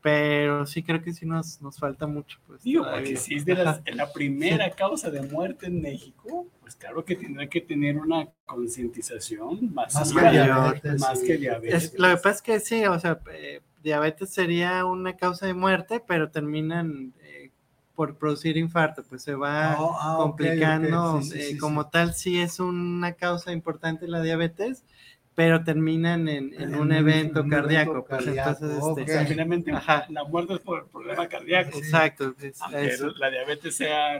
pero 0.00 0.64
sí 0.66 0.82
creo 0.82 1.02
que 1.02 1.12
sí 1.12 1.26
nos, 1.26 1.60
nos 1.60 1.76
falta 1.78 2.06
mucho. 2.06 2.38
Pues, 2.46 2.62
Digo, 2.62 2.82
todavía. 2.84 3.02
porque 3.04 3.16
si 3.16 3.34
es 3.34 3.44
de 3.44 3.54
las- 3.54 3.82
la 3.94 4.12
primera 4.12 4.70
causa 4.70 5.10
de 5.10 5.22
muerte 5.22 5.66
en 5.66 5.80
México, 5.82 6.46
pues 6.60 6.76
claro 6.76 7.04
que 7.04 7.16
tendrá 7.16 7.48
que 7.48 7.60
tener 7.60 7.96
una 7.98 8.28
concientización 8.46 9.72
más, 9.74 9.94
Más 9.94 10.12
que 10.12 10.30
diabetes, 10.30 11.00
más 11.00 11.20
sí. 11.20 11.26
que 11.26 11.36
diabetes. 11.38 11.84
Es- 11.84 11.98
lo 11.98 12.08
que 12.08 12.16
pasa 12.16 12.30
es 12.30 12.42
que 12.42 12.60
sí, 12.60 12.84
o 12.86 12.98
sea, 12.98 13.20
eh, 13.32 13.60
diabetes 13.82 14.30
sería 14.30 14.84
una 14.84 15.16
causa 15.16 15.46
de 15.46 15.54
muerte, 15.54 16.00
pero 16.06 16.30
terminan 16.30 17.12
eh, 17.22 17.50
por 17.94 18.16
producir 18.16 18.56
infarto, 18.56 19.02
pues 19.08 19.22
se 19.22 19.34
va 19.34 19.76
Oh, 19.80 19.96
ah, 20.00 20.16
complicando. 20.18 21.20
sí, 21.22 21.30
sí, 21.30 21.40
eh, 21.54 21.58
como 21.58 21.88
tal, 21.88 22.14
sí 22.14 22.38
es 22.40 22.60
una 22.60 23.12
causa 23.14 23.52
importante 23.52 24.06
la 24.06 24.22
diabetes, 24.22 24.84
pero 25.38 25.62
terminan 25.62 26.28
en, 26.28 26.52
en 26.54 26.62
En 26.62 26.74
un 26.74 26.80
un- 26.80 26.92
evento 26.92 27.38
en 27.38 27.44
un 27.44 27.50
cardíaco. 27.52 28.04
pues 28.04 28.24
cardíaco, 28.24 28.50
entonces, 28.50 28.78
O 28.82 28.98
este, 28.98 29.12
sea, 29.12 29.24
finalmente 29.24 29.70
Ajá. 29.70 30.04
la 30.08 30.24
muerte 30.24 30.54
es 30.54 30.58
por 30.58 30.80
el 30.80 30.86
problema 30.86 31.28
cardíaco. 31.28 31.78
exacto, 31.78 32.34
es, 32.42 32.60
Aunque 32.60 32.86
es- 32.88 33.00
la 33.20 33.30
diabetes 33.30 33.76
sea 33.76 34.18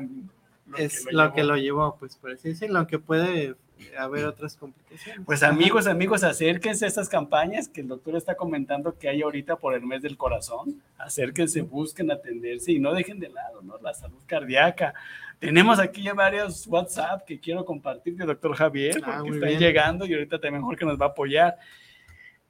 lo 0.66 0.76
es 0.76 1.04
que 1.06 1.12
lo 1.12 1.24
llevó. 1.24 1.34
que 1.34 1.42
lo 1.42 1.56
llevó, 1.56 1.96
pues 1.98 2.14
por 2.16 2.30
así 2.30 2.50
decirlo, 2.50 2.78
aunque 2.78 3.00
puede 3.00 3.56
haber 3.98 4.26
otras 4.26 4.54
complicaciones. 4.56 5.26
Pues 5.26 5.42
amigos, 5.42 5.88
amigos, 5.88 6.22
acérquense 6.22 6.84
a 6.84 6.88
estas 6.88 7.08
campañas 7.08 7.68
que 7.68 7.80
el 7.80 7.88
doctor 7.88 8.14
está 8.14 8.36
comentando 8.36 8.96
que 8.96 9.08
hay 9.08 9.22
ahorita 9.22 9.56
por 9.56 9.74
el 9.74 9.82
mes 9.82 10.02
del 10.02 10.16
corazón. 10.16 10.80
Acérquense, 10.98 11.62
busquen 11.62 12.12
atenderse 12.12 12.70
y 12.70 12.78
no 12.78 12.94
dejen 12.94 13.18
de 13.18 13.28
lado 13.30 13.60
¿no? 13.62 13.76
la 13.78 13.92
salud 13.92 14.18
cardíaca. 14.26 14.94
Tenemos 15.38 15.78
aquí 15.78 16.02
ya 16.02 16.14
varios 16.14 16.66
WhatsApp 16.66 17.24
que 17.24 17.38
quiero 17.38 17.64
compartir 17.64 18.16
de 18.16 18.26
doctor 18.26 18.54
Javier, 18.56 19.00
Ah, 19.04 19.20
muy 19.20 19.36
están 19.36 19.48
bien. 19.50 19.60
llegando 19.60 20.04
y 20.04 20.12
ahorita 20.12 20.40
también 20.40 20.62
Jorge 20.62 20.84
nos 20.84 21.00
va 21.00 21.06
a 21.06 21.08
apoyar. 21.10 21.56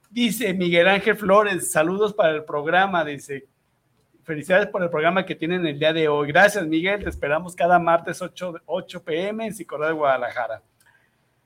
Dice 0.09 0.53
Miguel 0.55 0.87
Ángel 0.87 1.15
Flores, 1.15 1.71
saludos 1.71 2.13
para 2.13 2.31
el 2.35 2.43
programa, 2.43 3.05
dice. 3.05 3.47
Felicidades 4.23 4.67
por 4.67 4.81
el 4.83 4.89
programa 4.89 5.25
que 5.25 5.35
tienen 5.35 5.65
el 5.65 5.79
día 5.79 5.91
de 5.93 6.07
hoy. 6.07 6.27
Gracias, 6.27 6.65
Miguel. 6.67 7.03
Te 7.03 7.09
esperamos 7.09 7.55
cada 7.55 7.79
martes 7.79 8.21
8, 8.21 8.61
8 8.65 9.03
pm 9.03 9.47
en 9.47 9.53
Psicología 9.53 9.89
de 9.89 9.93
Guadalajara. 9.97 10.61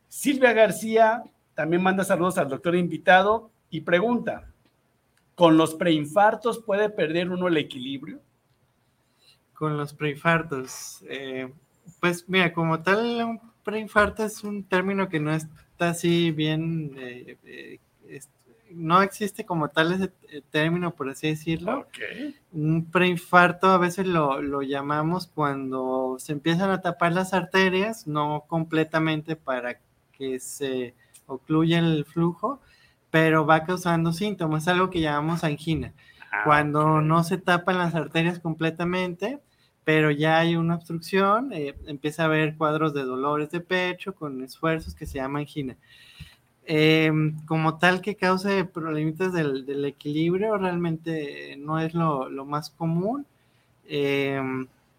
Silvia 0.08 0.54
García 0.54 1.24
también 1.56 1.82
manda 1.82 2.04
saludos 2.04 2.38
al 2.38 2.50
doctor 2.50 2.76
invitado 2.76 3.52
y 3.70 3.82
pregunta, 3.82 4.50
¿con 5.36 5.56
los 5.58 5.76
preinfartos 5.76 6.60
puede 6.64 6.90
perder 6.90 7.30
uno 7.30 7.48
el 7.48 7.58
equilibrio? 7.58 8.20
Con 9.64 9.78
los 9.78 9.94
preinfartos. 9.94 11.04
eh, 11.08 11.50
pues 12.02 12.26
mira, 12.28 12.52
como 12.54 12.82
tal, 12.84 13.24
un 13.24 13.40
preinfarto 13.64 14.26
es 14.26 14.44
un 14.44 14.64
término 14.66 15.08
que 15.08 15.22
no 15.22 15.34
está 15.34 15.90
así 15.90 16.32
bien, 16.32 16.92
eh, 16.98 17.38
eh, 17.46 17.80
es- 18.10 18.30
no 18.72 19.02
existe 19.02 19.46
como 19.46 19.70
tal 19.70 19.94
ese 19.94 20.12
término, 20.52 20.94
por 20.96 21.10
así 21.10 21.28
decirlo. 21.28 21.88
Un 22.52 22.86
preinfarto 22.92 23.68
a 23.68 23.78
veces 23.78 24.06
lo, 24.06 24.42
lo 24.42 24.62
llamamos 24.64 25.28
cuando 25.28 26.16
se 26.20 26.34
empiezan 26.34 26.72
a 26.72 26.82
tapar 26.82 27.14
las 27.14 27.34
arterias, 27.34 28.06
no 28.06 28.44
completamente 28.48 29.36
para 29.38 29.80
que 30.12 30.40
se 30.40 30.94
ocluya 31.28 31.80
el 31.80 32.04
flujo, 32.04 32.60
pero 33.12 33.46
va 33.46 33.64
causando 33.64 34.12
síntomas, 34.12 34.68
algo 34.68 34.90
que 34.90 35.00
llamamos 35.02 35.44
angina 35.46 35.94
cuando 36.46 37.00
no 37.00 37.24
se 37.24 37.38
tapan 37.38 37.78
las 37.78 37.94
arterias 37.96 38.40
completamente, 38.40 39.40
pero 39.84 40.12
ya 40.12 40.40
hay 40.40 40.56
una 40.56 40.76
obstrucción, 40.76 41.52
eh, 41.54 41.76
empieza 41.88 42.24
a 42.24 42.26
haber 42.28 42.56
cuadros 42.56 42.94
de 42.94 43.04
dolores 43.04 43.50
de 43.52 43.60
pecho 43.60 44.14
con 44.16 44.44
esfuerzos 44.44 44.96
que 44.96 45.06
se 45.06 45.18
llama 45.18 45.40
angina. 45.40 45.76
Eh, 46.66 47.12
como 47.46 47.78
tal 47.78 48.00
que 48.02 48.16
cause 48.16 48.64
problemitas 48.66 49.34
del, 49.34 49.66
del 49.66 49.84
equilibrio, 49.84 50.58
realmente 50.58 51.58
no 51.58 51.80
es 51.80 51.94
lo, 51.94 52.30
lo 52.30 52.46
más 52.46 52.70
común. 52.70 53.26
Eh, 53.86 54.42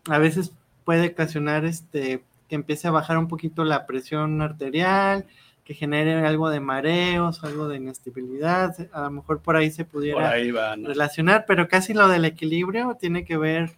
a 0.08 0.18
veces 0.18 0.52
puede 0.84 1.08
ocasionar 1.08 1.64
este, 1.64 2.22
que 2.48 2.54
empiece 2.54 2.86
a 2.88 2.90
bajar 2.90 3.16
un 3.16 3.28
poquito 3.28 3.64
la 3.64 3.86
presión 3.86 4.42
arterial, 4.42 5.24
que 5.64 5.72
genere 5.72 6.26
algo 6.26 6.50
de 6.50 6.60
mareos, 6.60 7.42
algo 7.42 7.68
de 7.68 7.78
inestabilidad. 7.78 8.76
A 8.92 9.02
lo 9.02 9.10
mejor 9.10 9.40
por 9.40 9.56
ahí 9.56 9.70
se 9.70 9.86
pudiera 9.86 10.30
ahí 10.30 10.50
va. 10.50 10.76
¿no? 10.76 10.88
relacionar, 10.88 11.46
pero 11.48 11.68
casi 11.68 11.94
lo 11.94 12.08
del 12.08 12.26
equilibrio 12.26 12.98
tiene 13.00 13.24
que 13.24 13.38
ver 13.38 13.72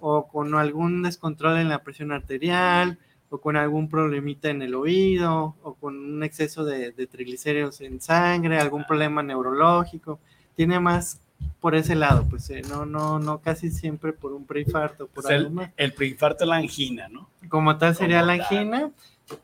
o 0.00 0.28
con 0.28 0.54
algún 0.54 1.02
descontrol 1.02 1.58
en 1.58 1.68
la 1.68 1.82
presión 1.82 2.12
arterial, 2.12 2.98
o 3.30 3.38
con 3.38 3.56
algún 3.56 3.88
problemita 3.88 4.48
en 4.48 4.62
el 4.62 4.74
oído, 4.74 5.54
o 5.62 5.74
con 5.74 5.96
un 5.96 6.22
exceso 6.22 6.64
de, 6.64 6.92
de 6.92 7.06
triglicéridos 7.06 7.80
en 7.82 8.00
sangre, 8.00 8.58
algún 8.58 8.86
problema 8.86 9.22
neurológico. 9.22 10.18
Tiene 10.56 10.80
más 10.80 11.20
por 11.60 11.74
ese 11.74 11.94
lado, 11.94 12.26
pues 12.28 12.48
eh, 12.50 12.62
no, 12.68 12.84
no, 12.86 13.18
no 13.18 13.38
casi 13.40 13.70
siempre 13.70 14.12
por 14.12 14.32
un 14.32 14.44
preinfarto, 14.44 15.06
por 15.06 15.24
sea, 15.24 15.36
algo 15.36 15.48
el, 15.48 15.54
más. 15.54 15.70
el 15.76 15.92
preinfarto 15.92 16.44
es 16.44 16.48
la 16.48 16.56
angina, 16.56 17.08
¿no? 17.08 17.28
Como 17.48 17.76
tal 17.78 17.94
sería 17.94 18.20
como 18.20 18.32
la 18.32 18.38
tal. 18.38 18.56
angina, 18.58 18.90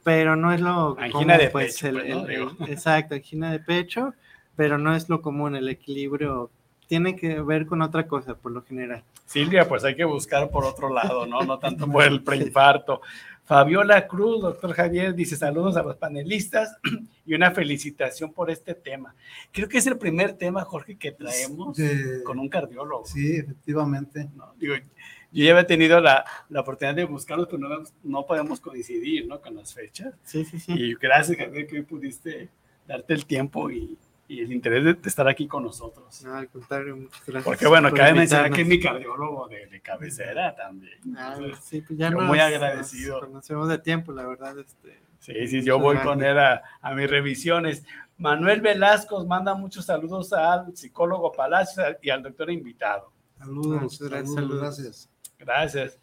pero 0.02 0.34
no 0.34 0.52
es 0.52 0.60
lo 0.60 0.98
Angina 0.98 1.36
de 1.38 1.50
pues, 1.50 1.74
pecho, 1.74 1.88
el- 1.88 2.48
pues, 2.56 2.68
exacto, 2.70 3.14
angina 3.14 3.52
de 3.52 3.60
pecho, 3.60 4.14
pero 4.56 4.78
no 4.78 4.94
es 4.96 5.08
lo 5.08 5.20
común, 5.22 5.54
el 5.56 5.68
equilibrio 5.68 6.50
tiene 6.86 7.16
que 7.16 7.40
ver 7.40 7.66
con 7.66 7.82
otra 7.82 8.06
cosa 8.06 8.34
por 8.34 8.52
lo 8.52 8.62
general. 8.62 9.02
Silvia, 9.26 9.66
pues 9.68 9.84
hay 9.84 9.94
que 9.94 10.04
buscar 10.04 10.50
por 10.50 10.64
otro 10.64 10.92
lado, 10.92 11.26
¿no? 11.26 11.40
No 11.42 11.58
tanto 11.58 11.86
por 11.90 12.04
el 12.04 12.22
preinfarto. 12.24 13.00
Fabiola 13.44 14.06
Cruz, 14.06 14.40
doctor 14.40 14.72
Javier, 14.72 15.14
dice 15.14 15.36
saludos 15.36 15.76
a 15.76 15.82
los 15.82 15.96
panelistas 15.96 16.76
y 17.26 17.34
una 17.34 17.50
felicitación 17.50 18.32
por 18.32 18.50
este 18.50 18.74
tema. 18.74 19.14
Creo 19.52 19.68
que 19.68 19.78
es 19.78 19.86
el 19.86 19.98
primer 19.98 20.32
tema, 20.34 20.64
Jorge, 20.64 20.96
que 20.96 21.12
traemos 21.12 21.76
De- 21.76 22.22
con 22.24 22.38
un 22.38 22.48
cardiólogo. 22.48 23.04
Sí, 23.04 23.36
efectivamente. 23.36 24.28
¿no? 24.34 24.54
Digo, 24.58 24.74
yo 24.76 25.44
ya 25.44 25.50
había 25.50 25.66
tenido 25.66 26.00
la, 26.00 26.24
la 26.48 26.60
oportunidad 26.60 26.94
de 26.94 27.04
buscarlos, 27.04 27.48
pero 27.50 27.68
no, 27.68 27.82
no 28.02 28.24
podemos 28.26 28.60
coincidir, 28.60 29.26
¿no? 29.26 29.40
Con 29.40 29.56
las 29.56 29.74
fechas. 29.74 30.14
Sí, 30.22 30.44
sí, 30.46 30.58
sí. 30.58 30.72
Y 30.72 30.94
gracias, 30.94 31.36
Javier, 31.36 31.66
que 31.66 31.76
hoy 31.76 31.82
pudiste 31.82 32.48
darte 32.86 33.12
el 33.14 33.26
tiempo 33.26 33.70
y, 33.70 33.98
y 34.26 34.40
el 34.40 34.52
interés 34.52 34.84
de, 34.84 34.94
de 34.94 35.08
estar 35.08 35.28
aquí 35.28 35.46
con 35.46 35.62
nosotros. 35.64 36.22
No, 36.24 36.34
al 36.34 36.48
contrario, 36.48 36.96
muchas 36.96 37.20
gracias. 37.26 37.44
Porque 37.44 37.66
bueno, 37.66 37.90
por 37.90 37.98
cabe 37.98 38.14
mencionar 38.14 38.50
que 38.50 38.62
es 38.62 38.68
mi 38.68 38.80
cardiólogo 38.80 39.48
de, 39.48 39.66
de 39.66 39.80
cabecera 39.80 40.54
también. 40.56 40.98
Ah, 41.16 41.34
Entonces, 41.36 41.64
sí, 41.64 41.80
pues 41.82 41.98
ya 41.98 42.10
yo 42.10 42.16
nos- 42.18 42.26
muy 42.28 42.38
agradecido. 42.38 43.20
nos 43.20 43.26
conocemos 43.28 43.68
de 43.68 43.78
tiempo, 43.78 44.12
la 44.12 44.26
verdad. 44.26 44.58
Este, 44.58 45.02
Sí, 45.18 45.48
sí, 45.48 45.62
yo 45.62 45.78
voy 45.78 45.96
con 45.98 46.22
él 46.22 46.38
a, 46.38 46.62
a 46.82 46.94
mis 46.94 47.08
revisiones. 47.08 47.86
Manuel 48.18 48.60
Velasco 48.60 49.24
manda 49.24 49.54
muchos 49.54 49.86
saludos 49.86 50.32
al 50.34 50.76
psicólogo 50.76 51.32
Palacios 51.32 51.96
y 52.02 52.10
al 52.10 52.22
doctor 52.22 52.50
invitado. 52.50 53.10
Saludos, 53.38 53.82
Muchas 53.82 54.00
gracias, 54.08 54.34
saludos, 54.34 54.34
saludos. 54.34 54.60
gracias. 54.60 55.10
Gracias. 55.38 55.98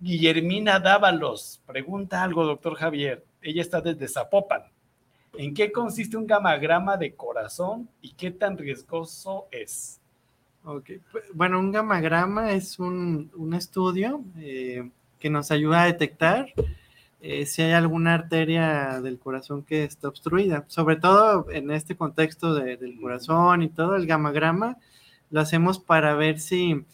Guillermina 0.00 0.80
Dávalos 0.80 1.62
pregunta 1.66 2.22
algo, 2.22 2.44
doctor 2.44 2.74
Javier. 2.74 3.24
Ella 3.42 3.62
está 3.62 3.80
desde 3.80 4.08
Zapopan. 4.08 4.62
¿En 5.34 5.54
qué 5.54 5.70
consiste 5.72 6.16
un 6.16 6.26
gamagrama 6.26 6.96
de 6.96 7.14
corazón 7.14 7.88
y 8.02 8.12
qué 8.14 8.30
tan 8.30 8.58
riesgoso 8.58 9.46
es? 9.50 10.00
ok, 10.64 10.90
pues, 11.12 11.24
Bueno, 11.34 11.58
un 11.58 11.72
gamagrama 11.72 12.52
es 12.52 12.78
un, 12.78 13.30
un 13.36 13.54
estudio 13.54 14.22
eh, 14.38 14.90
que 15.18 15.30
nos 15.30 15.50
ayuda 15.50 15.82
a 15.82 15.86
detectar 15.86 16.52
eh, 17.22 17.46
si 17.46 17.62
hay 17.62 17.72
alguna 17.72 18.14
arteria 18.14 19.00
del 19.02 19.18
corazón 19.18 19.62
que 19.62 19.84
está 19.84 20.08
obstruida. 20.08 20.64
Sobre 20.68 20.96
todo 20.96 21.50
en 21.50 21.70
este 21.70 21.96
contexto 21.96 22.54
de- 22.54 22.76
del 22.76 22.98
corazón 23.00 23.62
y 23.62 23.68
todo, 23.68 23.96
el 23.96 24.06
gamagrama 24.06 24.78
lo 25.30 25.40
hacemos 25.40 25.78
para 25.78 26.14
ver 26.14 26.40
si, 26.40 26.84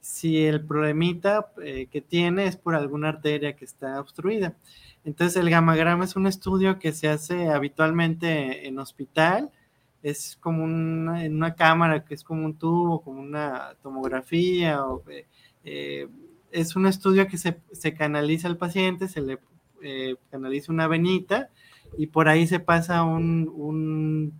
si 0.00 0.44
el 0.44 0.64
problemita 0.64 1.52
eh, 1.62 1.86
que 1.90 2.00
tiene 2.00 2.46
es 2.46 2.56
por 2.56 2.74
alguna 2.74 3.08
arteria 3.08 3.54
que 3.54 3.64
está 3.64 4.00
obstruida. 4.00 4.56
Entonces, 5.04 5.36
el 5.36 5.50
gamagrama 5.50 6.04
es 6.04 6.16
un 6.16 6.26
estudio 6.26 6.78
que 6.78 6.92
se 6.92 7.08
hace 7.08 7.48
habitualmente 7.48 8.66
en 8.68 8.78
hospital. 8.78 9.50
Es 10.02 10.36
como 10.40 10.64
en 10.64 11.36
una 11.36 11.54
cámara 11.54 12.04
que 12.04 12.14
es 12.14 12.24
como 12.24 12.44
un 12.46 12.56
tubo, 12.56 13.02
como 13.02 13.20
una 13.20 13.74
tomografía. 13.82 14.80
Eh, 15.08 15.26
eh, 15.64 16.08
es 16.52 16.76
un 16.76 16.86
estudio 16.86 17.26
que 17.28 17.38
se, 17.38 17.60
se 17.72 17.94
canaliza 17.94 18.48
al 18.48 18.56
paciente, 18.56 19.08
se 19.08 19.20
le 19.20 19.38
canaliza 20.30 20.72
una 20.72 20.88
venita 20.88 21.48
y 21.96 22.08
por 22.08 22.28
ahí 22.28 22.46
se 22.46 22.60
pasa 22.60 23.02
un, 23.02 24.32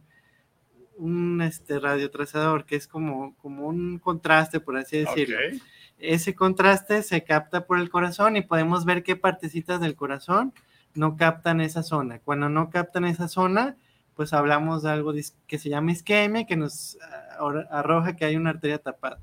un 1.00 1.40
este, 1.42 1.78
radiotrazador 1.80 2.64
que 2.64 2.76
es 2.76 2.86
como, 2.86 3.34
como 3.38 3.66
un 3.66 3.98
contraste, 3.98 4.60
por 4.60 4.76
así 4.76 4.98
decirlo 4.98 5.36
Ok. 5.38 5.60
ese 5.98 6.34
contraste 6.34 7.02
se 7.02 7.24
capta 7.24 7.66
por 7.66 7.78
el 7.78 7.90
corazón 7.90 8.36
y 8.36 8.42
podemos 8.42 8.84
ver 8.84 9.02
qué 9.02 9.16
partecitas 9.16 9.80
del 9.80 9.96
corazón 9.96 10.52
no 10.94 11.16
captan 11.16 11.60
esa 11.60 11.82
zona. 11.82 12.18
Cuando 12.18 12.48
no 12.48 12.70
captan 12.70 13.04
esa 13.04 13.28
zona, 13.28 13.76
pues 14.14 14.32
hablamos 14.32 14.82
de 14.82 14.90
algo 14.90 15.12
que 15.46 15.58
se 15.58 15.68
llama 15.68 15.92
isquemia, 15.92 16.46
que 16.46 16.56
nos 16.56 16.98
ah, 17.02 17.36
ar- 17.46 17.68
arroja 17.70 18.16
que 18.16 18.24
hay 18.24 18.36
una 18.36 18.50
arteria 18.50 18.78
tapada. 18.78 19.18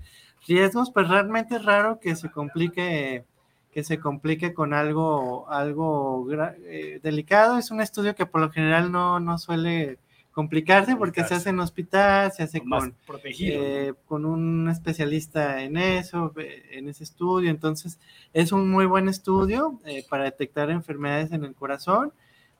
Riesgos, 0.47 0.91
pues 0.91 1.07
realmente 1.07 1.55
es 1.57 1.65
raro 1.65 1.99
que 1.99 2.15
se 2.15 2.29
complique 2.31 3.23
que 3.71 3.83
se 3.83 3.99
complique 3.99 4.53
con 4.55 4.73
algo, 4.73 5.47
algo 5.51 6.25
eh, 6.63 6.99
delicado. 7.03 7.59
Es 7.59 7.69
un 7.69 7.79
estudio 7.81 8.15
que 8.15 8.25
por 8.25 8.41
lo 8.41 8.49
general 8.49 8.91
no, 8.91 9.19
no 9.19 9.37
suele 9.37 9.99
complicarse 10.37 10.95
porque 10.95 11.23
se 11.23 11.33
hace 11.33 11.49
en 11.49 11.59
hospital, 11.59 12.31
se 12.31 12.43
hace 12.43 12.61
Más 12.61 12.83
con, 12.83 12.93
protegido. 13.07 13.59
eh, 13.59 13.93
con 14.05 14.23
un 14.23 14.69
especialista 14.69 15.63
en 15.63 15.77
eso, 15.77 16.31
eh, 16.37 16.63
en 16.73 16.87
ese 16.89 17.03
estudio. 17.03 17.49
Entonces, 17.49 17.97
es 18.33 18.51
un 18.51 18.69
muy 18.69 18.85
buen 18.85 19.09
estudio 19.09 19.79
eh, 19.83 20.05
para 20.07 20.25
detectar 20.25 20.69
enfermedades 20.69 21.31
en 21.31 21.43
el 21.43 21.55
corazón. 21.55 22.13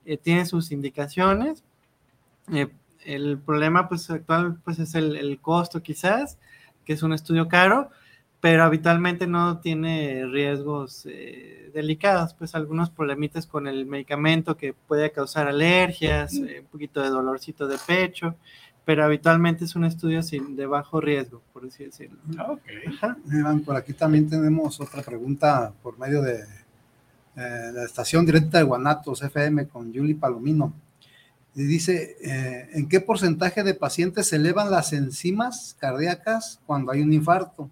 eh, 0.05 0.17
tiene 0.17 0.47
sus 0.47 0.71
indicaciones. 0.71 1.63
El 3.05 3.38
problema 3.38 3.88
pues, 3.88 4.09
actual 4.09 4.57
pues, 4.63 4.80
es 4.80 4.95
el, 4.95 5.15
el 5.15 5.39
costo 5.39 5.84
quizás, 5.84 6.39
que 6.84 6.93
es 6.93 7.03
un 7.03 7.13
estudio 7.13 7.47
caro, 7.47 7.91
pero 8.39 8.63
habitualmente 8.63 9.27
no 9.27 9.59
tiene 9.59 10.25
riesgos 10.25 11.05
eh, 11.09 11.71
delicados, 11.73 12.33
pues 12.33 12.55
algunos 12.55 12.89
problemitas 12.89 13.47
con 13.47 13.67
el 13.67 13.85
medicamento 13.85 14.57
que 14.57 14.73
puede 14.73 15.11
causar 15.11 15.47
alergias, 15.47 16.33
eh, 16.35 16.59
un 16.61 16.67
poquito 16.67 17.01
de 17.01 17.09
dolorcito 17.09 17.67
de 17.67 17.77
pecho, 17.85 18.35
pero 18.85 19.03
habitualmente 19.03 19.65
es 19.65 19.75
un 19.75 19.83
estudio 19.83 20.23
sin, 20.23 20.55
de 20.55 20.65
bajo 20.65 21.01
riesgo, 21.01 21.41
por 21.51 21.65
así 21.65 21.83
decirlo. 21.83 22.19
Ok. 22.47 22.61
Ajá. 22.88 23.17
Iván, 23.31 23.61
por 23.61 23.75
aquí 23.75 23.93
también 23.93 24.29
tenemos 24.29 24.79
otra 24.79 25.01
pregunta 25.01 25.73
por 25.81 25.99
medio 25.99 26.21
de 26.21 26.45
eh, 27.35 27.71
la 27.71 27.83
estación 27.83 28.25
directa 28.25 28.57
de 28.57 28.63
Guanatos 28.63 29.21
FM 29.21 29.67
con 29.67 29.93
Yuli 29.93 30.15
Palomino. 30.15 30.73
Y 31.53 31.63
dice, 31.63 32.17
eh, 32.23 32.69
¿en 32.73 32.89
qué 32.89 32.99
porcentaje 32.99 33.63
de 33.63 33.75
pacientes 33.75 34.27
se 34.27 34.38
elevan 34.38 34.71
las 34.71 34.91
enzimas 34.93 35.75
cardíacas 35.79 36.59
cuando 36.65 36.91
hay 36.91 37.01
un 37.01 37.13
infarto? 37.13 37.69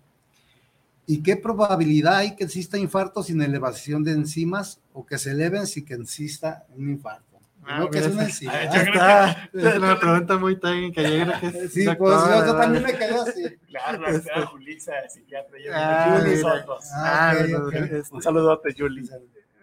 ¿Y 1.08 1.22
qué 1.22 1.38
probabilidad 1.38 2.16
hay 2.18 2.36
que 2.36 2.45
exista 2.45 2.78
infarto 2.78 3.22
sin 3.24 3.41
elevación 3.41 4.03
de 4.03 4.12
enzimas 4.14 4.82
o 4.93 5.06
que 5.06 5.18
se 5.18 5.32
eleven 5.32 5.68
sin 5.68 5.86
que 5.86 5.93
exista 5.95 6.66
un 6.70 6.89
infarto? 6.89 7.26
Ah, 7.68 7.78
Creo 7.78 7.89
que 7.89 7.97
es 7.99 8.08
una 8.08 8.24
enzima. 8.26 8.51
Ah, 8.53 8.64
¿eh? 8.64 8.70
yo 8.74 8.82
creo 8.82 8.93
Está- 8.93 9.49
es 9.72 9.78
una 9.78 9.99
pregunta 9.99 10.38
muy 10.38 10.60
técnica, 10.60 11.01
yo 11.01 11.10
creo 11.26 11.39
que 11.39 11.47
es 11.66 11.74
Sí, 11.74 11.86
pues 11.97 12.20
yo, 12.20 12.45
yo 12.45 12.56
también 12.56 12.84
me 12.84 12.93
quedé 12.93 13.16
así. 13.20 13.43
Claro, 13.68 14.01
la 14.01 14.14
doctora 14.14 14.45
Julissa, 14.47 14.91
psiquiatra. 15.10 15.58
yo- 15.64 15.72
Ah, 15.74 16.20
Juli. 16.22 16.38
Sotos. 16.38 16.86
Ah, 16.93 17.30
Ah, 17.32 17.34
ok, 17.34 17.39
bueno, 17.49 17.68
ok. 17.68 17.74
este- 17.74 18.16
Un 18.16 18.22
saludote, 18.22 18.76
Juli. 18.78 19.10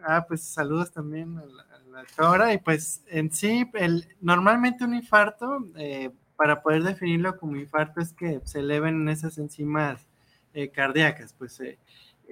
Ah, 0.04 0.24
pues 0.26 0.42
saludos 0.42 0.90
también 0.92 1.38
a 1.38 1.44
la, 1.44 1.62
a 1.62 1.78
la 1.92 1.98
doctora. 2.00 2.52
Y 2.52 2.58
pues 2.58 3.02
en 3.06 3.30
sí, 3.32 3.70
el, 3.74 4.08
normalmente 4.20 4.82
un 4.84 4.94
infarto, 4.94 5.58
eh, 5.76 6.10
para 6.36 6.60
poder 6.60 6.82
definirlo 6.82 7.36
como 7.38 7.54
infarto, 7.56 8.00
es 8.00 8.12
que 8.12 8.40
se 8.44 8.58
eleven 8.58 9.08
esas 9.08 9.38
enzimas 9.38 10.00
eh, 10.54 10.68
cardíacas. 10.70 11.34
Pues 11.36 11.60
eh, 11.60 11.78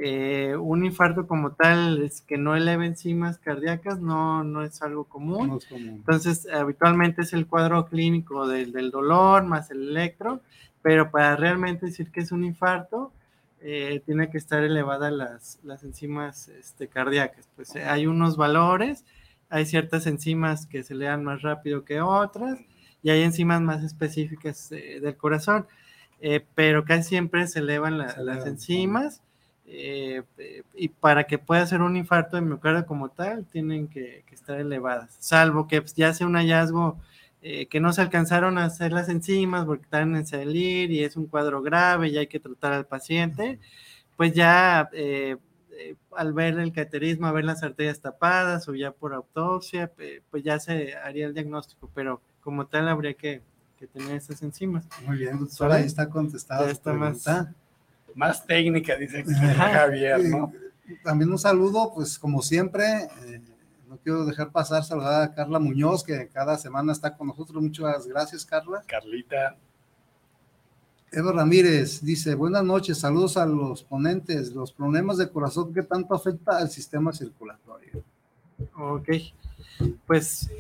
eh, 0.03 0.57
un 0.57 0.85
infarto 0.85 1.27
como 1.27 1.53
tal, 1.53 2.03
es 2.03 2.23
que 2.23 2.39
no 2.39 2.57
eleve 2.57 2.87
enzimas 2.87 3.39
cardíacas, 3.39 4.01
no, 4.01 4.43
no 4.45 4.63
es 4.63 4.81
algo 4.81 5.05
común. 5.05 5.49
No 5.49 5.59
es 5.59 5.67
común. 5.67 5.89
Entonces, 5.97 6.49
habitualmente 6.51 7.23
es 7.23 7.35
el 7.35 7.47
cuadro 7.47 7.87
clínico 7.87 8.49
del, 8.49 8.73
del 8.73 8.91
dolor 8.91 9.45
más 9.45 9.71
el 9.71 9.91
electro, 9.91 10.41
pero 10.81 11.11
para 11.11 11.37
realmente 11.37 11.87
decir 11.87 12.11
que 12.11 12.21
es 12.21 12.33
un 12.33 12.45
infarto, 12.45 13.13
eh, 13.61 14.01
tiene 14.07 14.31
que 14.31 14.39
estar 14.39 14.65
elevadas 14.65 15.13
las, 15.13 15.61
las 15.65 15.85
enzimas 15.85 16.49
este, 16.49 16.89
cardíacas. 16.89 17.51
Pues 17.55 17.77
eh, 17.77 17.85
hay 17.85 18.07
unos 18.07 18.39
valores, 18.39 19.05
hay 19.51 19.67
ciertas 19.67 20.07
enzimas 20.07 20.67
que 20.67 20.83
se 20.83 20.95
lean 20.95 21.25
más 21.25 21.43
rápido 21.43 21.85
que 21.85 22.01
otras, 22.01 22.59
y 23.03 23.11
hay 23.11 23.23
enzimas 23.23 23.61
más 23.61 23.83
específicas 23.83 24.71
del 24.71 25.17
corazón, 25.17 25.67
eh, 26.21 26.45
pero 26.55 26.85
casi 26.85 27.09
siempre 27.11 27.47
se 27.47 27.61
elevan 27.61 27.99
la- 27.99 28.11
Se 28.11 28.23
las 28.25 28.47
enzimas. 28.47 29.23
eh, 29.73 30.23
eh, 30.39 30.63
y 30.75 30.89
para 30.89 31.25
que 31.25 31.39
pueda 31.39 31.65
ser 31.67 31.81
un 31.83 31.97
infarto 31.97 32.37
de 32.37 32.43
miocardio 32.43 32.87
como 32.87 33.09
tal, 33.11 33.45
tienen 33.47 33.87
que, 33.89 34.25
que 34.27 34.35
estar 34.35 34.59
elevadas, 34.59 35.17
salvo 35.21 35.69
que 35.69 35.81
pues, 35.81 35.95
ya 35.95 36.13
sea 36.13 36.27
un 36.27 36.35
hallazgo 36.35 36.99
eh, 37.43 37.67
que 37.67 37.79
no 37.81 37.93
se 37.93 38.03
alcanzaron 38.03 38.59
a 38.59 38.65
hacer 38.65 38.93
las 38.93 39.09
enzimas 39.09 39.65
porque 39.67 39.85
están 39.85 40.17
en 40.17 40.27
salir 40.27 40.91
y 40.91 41.05
es 41.05 41.17
un 41.17 41.27
cuadro 41.27 41.63
grave 41.63 42.09
y 42.09 42.19
hay 42.19 42.27
que 42.27 42.41
tratar 42.41 42.73
al 42.73 42.87
paciente, 42.87 43.61
pues 44.17 44.33
ya 44.35 44.89
eh, 44.93 45.37
eh, 45.73 45.95
al 46.17 46.33
ver 46.33 46.59
el 46.59 46.73
cateterismo, 46.73 47.29
a 47.29 47.33
ver 47.33 47.45
las 47.45 47.63
arterias 47.63 48.01
tapadas 48.01 48.69
o 48.69 48.75
ya 48.75 48.91
por 48.91 49.15
autopsia, 49.15 49.91
pues 50.31 50.43
ya 50.43 50.59
se 50.59 50.95
haría 50.97 51.27
el 51.27 51.33
diagnóstico, 51.35 51.89
pero 51.95 52.21
como 52.43 52.67
tal 52.67 52.89
habría 52.89 53.15
que, 53.15 53.41
que 53.81 53.87
tener 53.87 54.15
esas 54.17 54.43
enzimas. 54.43 54.85
Muy 55.07 55.17
bien, 55.17 55.41
doctora, 55.41 55.77
ahí 55.77 55.85
está 55.87 56.09
contestada. 56.09 56.67
Ya 56.67 56.73
está 56.73 56.93
más- 58.15 58.47
técnica, 58.47 58.95
dice. 58.97 59.25
Javier, 59.25 60.23
¿no? 60.29 60.53
También 61.03 61.31
un 61.31 61.39
saludo, 61.39 61.93
pues 61.95 62.19
como 62.19 62.43
siempre, 62.43 63.05
eh, 63.25 63.41
no 63.89 63.97
quiero 63.97 64.27
dejar 64.27 64.53
pasar 64.53 64.85
saludar 64.85 65.23
a 65.23 65.35
Carla 65.35 65.59
Muñoz, 65.59 66.05
que 66.05 66.29
cada 66.29 66.59
semana 66.59 66.93
está 66.93 67.17
con 67.17 67.29
nosotros. 67.29 67.63
Muchas 67.63 68.07
gracias, 68.07 68.45
Carla. 68.45 68.85
Carlita. 68.87 69.57
Eva 71.13 71.33
Ramírez 71.33 72.03
dice, 72.03 72.35
buenas 72.35 72.63
noches, 72.63 72.99
saludos 72.99 73.37
a 73.39 73.47
los 73.47 73.83
ponentes. 73.83 74.53
Los 74.53 74.73
problemas 74.73 75.17
de 75.17 75.31
corazón, 75.31 75.73
¿qué 75.73 75.83
tanto 75.83 76.15
afecta 76.15 76.59
al 76.59 76.71
sistema 76.71 77.13
circulatorio? 77.13 78.05
Ok, 78.77 79.09
pues 80.07 80.51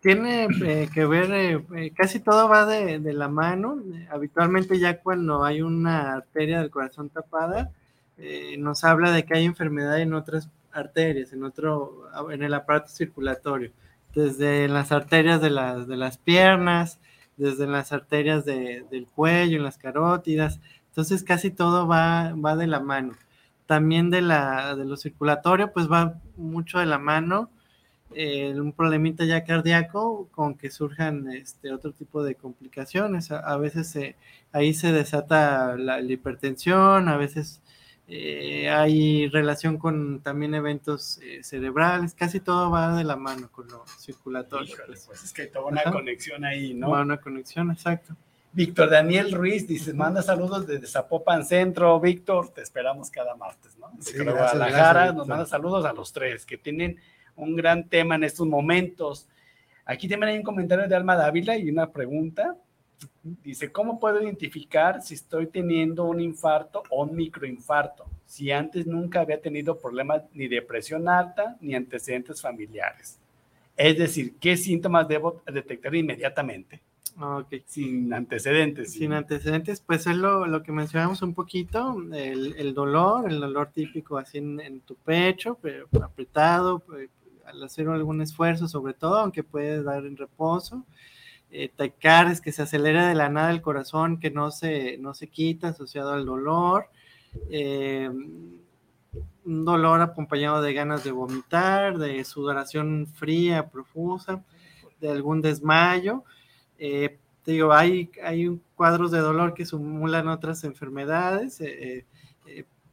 tiene 0.00 0.46
eh, 0.64 0.88
que 0.92 1.06
ver, 1.06 1.30
eh, 1.32 1.64
eh, 1.76 1.92
casi 1.94 2.20
todo 2.20 2.48
va 2.48 2.66
de, 2.66 2.98
de 3.00 3.12
la 3.12 3.28
mano. 3.28 3.82
Habitualmente 4.10 4.78
ya 4.78 5.00
cuando 5.00 5.44
hay 5.44 5.62
una 5.62 6.14
arteria 6.14 6.60
del 6.60 6.70
corazón 6.70 7.08
tapada, 7.10 7.70
eh, 8.18 8.56
nos 8.58 8.84
habla 8.84 9.10
de 9.12 9.24
que 9.24 9.36
hay 9.36 9.44
enfermedad 9.44 10.00
en 10.00 10.14
otras 10.14 10.48
arterias, 10.72 11.32
en 11.32 11.42
otro, 11.44 12.04
en 12.30 12.42
el 12.42 12.54
aparato 12.54 12.88
circulatorio, 12.88 13.72
desde 14.14 14.68
las 14.68 14.92
arterias 14.92 15.40
de 15.40 15.50
las, 15.50 15.86
de 15.88 15.96
las 15.96 16.18
piernas, 16.18 16.98
desde 17.36 17.66
las 17.66 17.92
arterias 17.92 18.44
de- 18.44 18.84
del 18.90 19.06
cuello, 19.06 19.56
en 19.58 19.64
las 19.64 19.78
carótidas. 19.78 20.60
Entonces 20.88 21.22
casi 21.22 21.50
todo 21.50 21.86
va, 21.86 22.32
va 22.34 22.56
de 22.56 22.66
la 22.66 22.80
mano. 22.80 23.14
También 23.66 24.10
de, 24.10 24.22
la, 24.22 24.76
de 24.76 24.84
lo 24.84 24.96
circulatorio, 24.96 25.72
pues 25.72 25.90
va 25.90 26.20
mucho 26.36 26.78
de 26.78 26.86
la 26.86 26.98
mano 26.98 27.50
eh, 28.14 28.54
un 28.58 28.72
problemita 28.72 29.24
ya 29.24 29.44
cardíaco 29.44 30.28
con 30.30 30.54
que 30.54 30.70
surjan 30.70 31.30
este 31.30 31.72
otro 31.72 31.92
tipo 31.92 32.22
de 32.22 32.34
complicaciones. 32.34 33.30
A, 33.30 33.38
a 33.40 33.56
veces 33.56 33.88
se- 33.88 34.16
ahí 34.52 34.72
se 34.74 34.92
desata 34.92 35.76
la, 35.76 36.00
la 36.00 36.12
hipertensión, 36.12 37.08
a 37.08 37.16
veces 37.16 37.60
eh, 38.08 38.70
hay 38.70 39.28
relación 39.28 39.78
con 39.78 40.20
también 40.20 40.54
eventos 40.54 41.18
eh, 41.22 41.42
cerebrales, 41.42 42.14
casi 42.14 42.38
todo 42.40 42.70
va 42.70 42.96
de 42.96 43.02
la 43.04 43.16
mano 43.16 43.50
con 43.50 43.66
lo 43.68 43.84
circulatorio. 43.98 44.66
Híjole, 44.74 44.86
pues. 44.86 45.04
pues 45.06 45.24
es 45.24 45.32
que 45.32 45.42
hay 45.42 45.50
toda 45.50 45.66
una 45.66 45.80
Ajá. 45.80 45.90
conexión 45.92 46.44
ahí, 46.44 46.72
¿no? 46.72 46.90
Va 46.90 47.00
una 47.02 47.16
conexión, 47.16 47.70
exacto. 47.72 48.14
Víctor 48.52 48.88
Daniel 48.88 49.32
Ruiz 49.32 49.66
dice, 49.66 49.92
manda 49.92 50.22
saludos 50.22 50.66
desde 50.66 50.86
Zapopan 50.86 51.44
Centro. 51.44 52.00
Víctor, 52.00 52.48
te 52.54 52.62
esperamos 52.62 53.10
cada 53.10 53.34
martes, 53.34 53.76
¿no? 53.78 53.90
Sí, 54.00 54.12
gracias, 54.14 54.34
Guadalajara 54.34 54.92
gracias, 54.92 55.14
nos 55.16 55.28
manda 55.28 55.44
saludos 55.44 55.84
a 55.84 55.92
los 55.92 56.10
tres, 56.12 56.46
que 56.46 56.56
tienen 56.56 56.96
un 57.36 57.56
gran 57.56 57.88
tema 57.88 58.16
en 58.16 58.24
estos 58.24 58.46
momentos. 58.46 59.28
Aquí 59.84 60.08
también 60.08 60.32
hay 60.32 60.38
un 60.38 60.44
comentario 60.44 60.88
de 60.88 60.96
Alma 60.96 61.14
Dávila 61.14 61.56
y 61.56 61.70
una 61.70 61.90
pregunta. 61.90 62.56
Dice, 63.22 63.70
¿cómo 63.70 64.00
puedo 64.00 64.22
identificar 64.22 65.02
si 65.02 65.14
estoy 65.14 65.46
teniendo 65.46 66.04
un 66.04 66.20
infarto 66.20 66.82
o 66.90 67.04
un 67.04 67.14
microinfarto? 67.14 68.06
Si 68.24 68.50
antes 68.50 68.86
nunca 68.86 69.20
había 69.20 69.40
tenido 69.40 69.78
problemas 69.78 70.22
ni 70.32 70.48
de 70.48 70.62
presión 70.62 71.08
alta 71.08 71.56
ni 71.60 71.74
antecedentes 71.74 72.40
familiares. 72.40 73.18
Es 73.76 73.98
decir, 73.98 74.36
¿qué 74.40 74.56
síntomas 74.56 75.06
debo 75.06 75.42
detectar 75.46 75.94
inmediatamente? 75.94 76.80
Ok. 77.18 77.54
Sin 77.66 78.12
antecedentes. 78.12 78.92
Sin 78.92 79.12
antecedentes, 79.12 79.80
pues 79.80 80.06
es 80.06 80.16
lo, 80.16 80.46
lo 80.46 80.62
que 80.62 80.72
mencionamos 80.72 81.22
un 81.22 81.34
poquito, 81.34 81.96
el, 82.12 82.54
el 82.56 82.74
dolor, 82.74 83.30
el 83.30 83.40
dolor 83.40 83.70
típico 83.72 84.18
así 84.18 84.38
en, 84.38 84.60
en 84.60 84.80
tu 84.80 84.94
pecho, 84.96 85.58
pero 85.60 85.86
apretado, 86.02 86.82
al 87.46 87.62
hacer 87.62 87.88
algún 87.88 88.20
esfuerzo 88.22 88.68
sobre 88.68 88.94
todo, 88.94 89.16
aunque 89.16 89.42
puedes 89.42 89.84
dar 89.84 90.04
en 90.04 90.16
reposo, 90.16 90.84
eh, 91.50 91.70
taquicardias, 91.74 92.40
que 92.40 92.52
se 92.52 92.62
acelera 92.62 93.08
de 93.08 93.14
la 93.14 93.28
nada 93.28 93.50
el 93.50 93.62
corazón, 93.62 94.18
que 94.18 94.30
no 94.30 94.50
se, 94.50 94.98
no 94.98 95.14
se 95.14 95.28
quita 95.28 95.68
asociado 95.68 96.12
al 96.12 96.26
dolor, 96.26 96.88
eh, 97.50 98.10
un 99.44 99.64
dolor 99.64 100.00
acompañado 100.00 100.60
de 100.60 100.74
ganas 100.74 101.04
de 101.04 101.12
vomitar, 101.12 101.98
de 101.98 102.24
sudoración 102.24 103.06
fría, 103.06 103.68
profusa, 103.68 104.42
de 105.00 105.10
algún 105.10 105.40
desmayo. 105.40 106.24
Eh, 106.78 107.18
te 107.44 107.52
digo, 107.52 107.72
hay, 107.72 108.10
hay 108.24 108.60
cuadros 108.74 109.12
de 109.12 109.20
dolor 109.20 109.54
que 109.54 109.64
simulan 109.64 110.28
otras 110.28 110.64
enfermedades, 110.64 111.60
eh, 111.60 112.04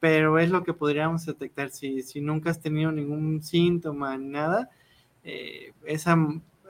pero 0.03 0.37
es 0.37 0.49
lo 0.49 0.65
que 0.65 0.73
podríamos 0.73 1.25
detectar. 1.25 1.69
Si, 1.69 2.01
si 2.01 2.19
nunca 2.19 2.49
has 2.49 2.59
tenido 2.59 2.91
ningún 2.91 3.41
síntoma, 3.41 4.17
ni 4.17 4.25
nada, 4.25 4.69
eh, 5.23 5.71
esa 5.85 6.17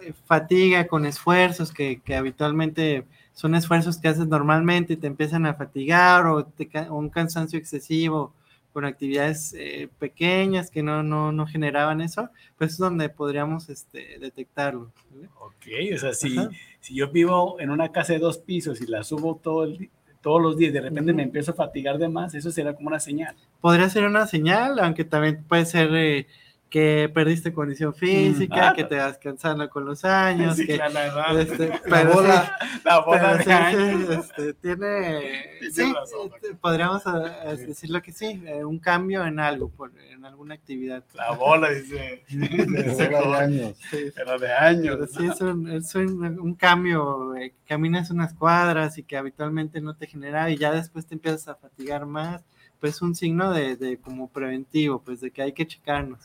eh, 0.01 0.13
fatiga 0.25 0.85
con 0.85 1.07
esfuerzos 1.07 1.71
que, 1.71 1.99
que 1.99 2.15
habitualmente 2.15 3.07
son 3.33 3.55
esfuerzos 3.55 3.97
que 3.97 4.07
haces 4.07 4.27
normalmente 4.27 4.93
y 4.93 4.97
te 4.97 5.07
empiezan 5.07 5.47
a 5.47 5.55
fatigar 5.55 6.27
o, 6.27 6.45
te 6.45 6.69
o 6.91 6.93
un 6.93 7.09
cansancio 7.09 7.57
excesivo 7.57 8.35
con 8.71 8.85
actividades 8.85 9.55
eh, 9.57 9.89
pequeñas 9.97 10.69
que 10.69 10.83
no, 10.83 11.01
no, 11.01 11.31
no, 11.31 11.47
generaban 11.47 12.01
eso, 12.01 12.29
pues 12.59 12.73
es 12.73 12.77
donde 12.77 13.09
podríamos 13.09 13.67
este, 13.67 14.19
detectarlo. 14.19 14.91
Ok, 15.39 15.65
o 15.95 15.97
sea, 15.97 16.13
si, 16.13 16.37
si, 16.81 16.93
yo 16.93 17.09
vivo 17.09 17.59
en 17.59 17.71
una 17.71 17.91
casa 17.91 18.13
de 18.13 18.19
dos 18.19 18.37
pisos 18.37 18.79
y 18.79 18.85
la 18.85 19.03
subo 19.03 19.39
todo 19.41 19.63
el, 19.63 19.89
todos 20.23 20.41
los 20.41 20.57
días, 20.57 20.73
de 20.73 20.81
repente 20.81 21.13
me 21.13 21.21
empiezo 21.21 21.51
a 21.51 21.53
fatigar 21.53 21.99
de 21.99 22.07
más, 22.07 22.33
eso 22.33 22.49
será 22.49 22.73
como 22.73 22.87
una 22.87 22.99
señal. 22.99 23.35
Podría 23.61 23.87
ser 23.89 24.05
una 24.05 24.25
señal, 24.25 24.79
aunque 24.79 25.03
también 25.03 25.43
puede 25.47 25.65
ser... 25.65 25.93
Eh, 25.93 26.25
que 26.73 27.07
perdiste 27.13 27.53
condición 27.53 27.93
física, 27.93 28.71
mm, 28.71 28.75
que 28.75 28.83
te 28.85 28.95
vas 28.95 29.19
cansando 29.19 29.69
con 29.69 29.85
los 29.85 30.03
años, 30.03 30.57
que 30.65 30.75
la, 30.75 31.39
este, 31.39 31.71
la 31.85 32.03
bola, 32.05 32.57
la 32.83 32.99
bola 33.01 33.37
de 33.37 33.53
años. 33.53 34.09
Este, 34.09 34.53
tiene, 34.55 35.59
sí, 35.71 35.93
este, 36.33 36.55
podríamos 36.55 37.03
eh, 37.05 37.57
decirlo 37.67 38.01
que 38.01 38.11
sí, 38.11 38.41
eh, 38.47 38.65
un 38.65 38.79
cambio 38.79 39.23
en 39.23 39.39
algo, 39.39 39.71
en 40.09 40.25
alguna 40.25 40.55
actividad. 40.55 41.03
La 41.13 41.33
bola, 41.33 41.69
dice, 41.69 42.23
de 42.27 43.35
años, 43.37 43.77
pero 44.15 44.39
de 44.39 44.51
años. 44.51 45.11
sí, 45.15 45.27
es, 45.27 45.41
un, 45.41 45.69
es 45.69 45.93
un, 45.93 46.55
cambio, 46.55 47.35
eh, 47.35 47.53
caminas 47.67 48.09
unas 48.09 48.33
cuadras 48.33 48.97
y 48.97 49.03
que 49.03 49.15
habitualmente 49.15 49.79
no 49.79 49.95
te 49.95 50.07
genera 50.07 50.49
y 50.49 50.57
ya 50.57 50.71
después 50.71 51.05
te 51.05 51.13
empiezas 51.13 51.49
a 51.49 51.55
fatigar 51.55 52.07
más, 52.07 52.43
pues 52.79 52.95
es 52.95 53.01
un 53.03 53.13
signo 53.13 53.53
de, 53.53 53.75
de 53.75 53.99
como 53.99 54.27
preventivo, 54.31 55.03
pues 55.03 55.21
de 55.21 55.29
que 55.29 55.43
hay 55.43 55.53
que 55.53 55.67
checarnos 55.67 56.17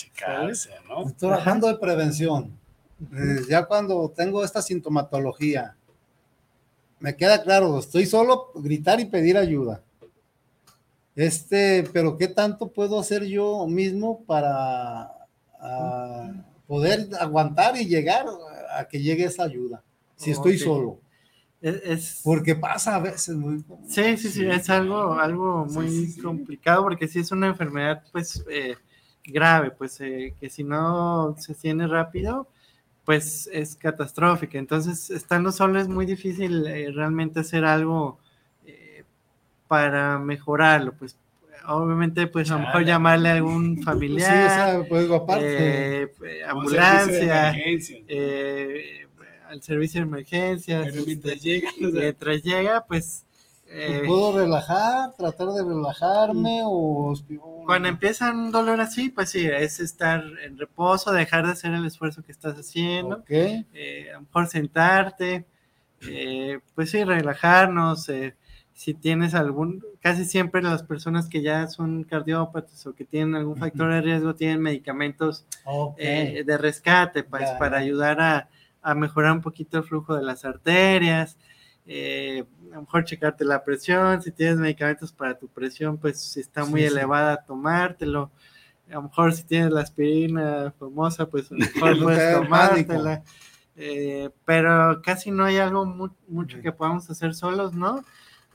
checarse, 0.00 0.70
¿no? 0.88 1.10
Trabajando 1.12 1.68
de 1.68 1.76
prevención. 1.76 2.58
Eh, 3.12 3.42
ya 3.48 3.64
cuando 3.64 4.10
tengo 4.14 4.44
esta 4.44 4.60
sintomatología, 4.60 5.76
me 6.98 7.16
queda 7.16 7.42
claro, 7.42 7.78
estoy 7.78 8.06
solo, 8.06 8.52
gritar 8.54 9.00
y 9.00 9.06
pedir 9.06 9.36
ayuda. 9.36 9.82
Este, 11.16 11.84
pero 11.92 12.16
¿qué 12.16 12.28
tanto 12.28 12.68
puedo 12.68 12.98
hacer 12.98 13.24
yo 13.24 13.66
mismo 13.66 14.22
para 14.24 15.10
poder 16.66 17.08
aguantar 17.18 17.76
y 17.76 17.86
llegar 17.86 18.26
a 18.74 18.86
que 18.86 19.00
llegue 19.00 19.24
esa 19.24 19.44
ayuda? 19.44 19.82
Si 20.16 20.30
estoy 20.30 20.58
solo. 20.58 21.00
Es, 21.60 22.20
porque 22.24 22.54
pasa 22.54 22.96
a 22.96 23.00
veces 23.00 23.36
muy 23.36 23.62
sí 23.86 24.16
sí 24.16 24.30
sí 24.30 24.46
es 24.46 24.70
algo 24.70 25.12
algo 25.12 25.66
muy 25.66 26.16
complicado 26.16 26.84
porque 26.84 27.06
si 27.06 27.18
es 27.18 27.30
una 27.32 27.48
enfermedad 27.48 28.02
pues 28.12 28.42
eh, 28.48 28.76
grave, 29.30 29.70
pues 29.70 30.00
eh, 30.00 30.34
que 30.38 30.50
si 30.50 30.64
no 30.64 31.34
se 31.38 31.54
tiene 31.54 31.86
rápido, 31.86 32.48
pues 33.04 33.48
es 33.52 33.76
catastrófica. 33.76 34.58
Entonces, 34.58 35.10
estando 35.10 35.52
solo 35.52 35.80
es 35.80 35.88
muy 35.88 36.06
difícil 36.06 36.66
eh, 36.66 36.90
realmente 36.92 37.40
hacer 37.40 37.64
algo 37.64 38.18
eh, 38.66 39.04
para 39.68 40.18
mejorarlo, 40.18 40.92
pues 40.92 41.16
obviamente 41.66 42.26
pues 42.26 42.50
a 42.50 42.54
lo 42.54 42.66
mejor 42.66 42.84
llamarle 42.84 43.28
a 43.28 43.34
algún 43.34 43.82
familiar, 43.82 44.86
pues, 44.88 45.10
aparte. 45.10 46.12
ambulancia, 46.48 47.54
al 49.48 49.62
servicio 49.62 50.00
de 50.00 50.06
emergencias, 50.06 50.94
mientras 51.06 51.42
llega, 51.42 51.70
mientras 51.80 52.42
llega, 52.42 52.84
pues 52.86 53.24
eh, 53.72 54.02
¿Puedo 54.04 54.36
relajar, 54.36 55.12
tratar 55.16 55.48
de 55.48 55.62
relajarme 55.62 56.62
o... 56.64 57.14
Cuando 57.64 57.88
empieza 57.88 58.32
un 58.32 58.50
dolor 58.50 58.80
así, 58.80 59.10
pues 59.10 59.30
sí, 59.30 59.46
es 59.46 59.78
estar 59.78 60.24
en 60.44 60.58
reposo, 60.58 61.12
dejar 61.12 61.46
de 61.46 61.52
hacer 61.52 61.72
el 61.72 61.86
esfuerzo 61.86 62.22
que 62.22 62.32
estás 62.32 62.56
haciendo, 62.56 63.22
eh, 63.28 64.10
a 64.10 64.14
lo 64.14 64.22
mejor 64.22 64.48
sentarte, 64.48 65.46
eh, 66.08 66.58
pues 66.74 66.90
sí, 66.90 67.04
relajarnos, 67.04 68.10
si 68.72 68.94
tienes 68.94 69.34
algún, 69.34 69.84
casi 70.00 70.24
siempre 70.24 70.62
las 70.62 70.82
personas 70.82 71.28
que 71.28 71.40
ya 71.40 71.68
son 71.68 72.02
cardiópatas 72.02 72.84
o 72.88 72.94
que 72.94 73.04
tienen 73.04 73.36
algún 73.36 73.56
factor 73.56 73.92
de 73.92 74.00
riesgo 74.00 74.34
tienen 74.34 74.60
medicamentos 74.62 75.46
de 75.96 76.58
rescate, 76.58 77.22
pues 77.22 77.48
para 77.52 77.78
ayudar 77.78 78.20
a, 78.20 78.48
a 78.82 78.94
mejorar 78.96 79.32
un 79.32 79.42
poquito 79.42 79.78
el 79.78 79.84
flujo 79.84 80.16
de 80.16 80.24
las 80.24 80.44
arterias, 80.44 81.36
eh, 81.86 82.44
a 82.70 82.76
lo 82.76 82.82
mejor 82.82 83.04
checarte 83.04 83.44
la 83.44 83.64
presión, 83.64 84.22
si 84.22 84.30
tienes 84.30 84.56
medicamentos 84.56 85.12
para 85.12 85.38
tu 85.38 85.48
presión, 85.48 85.98
pues 85.98 86.20
si 86.20 86.40
está 86.40 86.64
muy 86.64 86.84
elevada, 86.84 87.44
tomártelo. 87.44 88.30
A 88.88 88.94
lo 88.94 89.02
mejor 89.02 89.32
si 89.32 89.44
tienes 89.44 89.70
la 89.70 89.82
aspirina 89.82 90.72
famosa, 90.78 91.26
pues 91.26 91.50
a 91.50 91.54
lo 91.54 91.60
mejor 91.74 92.02
puedes 92.02 92.36
tomártela. 92.36 93.22
Eh, 93.76 94.30
pero 94.44 95.00
casi 95.02 95.30
no 95.30 95.44
hay 95.44 95.56
algo 95.56 95.86
mucho 96.28 96.60
que 96.60 96.72
podamos 96.72 97.08
hacer 97.08 97.34
solos, 97.34 97.74
¿no? 97.74 98.04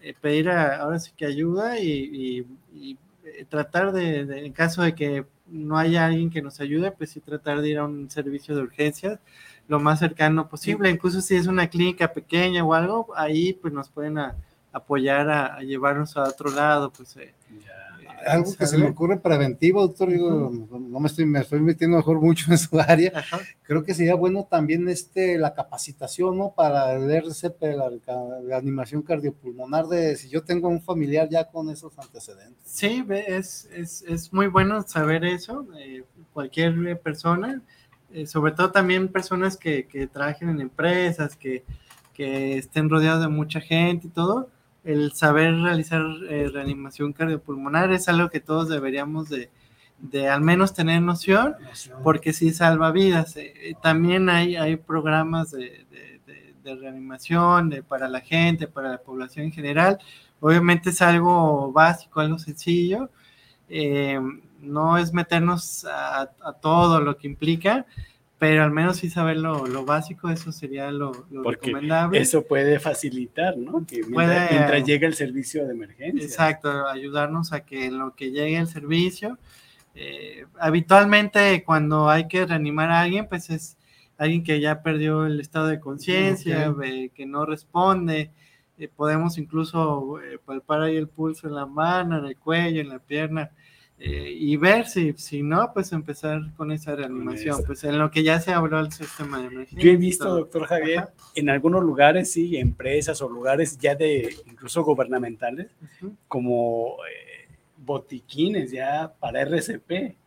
Eh, 0.02 0.14
pedir 0.20 0.50
ahora 0.50 1.00
sí 1.00 1.12
que 1.18 1.26
ayuda 1.26 1.80
y, 1.80 2.46
eh, 2.76 3.46
tratar 3.50 3.92
de, 3.92 4.20
en 4.20 4.54
caso 4.54 4.84
de 4.84 4.94
que 4.94 5.26
no 5.48 5.78
haya 5.78 6.06
alguien 6.06 6.30
que 6.30 6.42
nos 6.42 6.60
ayude, 6.60 6.92
pues 6.92 7.12
sí 7.12 7.22
tratar 7.22 7.62
de 7.62 7.70
ir 7.70 7.78
a 7.80 7.86
un 7.86 8.10
servicio 8.10 8.56
de 8.56 8.62
urgencias 8.62 9.20
lo 9.68 9.80
más 9.80 10.00
cercano 10.00 10.48
posible. 10.48 10.90
Incluso 10.90 11.22
si 11.22 11.36
es 11.36 11.48
una 11.48 11.70
clínica 11.70 12.12
pequeña 12.12 12.64
o 12.64 12.74
algo, 12.74 13.14
ahí 13.16 13.54
pues 13.54 13.74
nos 13.74 13.90
pueden 13.90 14.18
apoyar 14.72 15.30
a, 15.30 15.60
llevarnos 15.62 16.18
a 16.18 16.24
otro 16.24 16.52
lado, 16.52 16.92
pues. 16.92 17.16
Eh, 17.18 17.34
algo 18.26 18.56
que 18.56 18.66
se 18.66 18.78
me 18.78 18.88
ocurre 18.88 19.18
preventivo, 19.18 19.82
doctor, 19.82 20.10
digo, 20.10 20.52
no 20.52 21.00
me 21.00 21.08
estoy, 21.08 21.26
me 21.26 21.40
estoy 21.40 21.60
metiendo 21.60 21.98
mejor 21.98 22.20
mucho 22.20 22.52
en 22.52 22.58
su 22.58 22.80
área. 22.80 23.24
Creo 23.62 23.84
que 23.84 23.94
sería 23.94 24.16
bueno 24.16 24.48
también 24.50 24.90
este, 24.90 25.38
la 25.38 25.54
capacitación, 25.54 26.38
¿no? 26.38 26.54
Para 26.56 26.94
el 26.94 27.10
RCP, 27.10 27.62
la, 27.62 28.58
animación 28.58 29.04
cardiopulmonar, 29.04 29.88
de 29.88 30.16
si 30.16 30.30
yo 30.30 30.44
tengo 30.44 30.70
un 30.70 30.82
familiar 30.82 31.30
ya 31.30 31.46
con 31.46 31.70
esos 31.70 31.98
antecedentes. 32.00 32.64
Sí, 32.64 33.06
es, 33.10 33.70
es, 33.74 34.04
es 34.08 34.34
muy 34.34 34.48
bueno 34.48 34.82
saber 34.84 35.24
eso, 35.24 35.68
eh, 35.78 36.04
cualquier 36.34 37.00
persona 37.02 37.62
eh, 38.16 38.26
sobre 38.28 38.54
todo 38.54 38.72
también 38.72 39.10
personas 39.10 39.58
que, 39.58 39.88
que 39.88 40.08
trabajen 40.08 40.48
en 40.48 40.62
empresas, 40.62 41.36
que, 41.36 41.66
que, 42.14 42.58
estén 42.58 42.90
rodeados 42.90 43.22
de 43.22 43.28
mucha 43.28 43.60
gente 43.60 44.08
y 44.08 44.10
todo, 44.10 44.50
el 44.86 45.12
saber 45.12 45.54
realizar 45.56 46.02
eh, 46.30 46.50
reanimación 46.50 47.12
cardiopulmonar 47.12 47.92
es 47.92 48.08
algo 48.08 48.30
que 48.30 48.40
todos 48.40 48.70
deberíamos 48.70 49.28
de, 49.28 49.50
de 50.00 50.30
al 50.30 50.40
menos 50.40 50.74
tener 50.74 51.02
noción, 51.02 51.56
porque 52.04 52.32
sí 52.32 52.54
salva 52.54 52.92
vidas. 52.92 53.36
Eh, 53.36 53.76
también 53.82 54.30
hay, 54.30 54.56
hay 54.56 54.78
programas 54.78 55.52
de, 55.52 55.86
de, 56.64 56.76
reanimación 56.76 57.84
para 57.88 58.08
la 58.08 58.22
gente, 58.22 58.66
para 58.66 58.92
la 58.92 58.98
población 58.98 59.46
en 59.46 59.52
general. 59.52 60.00
Obviamente 60.40 60.90
es 60.90 61.02
algo 61.02 61.72
básico, 61.72 62.22
algo 62.22 62.40
sencillo 62.40 63.10
no 63.70 64.98
es 64.98 65.14
meternos 65.14 65.86
a, 65.86 66.30
todo 66.62 67.00
lo 67.00 67.18
que 67.18 67.28
implica, 67.28 67.86
pero 68.38 68.64
al 68.64 68.72
menos 68.72 68.98
sí 68.98 69.10
saber 69.10 69.38
lo, 69.38 69.86
básico, 69.86 70.30
eso 70.30 70.52
sería 70.52 70.92
lo, 70.92 71.26
recomendable. 71.32 72.20
Eso 72.20 72.46
puede 72.46 72.80
facilitar, 72.80 73.58
¿no? 73.58 73.86
Que 73.86 74.04
mientras, 74.04 74.52
mientras 74.52 74.84
llegue 74.84 75.06
el 75.06 75.16
servicio 75.16 75.66
de 75.66 75.72
emergencia. 75.72 76.24
Exacto, 76.24 76.88
ayudarnos 76.88 77.54
a 77.54 77.62
que 77.62 77.86
en 77.86 77.98
lo 77.98 78.16
que 78.16 78.32
llegue 78.32 78.58
el 78.58 78.68
servicio, 78.68 79.38
eh, 79.96 80.46
habitualmente 80.60 81.64
cuando 81.64 82.10
hay 82.10 82.28
que 82.28 82.46
reanimar 82.46 82.92
a 82.92 83.02
alguien, 83.02 83.28
pues 83.28 83.50
es 83.50 83.78
alguien 84.18 84.44
que 84.44 84.60
ya 84.60 84.82
perdió 84.82 85.26
el 85.26 85.40
estado 85.40 85.68
de 85.68 85.80
conciencia, 85.80 86.74
que 87.14 87.26
no 87.26 87.46
responde. 87.46 88.32
Eh, 88.78 88.90
podemos 88.94 89.38
incluso 89.38 90.20
eh, 90.22 90.40
palpar 90.44 90.82
ahí 90.82 90.98
el 90.98 91.08
pulso 91.08 91.48
en 91.48 91.56
la 91.56 91.66
mano, 91.66 92.20
en 92.20 92.26
el 92.26 92.38
cuello, 92.38 92.82
en 92.82 92.90
la 92.90 93.00
pierna 93.00 93.52
eh, 93.98 94.30
y 94.38 94.58
ver 94.58 94.88
si, 94.88 95.14
si 95.14 95.42
no, 95.42 95.72
pues 95.74 95.94
empezar 95.94 96.54
con 96.58 96.72
esa 96.74 96.96
reanimación, 96.96 97.64
pues 97.66 97.82
en 97.86 97.98
lo 97.98 98.12
que 98.12 98.24
ya 98.24 98.42
se 98.42 98.52
habló 98.52 98.80
el 98.80 98.92
sistema 98.92 99.40
de 99.40 99.48
emergencia. 99.48 99.84
Yo 99.84 99.90
he 99.90 99.96
visto, 99.96 100.36
doctor 100.36 100.66
Javier, 100.66 101.10
en 101.34 101.50
algunos 101.50 101.82
lugares, 101.82 102.30
sí, 102.30 102.58
empresas 102.58 103.22
o 103.22 103.30
lugares 103.30 103.78
ya 103.78 103.96
de 103.96 104.36
incluso 104.48 104.84
gubernamentales, 104.84 105.68
como 106.28 106.98
eh, 107.10 107.56
botiquines 107.78 108.72
ya 108.72 109.14
para 109.18 109.42
RCP. 109.42 110.18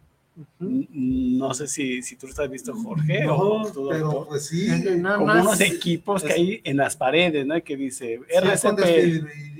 No 0.59 1.55
sé 1.55 1.67
si, 1.67 2.03
si 2.03 2.17
tú 2.17 2.27
lo 2.27 2.43
has 2.43 2.51
visto, 2.51 2.75
Jorge. 2.75 3.27
o 3.29 3.89
pero 3.89 4.27
pues 4.29 4.47
sí. 4.47 4.69
como 5.03 5.33
unos 5.33 5.61
equipos 5.61 6.23
que 6.23 6.33
hay 6.33 6.61
en 6.65 6.77
las 6.77 6.97
paredes, 6.97 7.47
¿no? 7.47 7.63
Que 7.63 7.77
dice 7.77 8.21
RCP 8.29 9.59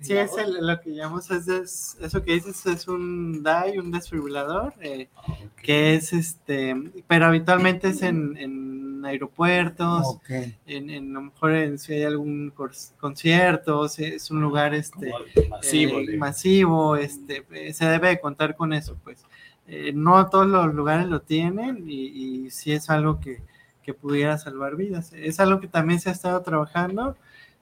Sí, 0.00 0.16
es 0.16 0.30
lo 0.60 0.80
que 0.80 0.90
llamamos, 0.92 1.30
es 1.30 1.96
eso 2.00 2.24
que 2.24 2.32
dices 2.32 2.66
es 2.66 2.88
un 2.88 3.44
DAI, 3.44 3.78
un 3.78 3.92
desfibrilador, 3.92 4.74
eh, 4.80 5.08
que 5.62 5.94
es 5.94 6.12
este, 6.12 6.74
pero 7.06 7.26
habitualmente 7.26 7.88
es 7.88 8.02
en, 8.02 8.36
en 8.36 9.04
aeropuertos, 9.04 10.18
en, 10.66 10.90
en, 10.90 11.10
a 11.16 11.20
lo 11.20 11.26
mejor 11.26 11.52
en, 11.52 11.78
si 11.78 11.92
hay 11.92 12.02
algún 12.02 12.52
concierto, 12.98 13.88
si 13.88 14.04
es 14.04 14.32
un 14.32 14.40
lugar 14.40 14.74
este, 14.74 15.12
masivo, 15.48 16.00
eh, 16.00 16.16
masivo 16.16 16.96
este, 16.96 17.72
se 17.72 17.86
debe 17.86 18.18
contar 18.18 18.56
con 18.56 18.72
eso, 18.72 18.96
pues. 19.04 19.24
Eh, 19.68 19.92
no 19.92 20.28
todos 20.28 20.46
los 20.46 20.72
lugares 20.74 21.06
lo 21.08 21.20
tienen 21.22 21.84
y, 21.88 22.06
y 22.46 22.50
sí 22.50 22.72
es 22.72 22.88
algo 22.90 23.18
que, 23.20 23.42
que 23.82 23.94
pudiera 23.94 24.38
salvar 24.38 24.76
vidas. 24.76 25.12
Es 25.12 25.40
algo 25.40 25.60
que 25.60 25.66
también 25.68 26.00
se 26.00 26.08
ha 26.08 26.12
estado 26.12 26.40
trabajando. 26.42 27.16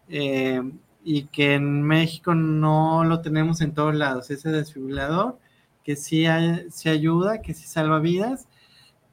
Eh, 0.08 0.62
y 1.06 1.24
que 1.26 1.54
en 1.54 1.82
México 1.82 2.34
no 2.34 3.04
lo 3.04 3.20
tenemos 3.20 3.60
en 3.60 3.72
todos 3.74 3.94
lados, 3.94 4.30
ese 4.30 4.50
desfibrilador, 4.50 5.38
que 5.82 5.96
sí, 5.96 6.24
hay, 6.24 6.66
sí 6.70 6.88
ayuda, 6.88 7.42
que 7.42 7.52
sí 7.52 7.66
salva 7.66 7.98
vidas, 8.00 8.48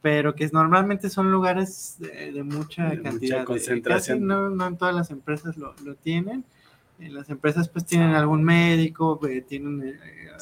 pero 0.01 0.33
que 0.33 0.49
normalmente 0.53 1.09
son 1.09 1.31
lugares 1.33 1.97
de, 1.99 2.31
de 2.31 2.43
mucha 2.43 2.83
De 2.89 2.97
mucha 2.97 3.03
cantidad. 3.09 3.39
de- 3.39 3.45
concentración. 3.45 4.19
casi 4.19 4.25
no, 4.25 4.49
no 4.49 4.67
en 4.67 4.77
todas 4.77 4.95
las 4.95 5.11
empresas 5.11 5.57
lo, 5.57 5.73
lo 5.83 5.95
tienen. 5.95 6.45
Eh, 6.99 7.09
Las 7.09 7.29
empresas 7.29 7.67
pues 7.67 7.85
tienen 7.85 8.15
algún 8.15 8.41
médico, 8.43 9.19
tienen 9.47 9.97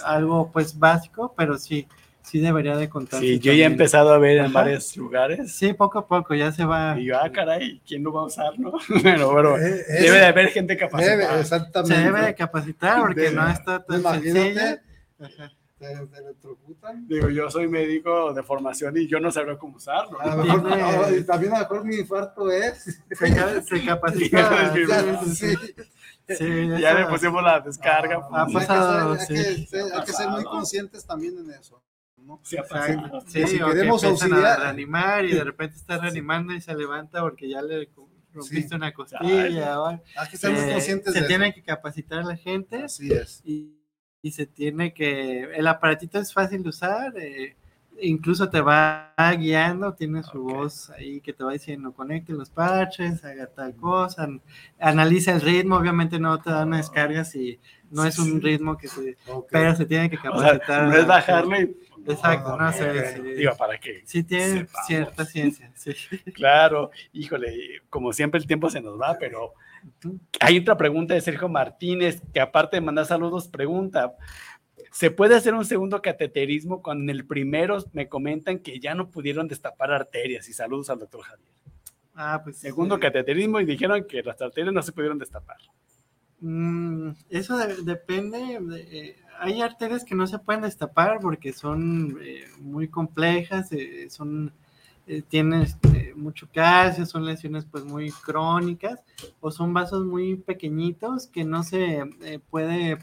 algo 0.05 0.51
pues 0.51 0.77
básico, 0.77 1.33
pero 1.35 1.57
sí, 1.57 1.87
sí 2.29 2.39
debería 2.39 2.75
de 2.77 2.87
contar. 2.89 3.19
Sí, 3.19 3.39
yo 3.39 3.51
ya 3.53 3.63
he 3.63 3.67
empezado 3.67 4.13
a 4.13 4.17
ver 4.17 4.37
en 4.37 4.45
Ajá. 4.45 4.53
varios 4.53 4.95
lugares. 4.97 5.51
Sí, 5.51 5.73
poco 5.73 5.99
a 5.99 6.07
poco 6.07 6.35
ya 6.35 6.51
se 6.51 6.63
va. 6.65 6.99
Y 6.99 7.05
yo, 7.05 7.17
ah, 7.19 7.29
caray, 7.31 7.81
¿quién 7.87 8.03
lo 8.03 8.13
va 8.13 8.21
a 8.21 8.25
usar, 8.25 8.57
no? 8.59 8.73
Pero, 9.03 9.33
pero 9.33 9.57
Eh, 9.57 9.83
es- 9.87 10.01
debe 10.03 10.17
de 10.17 10.25
haber 10.25 10.47
gente 10.49 10.75
debe, 10.75 10.87
capacitada. 10.87 11.39
exactamente. 11.39 11.95
Se 11.95 12.01
debe 12.03 12.21
de 12.21 12.35
capacitar 12.35 13.01
porque 13.01 13.31
no 13.31 13.49
está 13.49 13.83
tan 13.83 13.99
Imagínate, 13.99 14.31
sencilla. 14.31 14.81
Ajá. 15.21 15.51
te, 15.79 15.85
te 16.07 16.17
electrocutan. 16.19 17.07
Digo, 17.07 17.29
yo 17.29 17.49
soy 17.49 17.67
médico 17.67 18.33
de 18.33 18.43
formación 18.43 18.97
y 18.97 19.07
yo 19.07 19.19
no 19.19 19.31
sabré 19.31 19.57
cómo 19.57 19.77
usarlo. 19.77 20.19
A 20.21 20.35
lo 20.35 20.43
mejor- 20.43 20.67
Tiene- 20.67 21.17
y 21.19 21.23
también 21.23 21.53
a 21.53 21.57
lo 21.57 21.61
mejor 21.63 21.85
mi 21.85 21.95
infarto 21.95 22.51
es. 22.51 23.01
Se, 23.09 23.33
ca- 23.33 23.61
se 23.61 23.85
capacita. 23.85 24.73
Sí, 24.75 24.81
Ya, 24.87 25.01
sí, 25.23 25.35
sí, 25.35 25.55
sí. 25.55 26.35
sí, 26.35 26.67
ya 26.79 26.93
le 26.93 27.05
pusimos 27.07 27.41
la 27.41 27.59
descarga. 27.59 28.19
Ah, 28.31 28.45
pues, 28.51 28.65
ha 28.65 28.67
pasado, 28.67 29.13
hay, 29.13 29.17
que 29.17 29.25
ser, 29.25 29.37
hay, 29.37 29.55
sí. 29.55 29.61
que 29.61 29.67
ser, 29.67 29.93
hay 29.95 30.05
que 30.05 30.11
ser 30.11 30.27
muy 30.29 30.43
conscientes 30.43 31.05
también 31.05 31.33
en 31.39 31.49
eso. 31.51 31.81
¿No? 32.29 32.39
sí 32.43 32.55
Exacto. 32.57 33.01
pasado. 33.01 33.21
Sí, 33.27 33.47
si 33.47 33.61
o 33.61 33.67
que 33.67 33.73
queremos 33.73 34.03
empiezan 34.03 34.31
auxiliar- 34.31 34.51
a 34.59 34.63
reanimar 34.63 35.25
y 35.25 35.33
de 35.33 35.43
repente 35.51 35.75
está 35.75 35.97
reanimando 35.97 36.53
y 36.53 36.61
se 36.61 36.73
levanta 36.75 37.21
porque 37.21 37.49
ya 37.49 37.61
le 37.61 37.89
rompiste 38.33 38.69
Sí. 38.69 38.75
una 38.75 38.93
costilla. 38.93 39.81
o 39.81 39.85
algo. 39.87 40.03
Hay 40.15 40.29
que 40.29 40.37
ser 40.37 40.51
Eh, 40.55 40.71
conscientes 40.73 41.13
se 41.13 41.21
de 41.21 41.27
tiene 41.27 41.47
eso. 41.47 41.55
que 41.55 41.63
capacitar 41.63 42.19
a 42.19 42.23
la 42.23 42.37
gente 42.37 42.83
Así 42.83 43.11
es. 43.11 43.41
y, 43.43 43.75
y 44.21 44.31
se 44.31 44.45
tiene 44.45 44.93
que. 44.93 45.43
El 45.55 45.67
aparatito 45.67 46.19
es 46.19 46.31
fácil 46.33 46.61
de 46.63 46.69
usar, 46.69 47.17
eh, 47.17 47.55
incluso 48.01 48.49
te 48.49 48.61
va 48.61 49.13
guiando, 49.37 49.93
tiene 49.93 50.23
su 50.23 50.41
voz 50.43 50.89
ahí 50.91 51.21
que 51.21 51.33
te 51.33 51.43
va 51.43 51.53
diciendo 51.53 51.91
conecte 51.93 52.33
los 52.33 52.49
parches, 52.49 53.23
haga 53.23 53.47
tal 53.47 53.75
cosa, 53.75 54.23
an- 54.23 54.41
analiza 54.79 55.31
el 55.33 55.41
ritmo, 55.41 55.75
obviamente 55.77 56.19
no 56.19 56.39
te 56.41 56.49
da 56.49 56.63
una 56.63 56.77
descarga 56.77 57.23
si 57.23 57.59
no 57.91 58.05
es 58.05 58.19
un 58.19 58.41
ritmo 58.41 58.77
que 58.77 58.87
se. 58.87 59.17
Pero 59.49 59.75
se 59.75 59.85
tiene 59.85 60.09
que 60.09 60.17
O 60.17 60.21
sea, 60.21 60.31
capacitar. 60.59 60.83
no 60.87 60.95
es 60.95 61.07
bajarle. 61.07 61.61
y- 61.61 61.89
Exacto, 62.11 62.55
no 62.57 62.71
sé. 62.71 62.89
Ok. 62.89 63.05
sí. 63.15 63.21
Digo, 63.33 63.51
¿para 63.57 63.77
qué? 63.77 64.01
Sí 64.05 64.23
tiene 64.23 64.59
Sepamos. 64.61 64.87
cierta 64.87 65.25
ciencia, 65.25 65.71
sí. 65.75 65.91
Claro, 66.33 66.91
híjole, 67.13 67.81
como 67.89 68.13
siempre 68.13 68.39
el 68.39 68.47
tiempo 68.47 68.69
se 68.69 68.79
nos 68.81 68.99
va, 68.99 69.17
pero 69.19 69.53
hay 70.39 70.59
otra 70.59 70.77
pregunta 70.77 71.13
de 71.13 71.21
Sergio 71.21 71.49
Martínez, 71.49 72.21
que 72.33 72.39
aparte 72.39 72.77
de 72.77 72.81
mandar 72.81 73.05
saludos, 73.05 73.47
pregunta, 73.47 74.13
¿se 74.91 75.11
puede 75.11 75.35
hacer 75.35 75.53
un 75.53 75.65
segundo 75.65 76.01
cateterismo 76.01 76.81
cuando 76.81 77.03
en 77.03 77.09
el 77.17 77.25
primero 77.25 77.77
me 77.93 78.07
comentan 78.07 78.59
que 78.59 78.79
ya 78.79 78.95
no 78.95 79.09
pudieron 79.09 79.47
destapar 79.47 79.91
arterias? 79.91 80.47
Y 80.49 80.53
saludos 80.53 80.89
al 80.89 80.99
doctor 80.99 81.21
Javier. 81.21 81.49
Ah, 82.15 82.41
pues. 82.43 82.57
Segundo 82.57 82.95
eh, 82.95 82.99
cateterismo 82.99 83.59
y 83.61 83.65
dijeron 83.65 84.05
que 84.07 84.21
las 84.23 84.41
arterias 84.41 84.73
no 84.73 84.81
se 84.81 84.91
pudieron 84.91 85.17
destapar. 85.19 85.57
Mm, 86.41 87.11
eso 87.29 87.57
de- 87.57 87.81
depende. 87.83 88.59
de- 88.59 88.81
eh, 89.09 89.15
hay 89.39 89.61
arterias 89.61 90.03
que 90.03 90.15
no 90.15 90.27
se 90.27 90.37
pueden 90.39 90.61
destapar 90.63 91.19
porque 91.21 91.53
son 91.53 92.17
eh, 92.21 92.43
muy 92.59 92.87
complejas, 92.89 93.71
eh, 93.71 94.09
son 94.09 94.51
tienen 95.27 95.61
este, 95.63 96.13
mucho 96.15 96.47
calcio, 96.53 97.03
son 97.03 97.25
lesiones 97.25 97.65
pues 97.65 97.83
muy 97.83 98.11
crónicas 98.11 99.01
o 99.39 99.49
son 99.49 99.73
vasos 99.73 100.05
muy 100.05 100.35
pequeñitos 100.35 101.25
que 101.25 101.43
no 101.43 101.63
se 101.63 102.03
puede 102.51 102.99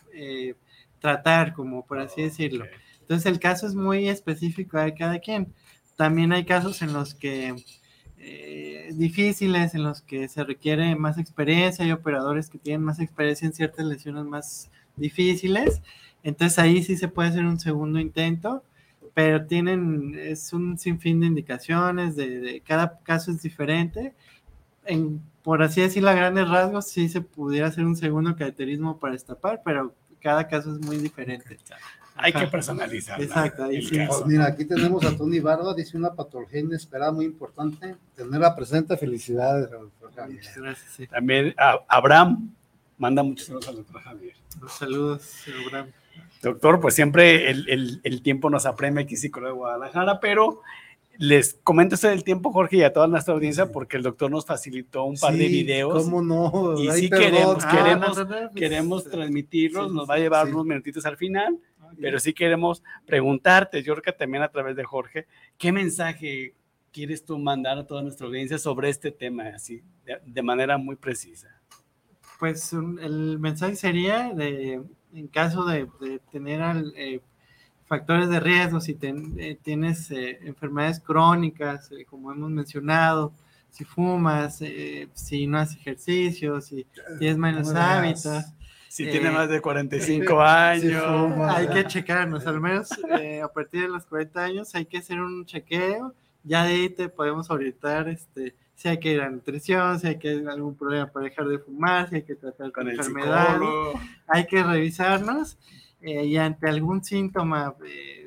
tratar, 1.01 1.53
como 1.55 1.85
por 1.87 1.99
así 2.01 2.23
decirlo. 2.23 2.67
Entonces 3.01 3.27
el 3.27 3.39
caso 3.41 3.67
es 3.67 3.75
muy 3.75 4.09
específico 4.09 4.79
de 4.79 4.95
cada 4.95 5.19
quien. 5.21 5.53
También 5.97 6.33
hay 6.33 6.45
casos 6.45 6.83
en 6.83 6.93
los 6.93 7.15
que 7.15 7.55
eh, 8.19 8.91
difíciles, 8.95 9.75
en 9.75 9.83
los 9.85 10.03
que 10.03 10.29
se 10.29 10.45
requiere 10.45 10.97
más 10.97 11.19
experiencia, 11.19 11.85
hay 11.85 11.93
operadores 11.93 12.49
que 12.51 12.59
tienen 12.59 12.83
más 12.83 13.01
experiencia 13.01 13.47
en 13.47 13.55
ciertas 13.55 13.87
lesiones 13.87 14.25
más 14.25 14.71
difíciles. 14.97 15.83
Entonces 16.23 16.59
ahí 16.59 16.83
sí 16.83 16.97
se 16.97 17.09
puede 17.09 17.29
hacer 17.29 17.45
un 17.45 17.61
segundo 17.61 17.99
intento, 18.01 18.65
pero 19.15 19.47
tienen, 19.47 20.15
es 20.19 20.53
un 20.53 20.79
sinfín 20.79 21.21
de 21.21 21.27
indicaciones, 21.27 22.17
de, 22.17 22.41
de- 22.41 22.61
cada 22.61 22.99
caso 23.01 23.31
es 23.31 23.43
diferente. 23.43 24.15
En, 24.85 25.21
por 25.43 25.63
así 25.63 25.81
decirlo, 25.81 26.11
a 26.11 26.15
grandes 26.15 26.49
rasgos, 26.49 26.89
sí 26.89 27.09
se 27.09 27.21
pudiera 27.21 27.69
hacer 27.69 27.85
un 27.85 27.97
segundo 27.97 28.33
cateterismo 28.37 28.99
para 28.99 29.15
destapar, 29.15 29.63
pero 29.65 29.95
cada 30.27 30.49
caso 30.49 30.73
es 30.73 30.79
muy 30.81 30.97
diferente. 30.97 31.57
Hay 32.17 32.33
que 32.33 32.47
personalizar. 32.49 33.23
Exacto, 33.23 33.63
ahí 33.65 33.77
el 33.77 33.87
sí. 33.87 33.97
caso. 33.97 34.19
Pues 34.23 34.27
mira, 34.27 34.47
aquí 34.47 34.65
tenemos 34.65 35.05
a 35.05 35.17
Tony 35.17 35.39
Barba, 35.39 35.73
dice 35.75 35.97
una 35.97 36.13
patología 36.15 36.59
inesperada 36.61 37.13
muy 37.13 37.27
importante. 37.27 37.95
Tenerla 38.17 38.57
presente, 38.57 38.97
felicidades. 38.97 39.71
doctor 39.71 40.13
Javier. 40.15 40.39
Muchas 40.39 40.57
gracias. 40.57 40.93
sí. 40.97 41.07
También 41.07 41.55
a- 41.57 41.79
Abraham 41.89 42.51
manda 42.99 43.23
muchos 43.23 43.47
saludos 43.47 43.69
al 43.69 43.77
doctor 43.77 44.01
Javier. 44.03 44.35
Los 44.61 44.73
saludos, 44.73 45.45
Abraham. 45.67 45.91
Doctor, 46.43 46.81
pues 46.81 46.95
siempre 46.95 47.51
el, 47.51 47.69
el- 47.69 48.01
el 48.03 48.23
tiempo 48.23 48.51
nos 48.51 48.67
apremia 48.67 49.03
aquí, 49.05 49.17
psicólogo 49.17 49.53
de 49.53 49.59
Guadalajara, 49.59 50.19
pero 50.19 50.63
les 51.19 51.55
comento 51.63 51.97
del 51.97 52.25
tiempo, 52.25 52.53
Jorge, 52.53 52.77
y 52.79 52.83
a 52.83 52.93
toda 52.93 53.07
nuestra 53.07 53.35
audiencia, 53.35 53.71
porque 53.73 53.97
el 53.97 54.03
doctor 54.03 54.31
nos 54.31 54.45
facilitó 54.47 55.05
un 55.05 55.17
par 55.17 55.33
de 55.35 55.47
Sí, 55.47 55.49
videos 55.49 56.05
¿Cómo 56.05 56.23
no? 56.23 56.75
Y 56.81 56.89
Ay, 56.89 57.01
sí 57.03 57.09
perdón. 57.09 57.25
queremos- 57.31 57.65
Ah, 57.65 57.71
queremos- 57.71 58.17
no, 58.19 58.25
no, 58.25 58.31
no, 58.43 58.51
pues, 58.51 58.61
queremos 58.61 59.05
transmitirlos, 59.05 59.89
sí, 59.91 59.97
nos 59.97 60.09
va 60.09 60.15
a 60.15 60.19
llevar 60.19 60.47
sí. 60.47 60.53
unos 60.53 60.67
minutitos 60.67 61.07
al 61.07 61.17
final, 61.17 61.59
pero 62.01 62.19
sí 62.19 62.33
queremos 62.35 62.83
preguntarte, 63.07 63.83
yo 63.83 63.95
creo 63.95 64.03
que 64.03 64.13
también 64.13 64.43
a 64.43 64.49
través 64.49 64.77
de 64.77 64.85
Jorge, 64.85 65.27
¿qué 65.57 65.73
mensaje 65.73 66.55
quieres 66.93 67.25
tú 67.25 67.39
mandar 67.39 67.79
a 67.79 67.87
toda 67.87 68.03
nuestra 68.03 68.27
audiencia 68.27 68.59
sobre 68.59 68.89
este 68.89 69.11
tema, 69.11 69.49
así, 69.55 69.83
de, 70.05 70.19
de 70.25 70.43
manera 70.43 70.77
muy 70.79 70.97
precisa? 70.97 71.49
Pues 72.39 72.73
un- 72.73 72.99
el 72.99 73.39
mensaje 73.39 73.77
sería 73.77 74.33
de, 74.35 74.83
en 75.15 75.27
caso 75.29 75.65
de, 75.65 75.87
de 76.01 76.19
tener 76.31 76.61
al- 76.61 76.93
eh, 76.97 77.21
factores 77.87 78.29
de 78.29 78.41
riesgo, 78.41 78.81
si 78.81 78.95
ten- 78.95 79.35
eh, 79.39 79.59
tienes 79.63 80.11
eh, 80.11 80.39
enfermedades 80.45 81.01
crónicas, 81.01 81.91
eh, 81.93 82.05
como 82.05 82.33
hemos 82.33 82.51
mencionado, 82.51 83.33
si 83.71 83.85
fumas, 83.85 84.61
eh, 84.63 85.09
si 85.15 85.47
no 85.47 85.59
haces 85.59 85.77
ejercicio, 85.79 86.61
si 86.61 86.87
tienes 87.19 87.37
malos 87.37 87.73
no 87.73 87.81
hábitos, 87.81 88.45
Si 88.89 89.05
Eh, 89.05 89.11
tiene 89.11 89.31
más 89.31 89.49
de 89.51 89.61
45 89.61 90.25
sí, 90.27 90.35
años. 90.41 91.05
hay 91.51 91.69
que 91.69 91.85
checarnos, 91.87 92.47
al 92.47 92.61
menos 92.61 92.89
eh, 93.21 93.43
a 93.43 93.49
partir 93.49 93.83
de 93.83 93.89
los 93.89 94.07
40 94.07 94.43
años 94.43 94.75
hay 94.75 94.87
que 94.87 94.99
hacer 94.99 95.21
un 95.21 95.45
chequeo, 95.45 96.15
ya 96.45 96.65
de 96.65 96.73
ahí 96.73 96.89
te 96.89 97.09
podemos 97.11 97.51
orientar 97.51 98.09
este, 98.09 98.55
si 98.75 98.89
hay 98.89 98.99
que 98.99 99.13
ir 99.13 99.21
a 99.21 99.29
nutrición, 99.29 100.01
si 100.01 100.07
hay 100.07 100.19
que 100.19 100.31
algún 100.49 100.75
problema 100.77 101.07
para 101.09 101.27
dejar 101.27 101.47
de 101.49 101.59
fumar, 101.59 102.09
si 102.09 102.15
hay 102.17 102.23
que 102.23 102.37
tratar 102.37 102.73
con 102.73 102.89
enfermedades, 102.89 103.69
hay 104.29 104.47
que 104.47 104.63
revisarnos 104.63 105.59
eh, 106.07 106.25
y 106.25 106.37
ante 106.37 106.69
algún 106.69 107.03
síntoma, 107.03 107.75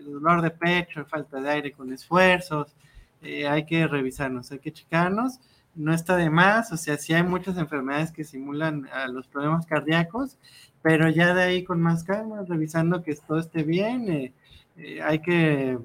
dolor 0.04 0.42
de 0.42 0.52
pecho, 0.52 1.06
falta 1.06 1.40
de 1.40 1.50
aire 1.50 1.72
con 1.72 1.94
esfuerzos, 1.94 2.76
eh, 3.22 3.48
hay 3.48 3.66
que 3.66 3.88
revisarnos, 3.88 4.52
hay 4.52 4.60
que 4.60 4.74
checarnos. 4.74 5.40
No 5.76 5.94
está 5.94 6.18
de 6.18 6.30
más, 6.30 6.74
o 6.74 6.78
sea, 6.78 6.98
sí 6.98 7.14
hay 7.14 7.24
muchas 7.24 7.58
enfermedades 7.58 8.12
que 8.12 8.26
simulan 8.26 8.90
los 9.14 9.28
problemas 9.28 9.66
cardíacos, 9.66 10.38
pero 10.82 11.08
ya 11.10 11.34
de 11.34 11.44
ahí 11.44 11.64
con 11.64 11.80
más 11.80 12.04
calma, 12.04 12.44
revisando 12.46 13.02
que 13.02 13.16
todo 13.16 13.40
esté 13.40 13.64
bien, 13.64 14.34
eh, 14.76 15.02
hay 15.02 15.20
que 15.20 15.78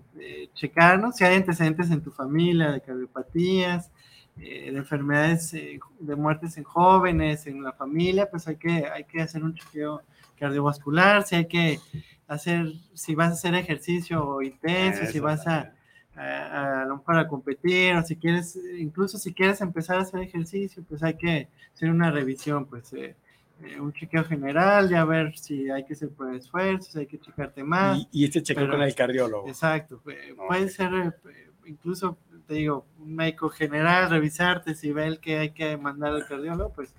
checarnos 0.55 1.17
si 1.17 1.25
hay 1.25 1.37
antecedentes 1.37 1.93
en 1.93 2.01
tu 2.01 2.11
familia 2.11 2.73
de 2.73 2.81
cardiopatías, 2.81 3.93
de 4.37 4.69
enfermedades, 4.69 5.53
de 5.53 6.17
muertes 6.17 6.57
en 6.57 6.65
jóvenes, 6.65 7.47
en 7.47 7.63
la 7.63 7.73
familia, 7.73 8.29
pues 8.29 8.49
hay 8.49 8.57
que, 8.57 8.87
hay 8.87 9.05
que 9.05 9.23
hacer 9.23 9.45
un 9.45 9.55
chequeo 9.55 10.03
cardiovascular, 10.39 11.25
si 11.25 11.37
hay 11.37 11.47
que 11.47 11.81
hacer, 12.27 12.73
si 12.95 13.15
vas 13.15 13.31
a 13.31 13.33
hacer 13.35 13.55
ejercicio 13.55 14.41
intenso, 14.43 15.07
si 15.07 15.21
vas 15.21 15.47
a, 15.47 15.73
a, 16.17 16.83
a 16.83 16.85
lo 16.87 16.97
mejor 16.99 17.19
a 17.19 17.29
competir, 17.29 17.95
o 17.97 18.03
si 18.03 18.17
quieres, 18.17 18.59
incluso 18.79 19.19
si 19.19 19.33
quieres 19.35 19.61
empezar 19.61 19.99
a 19.99 20.03
hacer 20.03 20.21
ejercicio, 20.21 20.83
pues 20.89 21.03
hay 21.03 21.15
que 21.15 21.49
hacer 21.75 21.91
una 21.91 22.11
revisión, 22.11 22.67
pues 22.67 22.93
eh, 22.93 23.15
eh, 23.63 23.79
un 23.81 23.93
chequeo 23.93 24.25
general, 24.25 24.89
ya 24.89 25.05
ver 25.05 25.37
si 25.39 25.71
hay 25.71 25.85
que 25.85 25.95
hacer 25.95 26.11
por 26.11 26.35
esfuerzos, 26.35 26.97
hay 26.97 27.07
que 27.07 27.19
checarte 27.19 27.63
más. 27.63 27.99
Y, 27.99 28.09
y 28.23 28.25
este 28.25 28.43
chequeo 28.43 28.69
con 28.69 28.83
el 28.83 28.95
cardiólogo. 28.95 29.49
Exacto, 29.49 30.01
eh, 30.07 30.35
Ok. 30.37 30.49
puede 30.49 30.69
ser 30.69 30.93
eh, 30.95 31.51
incluso, 31.67 32.19
te 32.47 32.55
digo, 32.55 32.85
un 32.99 33.15
médico 33.15 33.49
general, 33.49 34.11
revisarte 34.11 34.75
si 34.75 34.93
ve 34.93 35.07
el 35.07 35.19
que 35.21 35.39
hay 35.39 35.51
que 35.51 35.77
mandar 35.77 36.13
al 36.13 36.27
cardiólogo, 36.27 36.73
pues, 36.75 36.93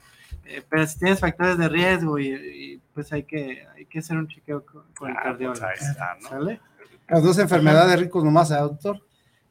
eh, 0.45 0.63
pero 0.69 0.85
si 0.87 0.99
tienes 0.99 1.19
factores 1.19 1.57
de 1.57 1.67
riesgo 1.69 2.17
y, 2.19 2.27
y, 2.29 2.81
pues 2.93 3.11
hay 3.13 3.23
que, 3.23 3.65
hay 3.75 3.85
que 3.85 3.99
hacer 3.99 4.17
un 4.17 4.27
chequeo 4.27 4.65
con, 4.65 4.83
con 4.97 5.09
el 5.09 5.17
Ah, 5.17 5.21
pues 5.21 5.31
cardiólogo. 5.31 5.65
ahí 5.65 5.75
está, 5.79 6.17
¿no? 6.21 6.29
¿Sale? 6.29 6.59
Las 7.07 7.23
dos 7.23 7.37
enfermedades 7.37 7.99
ricos 7.99 8.23
nomás, 8.23 8.49
¿eh, 8.51 8.55
doctor? 8.55 8.99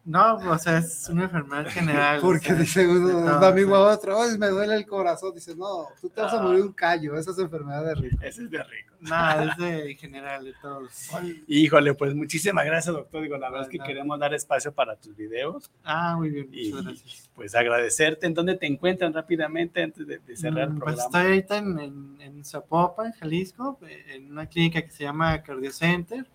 No, 0.07 0.35
o 0.37 0.59
sea, 0.59 0.79
es 0.79 1.09
una 1.09 1.25
enfermedad 1.25 1.67
general. 1.71 2.21
Porque 2.21 2.49
o 2.53 2.57
sea, 2.57 2.59
dice 2.59 2.87
uno, 2.87 3.09
de 3.09 3.15
un 3.15 3.29
amigo 3.45 3.73
o 3.73 3.77
a 3.87 3.95
otro, 3.95 4.21
"Ay, 4.21 4.37
me 4.37 4.49
duele 4.49 4.75
el 4.75 4.87
corazón. 4.87 5.33
Dice, 5.35 5.57
no, 5.57 5.89
tú 5.99 6.11
te 6.11 6.21
vas 6.21 6.33
a 6.35 6.41
Ah. 6.41 6.43
morir 6.43 6.63
un 6.63 6.73
callo, 6.75 7.17
esa 7.17 7.31
es 7.31 7.39
enfermedad 7.39 7.83
de 7.87 7.95
rico. 7.95 8.17
Ese 8.21 8.43
es 8.43 8.51
de 8.51 8.63
rico. 8.63 8.95
No, 9.01 9.31
es 9.41 9.57
de 9.57 9.95
general, 9.95 10.45
de 10.45 10.53
todos. 10.61 11.11
Híjole, 11.47 11.95
pues 11.95 12.15
muchísimas 12.15 12.67
gracias, 12.67 12.95
doctor. 12.95 13.23
Digo, 13.23 13.39
la 13.39 13.49
verdad 13.49 13.63
es 13.67 13.71
que 13.71 13.79
Nada. 13.79 13.89
queremos 13.89 14.19
dar 14.19 14.35
espacio 14.35 14.73
para 14.73 14.97
tus 14.97 15.17
videos 15.17 15.71
Ah, 15.85 16.17
muy 16.19 16.29
bien, 16.31 16.49
y 16.53 16.71
muchas 16.73 16.85
gracias. 16.85 17.31
pues 17.35 17.55
agradecerte. 17.55 18.27
¿En 18.27 18.35
dónde 18.35 18.57
te 18.57 18.67
encuentran 18.67 19.13
rápidamente 19.13 19.83
antes 19.83 20.07
de, 20.07 20.19
de 20.19 20.37
cerrar 20.37 20.65
el 20.69 20.75
Mm, 20.75 20.79
Pues 20.81 20.97
programa? 20.97 21.05
estoy 21.05 21.23
ahorita 21.23 21.57
en, 21.59 21.79
en, 21.81 22.21
en 22.21 22.45
Zapopan, 22.45 23.13
Jalisco, 23.13 23.79
en 24.09 24.31
una 24.33 24.47
clínica 24.47 24.83
que 24.83 24.91
se 24.91 25.05
llama 25.05 25.43
Cardio 25.43 25.73
Center, 25.73 26.27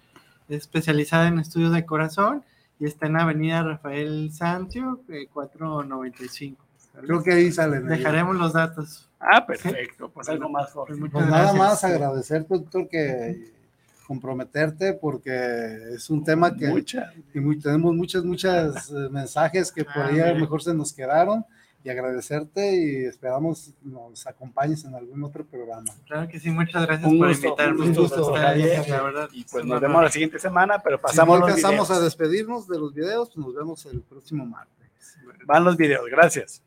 especializada 0.48 1.28
en 1.28 1.38
estudios 1.40 1.72
de 1.72 1.86
corazón 1.86 2.44
y 2.80 2.86
está 2.86 3.08
en 3.08 3.18
Avenida 3.18 3.62
Rafael 3.64 4.32
Santio, 4.32 5.02
eh, 5.10 5.28
495. 5.34 6.64
¿sale? 6.94 7.08
Creo 7.08 7.24
que 7.24 7.34
ahí 7.34 7.52
salen. 7.52 7.88
Dejaremos 7.88 8.36
los 8.36 8.54
datos. 8.54 9.10
Ah, 9.20 9.46
perfecto. 9.46 10.10
Pues 10.10 10.30
algo 10.30 10.50
más, 10.50 10.72
Jorge. 10.72 10.94
Pues 10.94 11.00
muchas 11.00 11.14
Pues 11.14 11.26
nada 11.26 11.42
gracias. 11.54 11.60
más 11.62 11.84
agradecerte, 11.84 12.54
doctor, 12.58 12.88
que 12.88 13.52
comprometerte 14.08 14.94
porque 14.94 15.94
es 15.94 16.10
un 16.10 16.24
tema 16.24 16.56
que 16.56 16.68
Mucha. 16.68 17.14
muy- 17.36 17.60
tenemos 17.60 17.94
muchos, 17.96 18.26
muchos 18.26 18.90
mensajes 19.12 19.72
que 19.72 19.84
por 19.84 19.98
Ah, 20.04 20.08
ahí 20.08 20.20
a 20.20 20.26
lo 20.28 20.32
bien. 20.32 20.42
mejor 20.42 20.64
se 20.64 20.74
nos 20.74 20.94
quedaron 20.94 21.46
y 21.84 21.90
agradecerte 21.90 22.76
y 22.76 23.06
esperamos 23.06 23.74
nos 23.84 24.28
acompañes 24.28 24.84
en 24.86 24.96
algún 24.96 25.24
otro 25.24 25.46
programa. 25.46 25.92
Claro 26.06 26.28
que 26.28 26.40
sí, 26.40 26.50
muchas 26.52 26.86
gracias 26.86 27.10
Un 27.10 27.20
por 27.20 27.30
gusto, 27.30 27.48
invitarme. 27.48 27.86
un 27.86 27.94
gusto, 27.96 28.36
la 28.38 29.02
verdad. 29.04 29.30
Y 29.32 29.44
pues 29.46 29.64
es 29.64 29.70
nos 29.70 29.80
vemos 29.82 30.04
la 30.04 30.10
siguiente 30.12 30.40
semana, 30.40 30.80
pero 30.84 30.98
Si 30.98 31.04
pasamos 31.04 31.40
no 31.40 31.46
los 31.46 31.50
alcanzamos 31.56 31.88
videos. 31.88 32.02
a 32.02 32.04
despedirnos 32.04 32.68
de 32.68 32.80
los 32.80 32.94
videos, 32.94 33.30
pues 33.34 33.46
nos 33.46 33.56
vemos 33.56 33.86
el 33.86 34.02
próximo 34.02 34.46
martes. 34.46 34.76
Van 35.46 35.64
los 35.64 35.78
videos. 35.78 36.06
Gracias. 36.12 36.62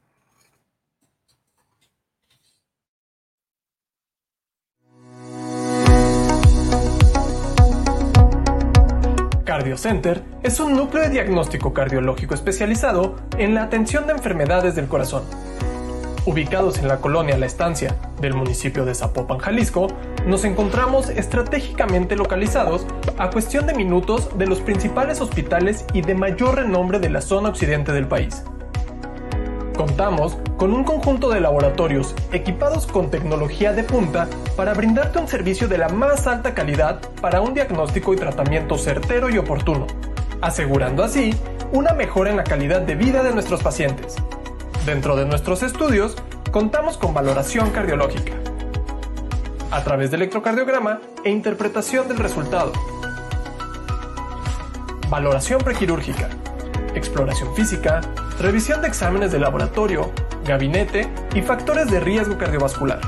CardioCenter 9.53 10.23
es 10.43 10.61
un 10.61 10.75
núcleo 10.75 11.03
de 11.03 11.11
diagnóstico 11.11 11.75
cardiológico 11.75 12.33
especializado 12.33 13.17
en 13.37 13.53
la 13.53 13.65
atención 13.65 14.07
de 14.07 14.15
enfermedades 14.15 14.75
del 14.75 14.89
corazón. 14.89 15.25
Ubicados 16.25 16.79
en 16.79 16.89
la 16.89 17.03
colonia 17.03 17.37
La 17.37 17.45
Estancia 17.45 17.95
del 18.19 18.33
municipio 18.33 18.87
de 18.87 18.95
Zapopan, 18.95 19.37
Jalisco, 19.37 19.89
nos 20.27 20.47
encontramos 20.47 21.11
estratégicamente 21.11 22.17
localizados 22.17 22.87
a 23.19 23.29
cuestión 23.29 23.67
de 23.67 23.75
minutos 23.75 24.31
de 24.39 24.47
los 24.47 24.61
principales 24.61 25.21
hospitales 25.21 25.85
y 25.93 26.01
de 26.01 26.15
mayor 26.15 26.55
renombre 26.55 26.99
de 26.99 27.11
la 27.11 27.21
zona 27.21 27.51
occidente 27.51 27.93
del 27.93 28.09
país. 28.09 28.45
Contamos 29.77 30.37
con 30.59 30.75
un 30.75 30.85
conjunto 30.85 31.31
de 31.31 31.41
laboratorios 31.41 32.14
equipados 32.31 32.87
con 32.87 33.11
tecnología 33.11 33.73
de 33.73 33.85
punta 33.85 34.29
para 34.55 34.75
brindarte 34.75 35.18
un 35.18 35.29
servicio 35.29 35.66
de 35.66 35.79
la 35.79 35.89
más 35.89 36.27
alta 36.27 36.55
calidad 36.55 37.01
para 37.20 37.41
un 37.41 37.55
diagnóstico 37.55 38.12
y 38.12 38.16
tratamiento 38.16 38.77
certero 38.77 39.31
y 39.31 39.39
oportuno, 39.39 39.87
asegurando 40.43 41.03
así 41.03 41.35
una 41.73 41.95
mejora 41.95 42.31
en 42.31 42.37
la 42.37 42.45
calidad 42.45 42.83
de 42.83 42.95
vida 42.95 43.23
de 43.23 43.33
nuestros 43.33 43.62
pacientes. 43.62 44.16
Dentro 44.85 45.16
de 45.16 45.25
nuestros 45.25 45.62
estudios, 45.62 46.16
contamos 46.51 46.99
con 46.99 47.14
valoración 47.14 47.70
cardiológica, 47.70 48.35
a 49.70 49.83
través 49.83 50.11
de 50.11 50.16
electrocardiograma 50.18 51.01
e 51.25 51.31
interpretación 51.31 52.09
del 52.09 52.18
resultado, 52.18 52.73
valoración 55.09 55.62
prequirúrgica, 55.62 56.29
exploración 56.95 57.55
física, 57.55 58.03
revisión 58.39 58.83
de 58.83 58.89
exámenes 58.89 59.33
de 59.33 59.39
laboratorio, 59.39 60.12
gabinete 60.45 61.09
y 61.35 61.43
factores 61.43 61.91
de 61.91 62.01
riesgo 62.01 62.39
cardiovascular. 62.39 63.01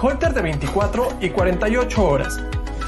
Holter 0.00 0.34
de 0.34 0.42
24 0.42 1.18
y 1.20 1.30
48 1.30 2.04
horas. 2.04 2.40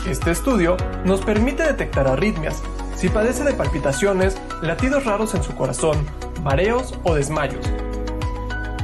Este 0.09 0.31
estudio 0.31 0.77
nos 1.05 1.21
permite 1.21 1.63
detectar 1.63 2.09
arritmias, 2.09 2.63
si 2.97 3.09
padece 3.09 3.45
de 3.45 3.55
palpitaciones, 3.55 4.37
latidos 4.63 5.05
raros 5.05 5.35
en 5.35 5.43
su 5.43 5.55
corazón, 5.55 6.05
mareos 6.43 6.95
o 7.05 7.15
desmayos. 7.15 7.65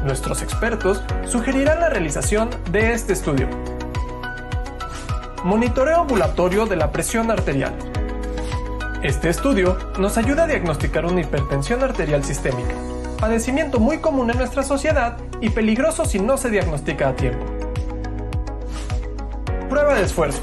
Nuestros 0.04 0.42
expertos 0.42 1.02
sugerirán 1.26 1.80
la 1.80 1.90
realización 1.90 2.50
de 2.70 2.92
este 2.92 3.12
estudio. 3.12 3.48
Monitoreo 5.44 6.02
ambulatorio 6.02 6.66
de 6.66 6.76
la 6.76 6.92
presión 6.92 7.30
arterial. 7.30 7.89
Este 9.02 9.30
estudio 9.30 9.78
nos 9.98 10.18
ayuda 10.18 10.44
a 10.44 10.46
diagnosticar 10.46 11.06
una 11.06 11.22
hipertensión 11.22 11.82
arterial 11.82 12.22
sistémica, 12.22 12.74
padecimiento 13.18 13.80
muy 13.80 13.96
común 13.96 14.30
en 14.30 14.36
nuestra 14.36 14.62
sociedad 14.62 15.16
y 15.40 15.48
peligroso 15.48 16.04
si 16.04 16.18
no 16.18 16.36
se 16.36 16.50
diagnostica 16.50 17.08
a 17.08 17.16
tiempo. 17.16 17.46
Prueba 19.70 19.94
de 19.94 20.02
esfuerzo. 20.02 20.42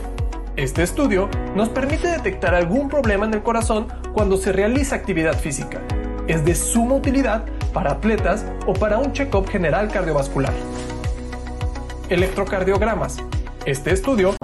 Este 0.55 0.81
estudio 0.81 1.29
nos 1.55 1.69
permite 1.69 2.07
detectar 2.07 2.55
algún 2.55 2.89
problema 2.89 3.27
en 3.27 3.35
el 3.35 3.43
corazón 3.43 3.89
cuando 4.11 4.37
se 4.37 4.51
realiza 4.51 4.95
actividad 4.95 5.37
física. 5.37 5.79
Es 6.27 6.43
de 6.43 6.55
suma 6.55 6.95
utilidad 6.95 7.45
para 7.73 7.91
atletas 7.91 8.43
o 8.65 8.73
para 8.73 8.97
un 8.97 9.11
check-up 9.11 9.47
general 9.47 9.91
cardiovascular. 9.91 10.53
Electrocardiogramas. 12.09 13.17
Este 13.65 13.91
estudio 13.93 14.35